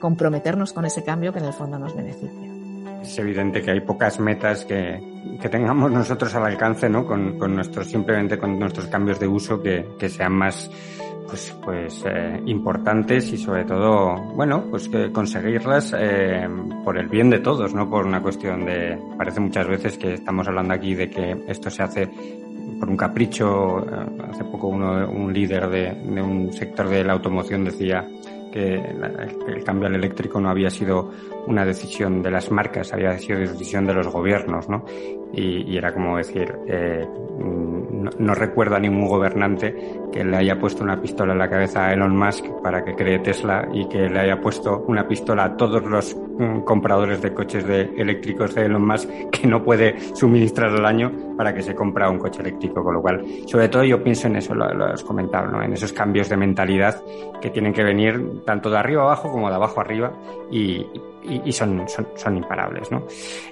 comprometernos 0.00 0.72
con 0.72 0.84
ese 0.84 1.04
cambio 1.04 1.32
que 1.32 1.38
en 1.38 1.46
el 1.46 1.52
fondo 1.52 1.78
nos 1.78 1.94
beneficia. 1.94 2.56
Es 3.02 3.18
evidente 3.18 3.62
que 3.62 3.70
hay 3.70 3.80
pocas 3.80 4.18
metas 4.18 4.64
que, 4.64 5.00
que 5.40 5.48
tengamos 5.48 5.90
nosotros 5.92 6.34
al 6.34 6.44
alcance, 6.44 6.88
¿no? 6.88 7.06
Con, 7.06 7.38
con, 7.38 7.54
nuestros, 7.54 7.88
simplemente 7.88 8.38
con 8.38 8.58
nuestros 8.58 8.86
cambios 8.86 9.20
de 9.20 9.28
uso 9.28 9.62
que, 9.62 9.86
que 9.98 10.08
sean 10.08 10.32
más, 10.32 10.70
pues, 11.28 11.56
pues 11.62 12.04
eh, 12.06 12.40
importantes 12.46 13.32
y 13.32 13.38
sobre 13.38 13.64
todo, 13.64 14.14
bueno, 14.34 14.64
pues 14.70 14.88
que 14.88 15.12
conseguirlas 15.12 15.94
eh, 15.98 16.48
por 16.84 16.98
el 16.98 17.08
bien 17.08 17.30
de 17.30 17.40
todos, 17.40 17.74
no 17.74 17.88
por 17.88 18.06
una 18.06 18.22
cuestión 18.22 18.64
de, 18.64 18.98
parece 19.16 19.40
muchas 19.40 19.66
veces 19.66 19.98
que 19.98 20.14
estamos 20.14 20.46
hablando 20.48 20.74
aquí 20.74 20.94
de 20.94 21.10
que 21.10 21.44
esto 21.48 21.70
se 21.70 21.82
hace 21.82 22.08
por 22.78 22.88
un 22.88 22.96
capricho. 22.96 23.84
Hace 24.30 24.44
poco 24.44 24.68
uno, 24.68 25.08
un 25.08 25.32
líder 25.32 25.68
de, 25.68 26.20
un 26.20 26.52
sector 26.52 26.88
de 26.88 27.04
la 27.04 27.14
automoción 27.14 27.64
decía 27.64 28.06
que 28.52 28.76
el 28.76 29.64
cambio 29.64 29.88
al 29.88 29.96
eléctrico 29.96 30.40
no 30.40 30.48
había 30.48 30.70
sido 30.70 31.10
una 31.46 31.64
decisión 31.64 32.22
de 32.22 32.30
las 32.30 32.50
marcas, 32.50 32.92
había 32.92 33.18
sido 33.18 33.38
decisión 33.38 33.86
de 33.86 33.92
los 33.92 34.08
gobiernos, 34.08 34.68
¿no? 34.68 34.84
Y, 35.32 35.76
era 35.76 35.92
como 35.92 36.16
decir, 36.16 36.54
eh, 36.66 37.06
no, 37.38 38.10
no, 38.18 38.34
recuerdo 38.34 38.76
a 38.76 38.80
ningún 38.80 39.08
gobernante 39.08 39.74
que 40.10 40.24
le 40.24 40.36
haya 40.38 40.58
puesto 40.58 40.82
una 40.82 41.00
pistola 41.00 41.34
en 41.34 41.38
la 41.38 41.50
cabeza 41.50 41.86
a 41.86 41.92
Elon 41.92 42.16
Musk 42.16 42.46
para 42.62 42.82
que 42.82 42.94
cree 42.94 43.18
Tesla 43.18 43.68
y 43.72 43.86
que 43.88 44.08
le 44.08 44.20
haya 44.20 44.40
puesto 44.40 44.84
una 44.88 45.06
pistola 45.06 45.44
a 45.44 45.56
todos 45.56 45.82
los 45.84 46.14
um, 46.14 46.62
compradores 46.62 47.20
de 47.20 47.34
coches 47.34 47.66
de 47.66 47.82
eléctricos 47.96 48.54
de 48.54 48.64
Elon 48.64 48.86
Musk 48.86 49.10
que 49.30 49.46
no 49.46 49.62
puede 49.62 50.00
suministrar 50.14 50.70
al 50.70 50.86
año 50.86 51.25
para 51.36 51.54
que 51.54 51.62
se 51.62 51.74
compra 51.74 52.08
un 52.08 52.18
coche 52.18 52.40
eléctrico. 52.40 52.82
Con 52.82 52.94
lo 52.94 53.02
cual, 53.02 53.24
sobre 53.46 53.68
todo 53.68 53.84
yo 53.84 54.02
pienso 54.02 54.26
en 54.28 54.36
eso, 54.36 54.54
lo, 54.54 54.72
lo 54.72 54.86
has 54.86 55.04
comentado, 55.04 55.46
¿no? 55.46 55.62
En 55.62 55.72
esos 55.72 55.92
cambios 55.92 56.28
de 56.28 56.36
mentalidad 56.36 57.02
que 57.40 57.50
tienen 57.50 57.72
que 57.72 57.84
venir 57.84 58.42
tanto 58.44 58.70
de 58.70 58.78
arriba 58.78 59.02
abajo 59.02 59.30
como 59.30 59.48
de 59.48 59.54
abajo 59.54 59.80
arriba 59.80 60.12
y, 60.50 60.86
son, 61.52 61.84
son, 61.88 62.36
imparables, 62.36 62.90
¿no? 62.92 63.02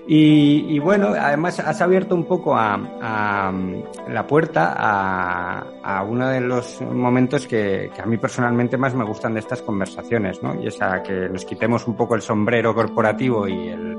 Y, 0.06 0.78
bueno, 0.78 1.08
además 1.08 1.58
has 1.58 1.80
abierto 1.80 2.14
un 2.14 2.24
poco 2.24 2.54
a, 2.54 2.74
a 3.00 3.52
la 4.08 4.26
puerta 4.26 4.74
a, 4.76 6.02
uno 6.04 6.28
de 6.28 6.40
los 6.40 6.80
momentos 6.82 7.46
que, 7.46 7.90
que, 7.94 8.02
a 8.02 8.06
mí 8.06 8.16
personalmente 8.16 8.76
más 8.76 8.94
me 8.94 9.04
gustan 9.04 9.34
de 9.34 9.40
estas 9.40 9.62
conversaciones, 9.62 10.42
¿no? 10.42 10.60
Y 10.60 10.68
es 10.68 10.80
a 10.80 11.02
que 11.02 11.28
nos 11.28 11.44
quitemos 11.44 11.86
un 11.86 11.96
poco 11.96 12.14
el 12.14 12.22
sombrero 12.22 12.74
corporativo 12.74 13.48
y 13.48 13.68
el, 13.68 13.98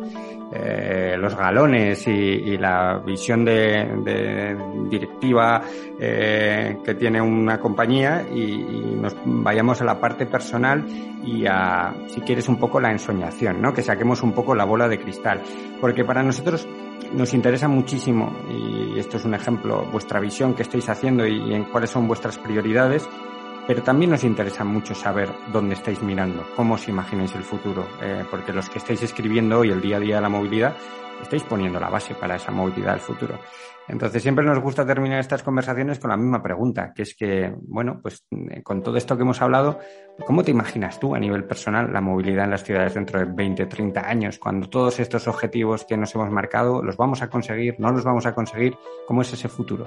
eh, 0.52 1.16
los 1.18 1.36
galones 1.36 2.08
y, 2.08 2.12
y, 2.12 2.58
la 2.58 3.02
visión 3.06 3.44
de, 3.44 4.00
de 4.04 4.58
directiva 4.90 5.62
eh, 6.00 6.78
que 6.84 6.94
tiene 6.96 7.20
una 7.20 7.60
compañía 7.60 8.26
y, 8.32 8.42
y 8.42 8.98
nos 9.02 9.16
vayamos 9.26 9.82
a 9.82 9.86
la 9.86 10.00
parte 10.00 10.26
personal 10.28 10.86
y 11.26 11.46
a, 11.48 11.94
si 12.08 12.22
quieres, 12.22 12.48
un 12.48 12.58
poco 12.58 12.80
la 12.80 12.92
ensoñación, 12.92 13.62
¿no? 13.62 13.74
Que 13.74 13.82
saquemos 13.82 14.22
un 14.22 14.34
poco 14.34 14.54
la 14.54 14.66
bola 14.66 14.88
de 14.88 15.00
cristal. 15.00 15.42
Porque 15.82 16.06
para 16.06 16.22
nosotros 16.22 16.68
nos 17.14 17.34
interesa 17.34 17.68
muchísimo, 17.68 18.36
y 18.50 19.00
esto 19.00 19.18
es 19.18 19.26
un 19.26 19.34
ejemplo, 19.34 19.86
vuestra 19.92 20.20
visión 20.20 20.54
que 20.54 20.64
estáis 20.64 20.90
haciendo 20.90 21.26
y, 21.26 21.54
en 21.54 21.66
cuáles 21.66 21.90
son 21.90 22.08
vuestras 22.08 22.38
prioridades, 22.38 23.08
pero 23.68 23.82
también 23.84 24.12
nos 24.12 24.24
interesa 24.24 24.64
mucho 24.64 24.94
saber 24.94 25.30
dónde 25.52 25.76
estáis 25.76 26.02
mirando, 26.02 26.46
cómo 26.56 26.76
os 26.76 26.88
imagináis 26.88 27.34
el 27.36 27.44
futuro, 27.44 27.88
eh, 28.02 28.24
porque 28.30 28.54
los 28.54 28.70
que 28.70 28.78
estáis 28.78 29.02
escribiendo 29.02 29.60
hoy 29.60 29.72
el 29.72 29.82
día 29.82 29.98
a 29.98 30.00
día 30.00 30.16
de 30.16 30.22
la 30.22 30.30
movilidad, 30.30 30.76
estáis 31.22 31.44
poniendo 31.44 31.80
la 31.80 31.90
base 31.90 32.14
para 32.14 32.36
esa 32.36 32.52
movilidad 32.52 32.92
del 32.92 33.00
futuro. 33.00 33.40
Entonces 33.88 34.24
siempre 34.24 34.44
nos 34.44 34.60
gusta 34.60 34.86
terminar 34.86 35.20
estas 35.20 35.44
conversaciones 35.44 36.00
con 36.00 36.10
la 36.10 36.18
misma 36.18 36.42
pregunta, 36.42 36.92
que 36.94 37.04
es 37.04 37.16
que, 37.16 37.54
bueno, 37.56 38.00
pues 38.02 38.26
con 38.64 38.82
todo 38.82 38.98
esto 38.98 39.16
que 39.16 39.22
hemos 39.22 39.42
hablado, 39.42 39.80
¿cómo 40.26 40.44
te 40.44 40.52
imaginas 40.52 41.00
tú 41.00 41.14
a 41.14 41.20
nivel 41.20 41.44
personal 41.46 41.94
la 41.94 42.02
movilidad 42.02 42.46
en 42.46 42.52
las 42.52 42.64
ciudades 42.64 42.96
dentro 42.96 43.20
de 43.20 43.26
20, 43.26 43.68
30 43.68 44.08
años, 44.08 44.40
cuando 44.40 44.70
todos 44.70 45.00
estos 45.00 45.28
objetivos 45.28 45.86
que 45.86 45.98
nos 45.98 46.14
hemos 46.16 46.32
marcado 46.32 46.82
los 46.82 46.98
vamos 46.98 47.22
a 47.22 47.30
conseguir, 47.30 47.76
no 47.80 47.92
los 47.92 48.04
vamos 48.04 48.26
a 48.26 48.34
conseguir? 48.34 48.76
¿Cómo 49.08 49.22
es 49.22 49.34
ese 49.34 49.50
futuro? 49.50 49.86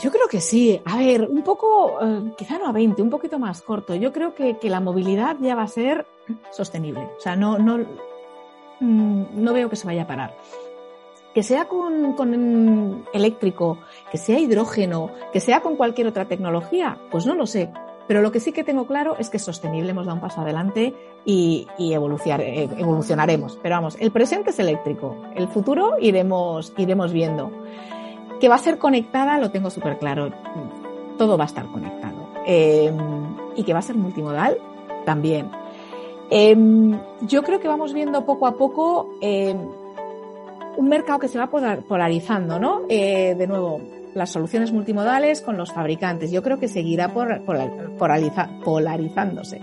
Yo 0.00 0.10
creo 0.10 0.26
que 0.28 0.40
sí. 0.40 0.80
A 0.84 0.96
ver, 0.96 1.28
un 1.28 1.42
poco, 1.42 1.98
eh, 2.02 2.32
quizá 2.36 2.58
no 2.58 2.66
a 2.66 2.72
20, 2.72 3.02
un 3.02 3.10
poquito 3.10 3.38
más 3.38 3.60
corto. 3.62 3.94
Yo 3.94 4.12
creo 4.12 4.34
que, 4.34 4.58
que 4.58 4.70
la 4.70 4.80
movilidad 4.80 5.36
ya 5.40 5.54
va 5.54 5.62
a 5.62 5.68
ser 5.68 6.06
sostenible. 6.50 7.08
O 7.18 7.20
sea, 7.20 7.36
no, 7.36 7.58
no, 7.58 7.78
no 8.80 9.52
veo 9.52 9.68
que 9.68 9.76
se 9.76 9.86
vaya 9.86 10.02
a 10.02 10.06
parar. 10.06 10.34
Que 11.34 11.42
sea 11.42 11.66
con, 11.66 12.12
con, 12.14 13.04
eléctrico, 13.12 13.78
que 14.10 14.18
sea 14.18 14.38
hidrógeno, 14.38 15.10
que 15.32 15.40
sea 15.40 15.60
con 15.60 15.76
cualquier 15.76 16.06
otra 16.06 16.26
tecnología, 16.26 16.98
pues 17.10 17.26
no 17.26 17.34
lo 17.34 17.46
sé. 17.46 17.70
Pero 18.06 18.20
lo 18.20 18.32
que 18.32 18.40
sí 18.40 18.52
que 18.52 18.64
tengo 18.64 18.86
claro 18.86 19.16
es 19.18 19.30
que 19.30 19.36
es 19.36 19.42
sostenible, 19.44 19.90
hemos 19.90 20.06
dado 20.06 20.16
un 20.16 20.20
paso 20.20 20.40
adelante 20.40 20.92
y, 21.24 21.66
y 21.78 21.94
evolucionaremos. 21.94 23.58
Pero 23.62 23.76
vamos, 23.76 23.96
el 24.00 24.10
presente 24.10 24.50
es 24.50 24.58
eléctrico, 24.58 25.16
el 25.34 25.48
futuro 25.48 25.96
iremos, 26.00 26.72
iremos 26.76 27.12
viendo. 27.12 27.50
Que 28.42 28.48
va 28.48 28.56
a 28.56 28.58
ser 28.58 28.76
conectada, 28.78 29.38
lo 29.38 29.52
tengo 29.52 29.70
súper 29.70 29.98
claro. 29.98 30.30
Todo 31.16 31.38
va 31.38 31.44
a 31.44 31.46
estar 31.46 31.64
conectado. 31.66 32.28
Eh, 32.44 32.92
y 33.54 33.62
que 33.62 33.72
va 33.72 33.78
a 33.78 33.82
ser 33.82 33.96
multimodal, 33.96 34.58
también. 35.06 35.48
Eh, 36.28 36.56
yo 37.20 37.44
creo 37.44 37.60
que 37.60 37.68
vamos 37.68 37.92
viendo 37.92 38.26
poco 38.26 38.48
a 38.48 38.56
poco 38.56 39.14
eh, 39.20 39.54
un 40.76 40.88
mercado 40.88 41.20
que 41.20 41.28
se 41.28 41.38
va 41.38 41.48
polarizando, 41.48 42.58
¿no? 42.58 42.82
Eh, 42.88 43.36
de 43.38 43.46
nuevo, 43.46 43.80
las 44.14 44.30
soluciones 44.30 44.72
multimodales 44.72 45.40
con 45.40 45.56
los 45.56 45.72
fabricantes. 45.72 46.32
Yo 46.32 46.42
creo 46.42 46.58
que 46.58 46.66
seguirá 46.66 47.14
por, 47.14 47.42
polarizándose. 48.64 49.60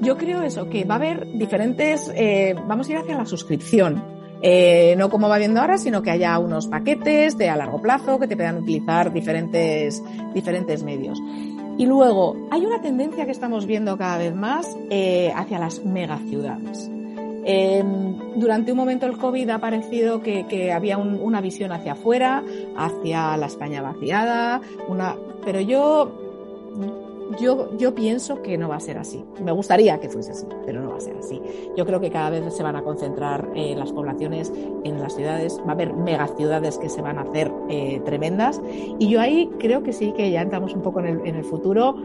Yo 0.00 0.16
creo 0.16 0.40
eso, 0.40 0.70
que 0.70 0.84
va 0.84 0.94
a 0.94 0.96
haber 0.96 1.26
diferentes, 1.32 2.10
eh, 2.14 2.54
vamos 2.66 2.88
a 2.88 2.92
ir 2.92 2.98
hacia 2.98 3.14
la 3.14 3.26
suscripción. 3.26 4.17
Eh, 4.42 4.94
no 4.96 5.10
como 5.10 5.28
va 5.28 5.38
viendo 5.38 5.60
ahora, 5.60 5.78
sino 5.78 6.02
que 6.02 6.10
haya 6.10 6.38
unos 6.38 6.68
paquetes 6.68 7.36
de 7.36 7.48
a 7.48 7.56
largo 7.56 7.82
plazo 7.82 8.18
que 8.18 8.28
te 8.28 8.36
puedan 8.36 8.58
utilizar 8.58 9.12
diferentes, 9.12 10.02
diferentes 10.32 10.82
medios. 10.82 11.20
Y 11.76 11.86
luego, 11.86 12.36
hay 12.50 12.64
una 12.66 12.80
tendencia 12.80 13.24
que 13.24 13.30
estamos 13.30 13.66
viendo 13.66 13.96
cada 13.96 14.18
vez 14.18 14.34
más 14.34 14.76
eh, 14.90 15.32
hacia 15.34 15.58
las 15.58 15.84
megaciudades. 15.84 16.90
Eh, 17.50 17.82
durante 18.36 18.72
un 18.72 18.78
momento 18.78 19.06
el 19.06 19.16
COVID 19.16 19.48
ha 19.50 19.58
parecido 19.58 20.20
que, 20.20 20.72
había 20.72 20.98
una 20.98 21.40
visión 21.40 21.72
hacia 21.72 21.92
afuera, 21.92 22.42
hacia 22.76 23.36
la 23.36 23.46
España 23.46 23.80
vaciada, 23.80 24.60
una, 24.88 25.16
pero 25.44 25.60
yo, 25.60 26.10
yo, 27.40 27.76
yo 27.76 27.94
pienso 27.94 28.42
que 28.42 28.56
no 28.58 28.68
va 28.68 28.76
a 28.76 28.80
ser 28.80 28.98
así. 28.98 29.24
Me 29.42 29.52
gustaría 29.52 29.98
que 30.00 30.08
fuese 30.08 30.32
así, 30.32 30.46
pero 30.64 30.80
no 30.80 30.90
va 30.90 30.96
a 30.96 31.00
ser 31.00 31.16
así. 31.16 31.40
Yo 31.76 31.84
creo 31.86 32.00
que 32.00 32.10
cada 32.10 32.30
vez 32.30 32.54
se 32.54 32.62
van 32.62 32.76
a 32.76 32.82
concentrar 32.82 33.50
eh, 33.54 33.74
las 33.76 33.92
poblaciones 33.92 34.52
en 34.84 35.00
las 35.00 35.14
ciudades, 35.14 35.58
va 35.60 35.70
a 35.70 35.72
haber 35.72 35.94
megaciudades 35.94 36.78
que 36.78 36.88
se 36.88 37.02
van 37.02 37.18
a 37.18 37.22
hacer 37.22 37.52
eh, 37.68 38.00
tremendas 38.04 38.60
y 38.98 39.08
yo 39.08 39.20
ahí 39.20 39.50
creo 39.58 39.82
que 39.82 39.92
sí 39.92 40.12
que 40.12 40.30
ya 40.30 40.42
entramos 40.42 40.74
un 40.74 40.82
poco 40.82 41.00
en 41.00 41.06
el, 41.06 41.26
en 41.26 41.36
el 41.36 41.44
futuro. 41.44 41.96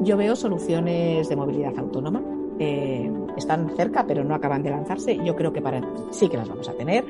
Yo 0.00 0.16
veo 0.16 0.34
soluciones 0.34 1.28
de 1.28 1.36
movilidad 1.36 1.78
autónoma 1.78 2.22
eh, 2.58 3.10
están 3.36 3.74
cerca, 3.76 4.06
pero 4.06 4.24
no 4.24 4.34
acaban 4.34 4.62
de 4.62 4.70
lanzarse. 4.70 5.18
Yo 5.24 5.34
creo 5.34 5.52
que 5.52 5.60
para 5.60 5.80
sí 6.10 6.28
que 6.28 6.36
las 6.36 6.48
vamos 6.48 6.68
a 6.68 6.74
tener. 6.74 7.04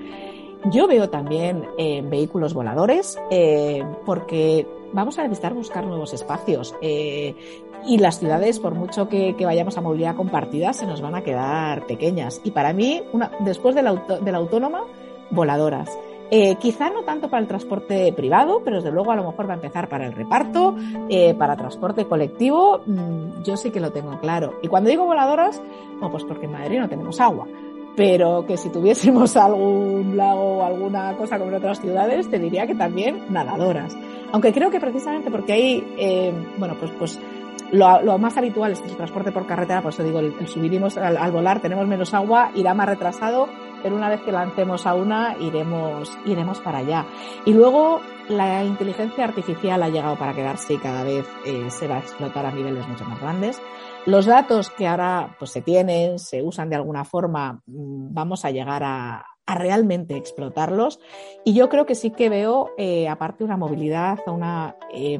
Yo 0.70 0.86
veo 0.86 1.10
también 1.10 1.64
eh, 1.76 2.02
vehículos 2.02 2.54
voladores, 2.54 3.18
eh, 3.30 3.84
porque 4.06 4.66
vamos 4.92 5.18
a 5.18 5.22
necesitar 5.22 5.54
buscar 5.54 5.86
nuevos 5.86 6.12
espacios. 6.12 6.74
y 6.80 7.98
las 7.98 8.20
ciudades, 8.20 8.60
por 8.60 8.74
mucho 8.74 9.08
que, 9.08 9.34
vayamos 9.40 9.76
a 9.76 9.80
movilidad 9.80 10.14
compartida, 10.14 10.72
se 10.72 10.86
nos 10.86 11.00
van 11.00 11.14
a 11.14 11.22
quedar 11.22 11.86
pequeñas. 11.86 12.40
Y 12.44 12.52
para 12.52 12.72
mí, 12.72 13.02
una, 13.12 13.32
después 13.40 13.74
de 13.74 13.82
la, 13.82 13.94
de 13.94 14.32
la 14.32 14.38
autónoma, 14.38 14.84
voladoras. 15.30 15.90
Eh, 16.34 16.56
quizá 16.56 16.88
no 16.88 17.02
tanto 17.02 17.28
para 17.28 17.42
el 17.42 17.46
transporte 17.46 18.10
privado, 18.14 18.62
pero 18.64 18.76
desde 18.76 18.90
luego 18.90 19.12
a 19.12 19.16
lo 19.16 19.24
mejor 19.24 19.46
va 19.46 19.52
a 19.52 19.56
empezar 19.56 19.86
para 19.90 20.06
el 20.06 20.14
reparto, 20.14 20.74
eh, 21.10 21.34
para 21.34 21.56
transporte 21.56 22.06
colectivo, 22.06 22.80
mm, 22.86 23.42
yo 23.42 23.54
sí 23.58 23.70
que 23.70 23.80
lo 23.80 23.92
tengo 23.92 24.18
claro. 24.18 24.54
Y 24.62 24.68
cuando 24.68 24.88
digo 24.88 25.04
voladoras, 25.04 25.60
bueno, 25.90 26.10
pues 26.10 26.24
porque 26.24 26.46
en 26.46 26.52
Madrid 26.52 26.78
no 26.78 26.88
tenemos 26.88 27.20
agua. 27.20 27.46
Pero 27.96 28.46
que 28.46 28.56
si 28.56 28.70
tuviésemos 28.70 29.36
algún 29.36 30.16
lago 30.16 30.60
o 30.60 30.64
alguna 30.64 31.14
cosa 31.18 31.36
como 31.36 31.50
en 31.50 31.56
otras 31.56 31.82
ciudades, 31.82 32.30
te 32.30 32.38
diría 32.38 32.66
que 32.66 32.76
también 32.76 33.26
nadadoras. 33.28 33.94
Aunque 34.32 34.52
creo 34.52 34.70
que 34.70 34.80
precisamente 34.80 35.30
porque 35.30 35.52
ahí, 35.52 35.94
eh, 35.98 36.32
bueno, 36.58 36.76
pues, 36.78 36.90
pues 36.98 37.20
lo, 37.70 38.18
más 38.18 38.36
habitual 38.36 38.72
es 38.72 38.80
el 38.80 38.96
transporte 38.96 39.32
por 39.32 39.46
carretera, 39.46 39.82
por 39.82 39.92
eso 39.92 40.02
digo, 40.02 40.18
el, 40.20 40.46
subiremos 40.46 40.96
al, 40.96 41.16
al, 41.16 41.32
volar, 41.32 41.60
tenemos 41.60 41.86
menos 41.86 42.12
agua, 42.14 42.50
irá 42.54 42.74
más 42.74 42.88
retrasado 42.88 43.48
pero 43.82 43.96
una 43.96 44.08
vez 44.08 44.20
que 44.22 44.32
lancemos 44.32 44.86
a 44.86 44.94
una 44.94 45.36
iremos, 45.38 46.16
iremos 46.24 46.60
para 46.60 46.78
allá. 46.78 47.04
Y 47.44 47.52
luego 47.52 48.00
la 48.28 48.64
inteligencia 48.64 49.24
artificial 49.24 49.82
ha 49.82 49.88
llegado 49.88 50.16
para 50.16 50.34
quedarse 50.34 50.74
y 50.74 50.78
cada 50.78 51.02
vez 51.02 51.26
eh, 51.44 51.68
se 51.70 51.88
va 51.88 51.96
a 51.96 52.00
explotar 52.00 52.46
a 52.46 52.52
niveles 52.52 52.86
mucho 52.86 53.04
más 53.04 53.20
grandes. 53.20 53.60
Los 54.06 54.26
datos 54.26 54.70
que 54.70 54.86
ahora 54.86 55.34
pues, 55.38 55.50
se 55.50 55.62
tienen, 55.62 56.18
se 56.18 56.42
usan 56.42 56.70
de 56.70 56.76
alguna 56.76 57.04
forma, 57.04 57.60
mm, 57.66 58.14
vamos 58.14 58.44
a 58.44 58.50
llegar 58.50 58.82
a, 58.84 59.24
a 59.46 59.54
realmente 59.54 60.16
explotarlos. 60.16 61.00
Y 61.44 61.54
yo 61.54 61.68
creo 61.68 61.86
que 61.86 61.94
sí 61.94 62.10
que 62.10 62.28
veo, 62.28 62.70
eh, 62.78 63.08
aparte, 63.08 63.44
una 63.44 63.56
movilidad, 63.56 64.18
una 64.26 64.76
eh, 64.92 65.18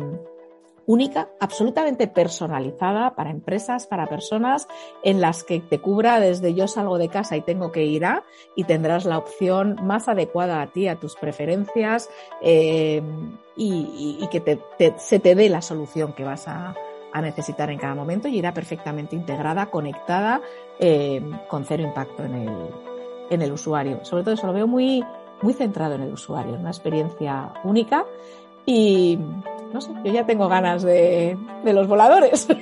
única, 0.87 1.29
absolutamente 1.41 2.09
personalizada 2.09 3.14
para 3.14 3.31
empresas, 3.31 3.87
para 3.87 4.07
personas, 4.07 4.68
en 5.03 5.20
las 5.20 5.45
que 5.45 5.61
te 5.61 5.79
cubra 5.79 6.20
desde 6.20 6.55
yo 6.55 6.68
salgo 6.68 6.99
de 6.99 7.09
casa 7.09 7.37
y 7.37 7.43
tengo 7.43 7.73
que 7.73 7.85
ir 7.85 8.05
a, 8.05 8.25
y 8.57 8.64
tendrás 8.64 9.05
la 9.05 9.18
opción 9.18 9.79
más 9.83 10.09
adecuada 10.09 10.62
a 10.62 10.68
ti, 10.68 10.89
a 10.89 10.97
tus 10.97 11.16
preferencias, 11.16 12.09
eh, 12.41 13.03
y, 13.57 14.27
que 14.31 14.59
se 14.97 15.18
te 15.18 15.35
dé 15.35 15.49
la 15.49 15.62
solución 15.62 16.14
que 16.14 16.25
vas 16.25 16.49
a, 16.49 16.75
necesitar 17.20 17.70
en 17.70 17.79
cada 17.79 17.95
momento 17.95 18.27
y 18.27 18.39
irá 18.39 18.55
perfectamente 18.55 19.14
integrada, 19.14 19.66
conectada, 19.66 20.41
eh, 20.81 21.20
con 21.47 21.66
cero 21.66 21.83
impacto 21.83 22.25
en 22.25 22.35
el, 22.35 22.91
en 23.33 23.43
el 23.43 23.53
usuario. 23.53 24.05
Sobre 24.05 24.22
todo 24.22 24.35
eso 24.35 24.47
lo 24.47 24.53
veo 24.53 24.66
muy, 24.66 25.05
muy 25.41 25.55
centrado 25.55 25.95
en 25.95 26.03
el 26.03 26.12
usuario, 26.12 26.55
una 26.55 26.70
experiencia 26.70 27.53
única 27.64 28.05
y 28.64 29.18
no 29.72 29.80
sé, 29.80 29.91
yo 30.05 30.12
ya 30.12 30.26
tengo 30.26 30.49
ganas 30.49 30.83
de, 30.83 31.37
los 31.64 31.89
voladores. 31.89 32.47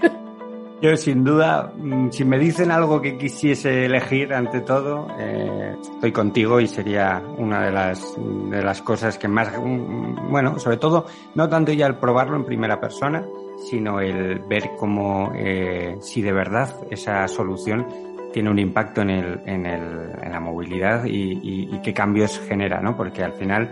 Yo 0.83 0.97
sin 0.97 1.25
duda, 1.25 1.75
mm, 1.77 2.09
si 2.09 2.25
me 2.25 2.39
dicen 2.39 2.71
algo 2.71 3.03
que 3.03 3.19
quisiese 3.19 3.85
elegir 3.85 4.33
ante 4.33 4.63
todo, 4.63 5.09
eh, 5.19 5.77
estoy 5.79 6.11
contigo 6.11 6.59
y 6.59 6.67
sería 6.69 7.23
una 7.37 7.67
de 7.67 7.71
las, 7.71 8.17
de 8.17 8.63
las 8.63 8.81
cosas 8.81 9.19
que 9.19 9.29
más, 9.29 9.53
mm, 9.59 10.31
bueno, 10.31 10.59
sobre 10.59 10.79
todo, 10.79 11.05
no 11.35 11.51
tanto 11.51 11.75
ya 11.75 11.87
el 11.87 11.97
probarlo 11.97 12.37
en 12.37 12.47
primera 12.47 12.81
persona, 12.81 13.27
sino 13.69 14.01
el 14.01 14.39
ver 14.39 14.71
cómo, 14.79 15.33
eh, 15.35 15.99
si 16.01 16.23
de 16.23 16.33
verdad 16.33 16.75
esa 16.91 17.29
solución 17.29 17.87
tiene 18.33 18.51
un 18.51 18.59
impacto 18.59 19.03
en, 19.03 19.11
el, 19.11 19.41
en, 19.47 19.67
el, 19.67 20.11
en 20.23 20.33
la 20.33 20.41
movilidad 20.41 21.05
y, 21.05 21.69
y 21.73 21.81
qué 21.83 21.93
cambios 21.93 22.41
genera, 22.49 22.81
¿no? 22.81 22.97
Porque 22.97 23.23
al 23.23 23.33
final 23.33 23.71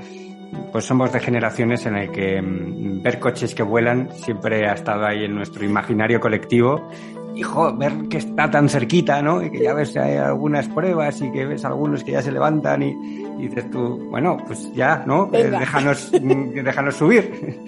pues 0.72 0.84
somos 0.84 1.12
de 1.12 1.20
generaciones 1.20 1.84
en 1.86 1.96
el 1.96 2.10
que 2.10 2.40
mm, 2.40 3.02
ver 3.02 3.18
coches 3.18 3.54
que 3.54 3.62
vuelan 3.62 4.08
siempre 4.12 4.68
ha 4.68 4.74
estado 4.74 5.06
ahí 5.06 5.24
en 5.24 5.34
nuestro 5.34 5.64
imaginario 5.64 6.20
colectivo. 6.20 6.88
Hijo, 7.34 7.76
ver 7.76 8.08
que 8.10 8.18
está 8.18 8.50
tan 8.50 8.68
cerquita, 8.68 9.22
¿no? 9.22 9.42
Y 9.42 9.50
que 9.50 9.62
ya 9.62 9.72
ves 9.72 9.90
que 9.92 10.00
hay 10.00 10.16
algunas 10.16 10.66
pruebas 10.68 11.20
y 11.20 11.30
que 11.30 11.46
ves 11.46 11.64
algunos 11.64 12.02
que 12.02 12.12
ya 12.12 12.22
se 12.22 12.32
levantan 12.32 12.82
y, 12.82 12.94
dices 13.38 13.70
tú, 13.70 14.08
bueno, 14.10 14.36
pues 14.44 14.72
ya, 14.74 15.04
¿no? 15.06 15.30
Eh, 15.32 15.48
déjanos, 15.50 16.12
mm, 16.20 16.64
déjanos 16.64 16.96
subir. 16.96 17.60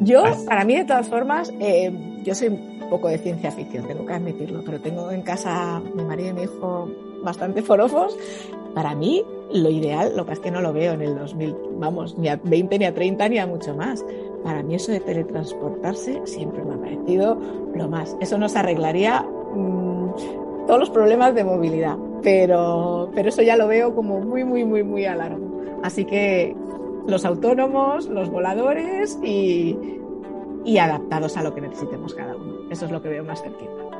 Yo, 0.00 0.24
para 0.46 0.64
mí, 0.64 0.76
de 0.76 0.84
todas 0.84 1.08
formas, 1.08 1.52
eh, 1.60 1.92
yo 2.24 2.34
soy 2.34 2.48
poco 2.92 3.08
de 3.08 3.16
ciencia 3.16 3.50
ficción, 3.50 3.86
tengo 3.86 4.04
que 4.04 4.12
admitirlo, 4.12 4.60
pero 4.66 4.78
tengo 4.78 5.10
en 5.10 5.22
casa 5.22 5.80
mi 5.94 6.04
marido 6.04 6.28
y 6.28 6.32
mi 6.34 6.42
hijo 6.42 6.90
bastante 7.22 7.62
forofos. 7.62 8.18
Para 8.74 8.94
mí, 8.94 9.24
lo 9.50 9.70
ideal, 9.70 10.12
lo 10.14 10.26
que 10.26 10.34
es 10.34 10.40
que 10.40 10.50
no 10.50 10.60
lo 10.60 10.74
veo 10.74 10.92
en 10.92 11.00
el 11.00 11.16
2000, 11.16 11.56
vamos, 11.78 12.18
ni 12.18 12.28
a 12.28 12.36
20 12.36 12.78
ni 12.78 12.84
a 12.84 12.92
30 12.92 13.28
ni 13.30 13.38
a 13.38 13.46
mucho 13.46 13.74
más. 13.74 14.04
Para 14.44 14.62
mí 14.62 14.74
eso 14.74 14.92
de 14.92 15.00
teletransportarse 15.00 16.20
siempre 16.26 16.62
me 16.64 16.74
ha 16.74 16.76
parecido 16.76 17.38
lo 17.74 17.88
más. 17.88 18.14
Eso 18.20 18.36
nos 18.36 18.56
arreglaría 18.56 19.22
mm, 19.22 20.66
todos 20.66 20.80
los 20.80 20.90
problemas 20.90 21.34
de 21.34 21.44
movilidad, 21.44 21.96
pero, 22.22 23.10
pero 23.14 23.30
eso 23.30 23.40
ya 23.40 23.56
lo 23.56 23.68
veo 23.68 23.94
como 23.94 24.20
muy, 24.20 24.44
muy, 24.44 24.66
muy, 24.66 24.82
muy 24.82 25.06
a 25.06 25.16
largo. 25.16 25.62
Así 25.82 26.04
que 26.04 26.54
los 27.06 27.24
autónomos, 27.24 28.06
los 28.06 28.28
voladores 28.28 29.18
y, 29.22 29.78
y 30.66 30.76
adaptados 30.76 31.38
a 31.38 31.42
lo 31.42 31.54
que 31.54 31.62
necesitemos 31.62 32.14
cada 32.14 32.36
uno. 32.36 32.61
Eso 32.72 32.86
es 32.86 32.90
lo 32.90 33.02
que 33.02 33.10
veo 33.10 33.22
más 33.22 33.42
cerquita 33.42 33.92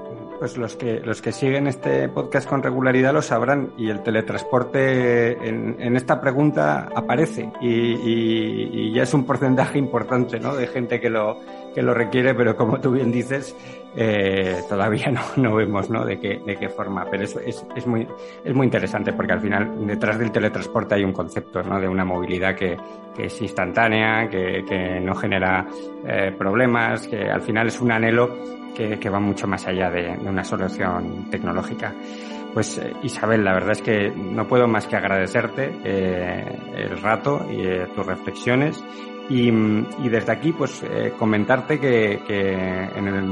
pues 0.43 0.59
los 0.59 0.75
que, 0.75 0.99
los 0.99 1.23
que 1.23 1.31
siguen 1.31 1.69
este 1.69 2.09
podcast 2.09 2.49
con 2.49 2.65
regularidad 2.65 3.13
lo 3.13 3.23
sabrán 3.23 3.75
y 3.79 3.91
el 3.91 4.03
teletransporte 4.03 5.49
en, 5.49 5.77
en 5.79 5.95
esta 5.95 6.21
pregunta 6.21 6.89
aparece 6.97 7.49
y, 7.61 7.69
y, 7.71 8.93
ya 8.93 9.05
es 9.05 9.15
un 9.15 9.25
porcentaje 9.25 9.79
importante 9.79 10.41
¿no? 10.41 10.57
de 10.57 10.67
gente 10.67 11.01
que 11.01 11.09
lo, 11.09 11.39
que 11.73 11.81
lo 11.81 11.95
requiere, 11.95 12.35
pero 12.35 12.57
como 12.57 12.81
tú 12.81 12.91
bien 12.91 13.13
dices, 13.13 13.55
eh, 13.95 14.63
todavía 14.69 15.13
no, 15.13 15.21
no 15.37 15.55
vemos 15.55 15.89
¿no? 15.91 16.05
De, 16.05 16.19
qué, 16.19 16.43
de 16.45 16.57
qué 16.57 16.69
forma. 16.69 17.07
Pero 17.09 17.23
es, 17.23 17.37
es, 17.37 17.65
es, 17.77 17.87
muy, 17.87 18.09
es 18.45 18.53
muy 18.53 18.65
interesante 18.65 19.13
porque 19.13 19.35
al 19.35 19.41
final 19.41 19.87
detrás 19.87 20.19
del 20.19 20.33
teletransporte 20.33 20.97
hay 20.97 21.05
un 21.05 21.13
concepto 21.13 21.63
¿no? 21.63 21.79
de 21.81 21.87
una 21.87 22.05
movilidad 22.05 22.57
que, 22.57 22.77
que 23.15 23.27
es 23.27 23.41
instantánea, 23.41 24.29
que, 24.29 24.65
que 24.69 24.99
no 24.99 25.15
genera 25.15 25.69
eh, 26.05 26.35
problemas, 26.37 27.07
que 27.07 27.31
al 27.31 27.43
final 27.43 27.69
es 27.69 27.81
un 27.81 27.93
anhelo 27.93 28.62
que, 28.75 29.11
va 29.11 29.21
mucho 29.21 29.47
más 29.47 29.67
allá 29.67 29.91
de, 29.91 30.09
una 30.27 30.45
solución 30.45 31.29
tecnológica. 31.31 31.95
Pues 32.53 32.79
eh, 32.79 32.93
Isabel, 33.03 33.45
la 33.45 33.55
verdad 33.55 33.73
es 33.73 33.83
que 33.83 34.11
no 34.11 34.47
puedo 34.47 34.67
más 34.67 34.87
que 34.87 34.97
agradecerte 34.97 35.75
eh, 35.85 36.59
el 36.75 37.01
rato 37.01 37.47
y 37.51 37.67
eh, 37.67 37.87
tus 37.95 38.05
reflexiones 38.07 38.83
y, 39.29 39.51
desde 40.11 40.33
aquí 40.33 40.53
pues 40.53 40.85
comentarte 41.19 41.79
que, 41.79 42.21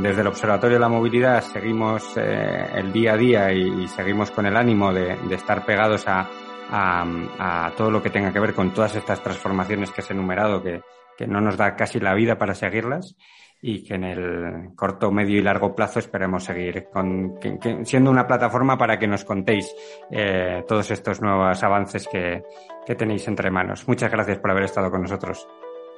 desde 0.00 0.20
el 0.20 0.26
Observatorio 0.28 0.76
de 0.76 0.80
la 0.80 0.88
Movilidad 0.88 1.42
seguimos 1.42 2.16
el 2.16 2.90
día 2.92 3.12
a 3.12 3.16
día 3.16 3.52
y, 3.52 3.86
seguimos 3.88 4.30
con 4.30 4.46
el 4.46 4.56
ánimo 4.56 4.94
de, 4.94 5.18
estar 5.32 5.66
pegados 5.66 6.06
a, 6.06 6.26
a, 6.70 7.72
todo 7.76 7.90
lo 7.90 8.00
que 8.00 8.08
tenga 8.08 8.32
que 8.32 8.40
ver 8.40 8.54
con 8.54 8.72
todas 8.72 8.96
estas 8.96 9.22
transformaciones 9.22 9.90
que 9.90 10.00
has 10.00 10.10
enumerado 10.10 10.62
que, 10.62 10.80
que 11.18 11.26
no 11.26 11.42
nos 11.42 11.58
da 11.58 11.76
casi 11.76 12.00
la 12.00 12.14
vida 12.14 12.38
para 12.38 12.54
seguirlas 12.54 13.14
y 13.62 13.82
que 13.82 13.94
en 13.94 14.04
el 14.04 14.74
corto, 14.74 15.10
medio 15.10 15.38
y 15.38 15.42
largo 15.42 15.74
plazo 15.74 15.98
esperemos 15.98 16.44
seguir 16.44 16.86
con, 16.90 17.38
siendo 17.84 18.10
una 18.10 18.26
plataforma 18.26 18.78
para 18.78 18.98
que 18.98 19.06
nos 19.06 19.24
contéis 19.24 19.74
eh, 20.10 20.64
todos 20.66 20.90
estos 20.90 21.20
nuevos 21.20 21.62
avances 21.62 22.08
que, 22.08 22.42
que 22.86 22.94
tenéis 22.94 23.28
entre 23.28 23.50
manos. 23.50 23.86
Muchas 23.86 24.10
gracias 24.10 24.38
por 24.38 24.50
haber 24.50 24.64
estado 24.64 24.90
con 24.90 25.02
nosotros. 25.02 25.46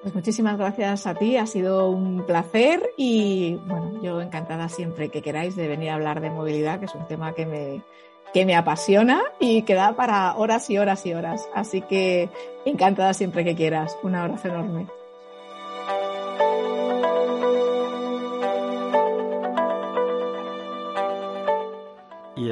Pues 0.03 0.15
muchísimas 0.17 0.59
gracias 0.59 1.07
a 1.07 1.15
ti, 1.15 1.37
ha 1.37 1.47
sido 1.47 1.89
un 1.89 2.27
placer 2.27 2.83
y 2.97 3.61
bueno, 3.69 4.03
yo 4.03 4.21
encantada 4.21 4.69
siempre 4.69 5.11
que 5.11 5.23
queráis 5.23 5.55
de 5.55 5.69
venir 5.69 5.91
a 5.91 5.95
hablar 5.95 6.21
de 6.21 6.31
movilidad, 6.31 6.81
que 6.81 6.87
es 6.87 6.95
un 6.97 7.07
tema 7.07 7.35
que 7.35 7.47
me, 7.47 7.83
que 8.35 8.45
me 8.45 8.57
apasiona 8.57 9.23
y 9.39 9.63
que 9.63 9.75
da 9.75 9.95
para 9.95 10.35
horas 10.35 10.69
y 10.71 10.79
horas 10.79 11.07
y 11.07 11.15
horas. 11.15 11.49
Así 11.55 11.83
que 11.83 12.29
encantada 12.65 13.15
siempre 13.15 13.45
que 13.45 13.55
quieras. 13.55 13.97
Un 14.03 14.17
abrazo 14.17 14.49
enorme. 14.49 14.87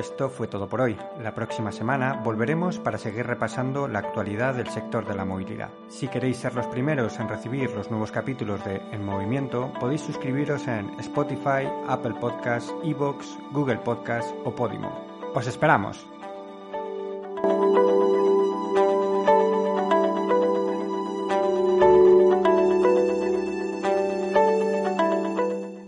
Esto 0.01 0.31
fue 0.31 0.49
todo 0.49 0.69
por 0.69 0.81
hoy. 0.81 0.97
La 1.23 1.35
próxima 1.35 1.71
semana 1.71 2.15
volveremos 2.25 2.79
para 2.79 2.99
seguir 2.99 3.27
repasando 3.27 3.87
la 3.87 4.01
actualidad 4.01 4.55
del 4.55 4.69
sector 4.69 5.07
de 5.07 5.15
la 5.15 5.25
movilidad. 5.25 5.69
Si 5.89 6.09
queréis 6.09 6.39
ser 6.39 6.55
los 6.55 6.67
primeros 6.67 7.21
en 7.21 7.29
recibir 7.29 7.71
los 7.71 7.91
nuevos 7.91 8.11
capítulos 8.11 8.65
de 8.65 8.77
En 8.93 9.05
Movimiento, 9.05 9.73
podéis 9.79 10.01
suscribiros 10.01 10.67
en 10.67 10.91
Spotify, 11.01 11.69
Apple 11.87 12.15
Podcasts, 12.21 12.75
Evox, 12.83 13.39
Google 13.53 13.77
Podcasts 13.77 14.35
o 14.45 14.55
Podimo. 14.55 14.91
¡Os 15.35 15.47
esperamos! 15.47 16.05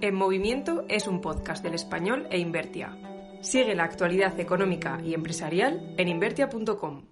En 0.01 0.15
Movimiento 0.15 0.85
es 0.89 1.07
un 1.07 1.21
podcast 1.21 1.65
del 1.65 1.75
español 1.75 2.27
e 2.31 2.39
Invertia. 2.39 2.97
Sigue 3.43 3.75
la 3.75 3.85
actualidad 3.85 4.39
económica 4.39 5.01
y 5.05 5.15
empresarial 5.15 5.95
en 5.99 6.09
invertia.com. 6.09 7.12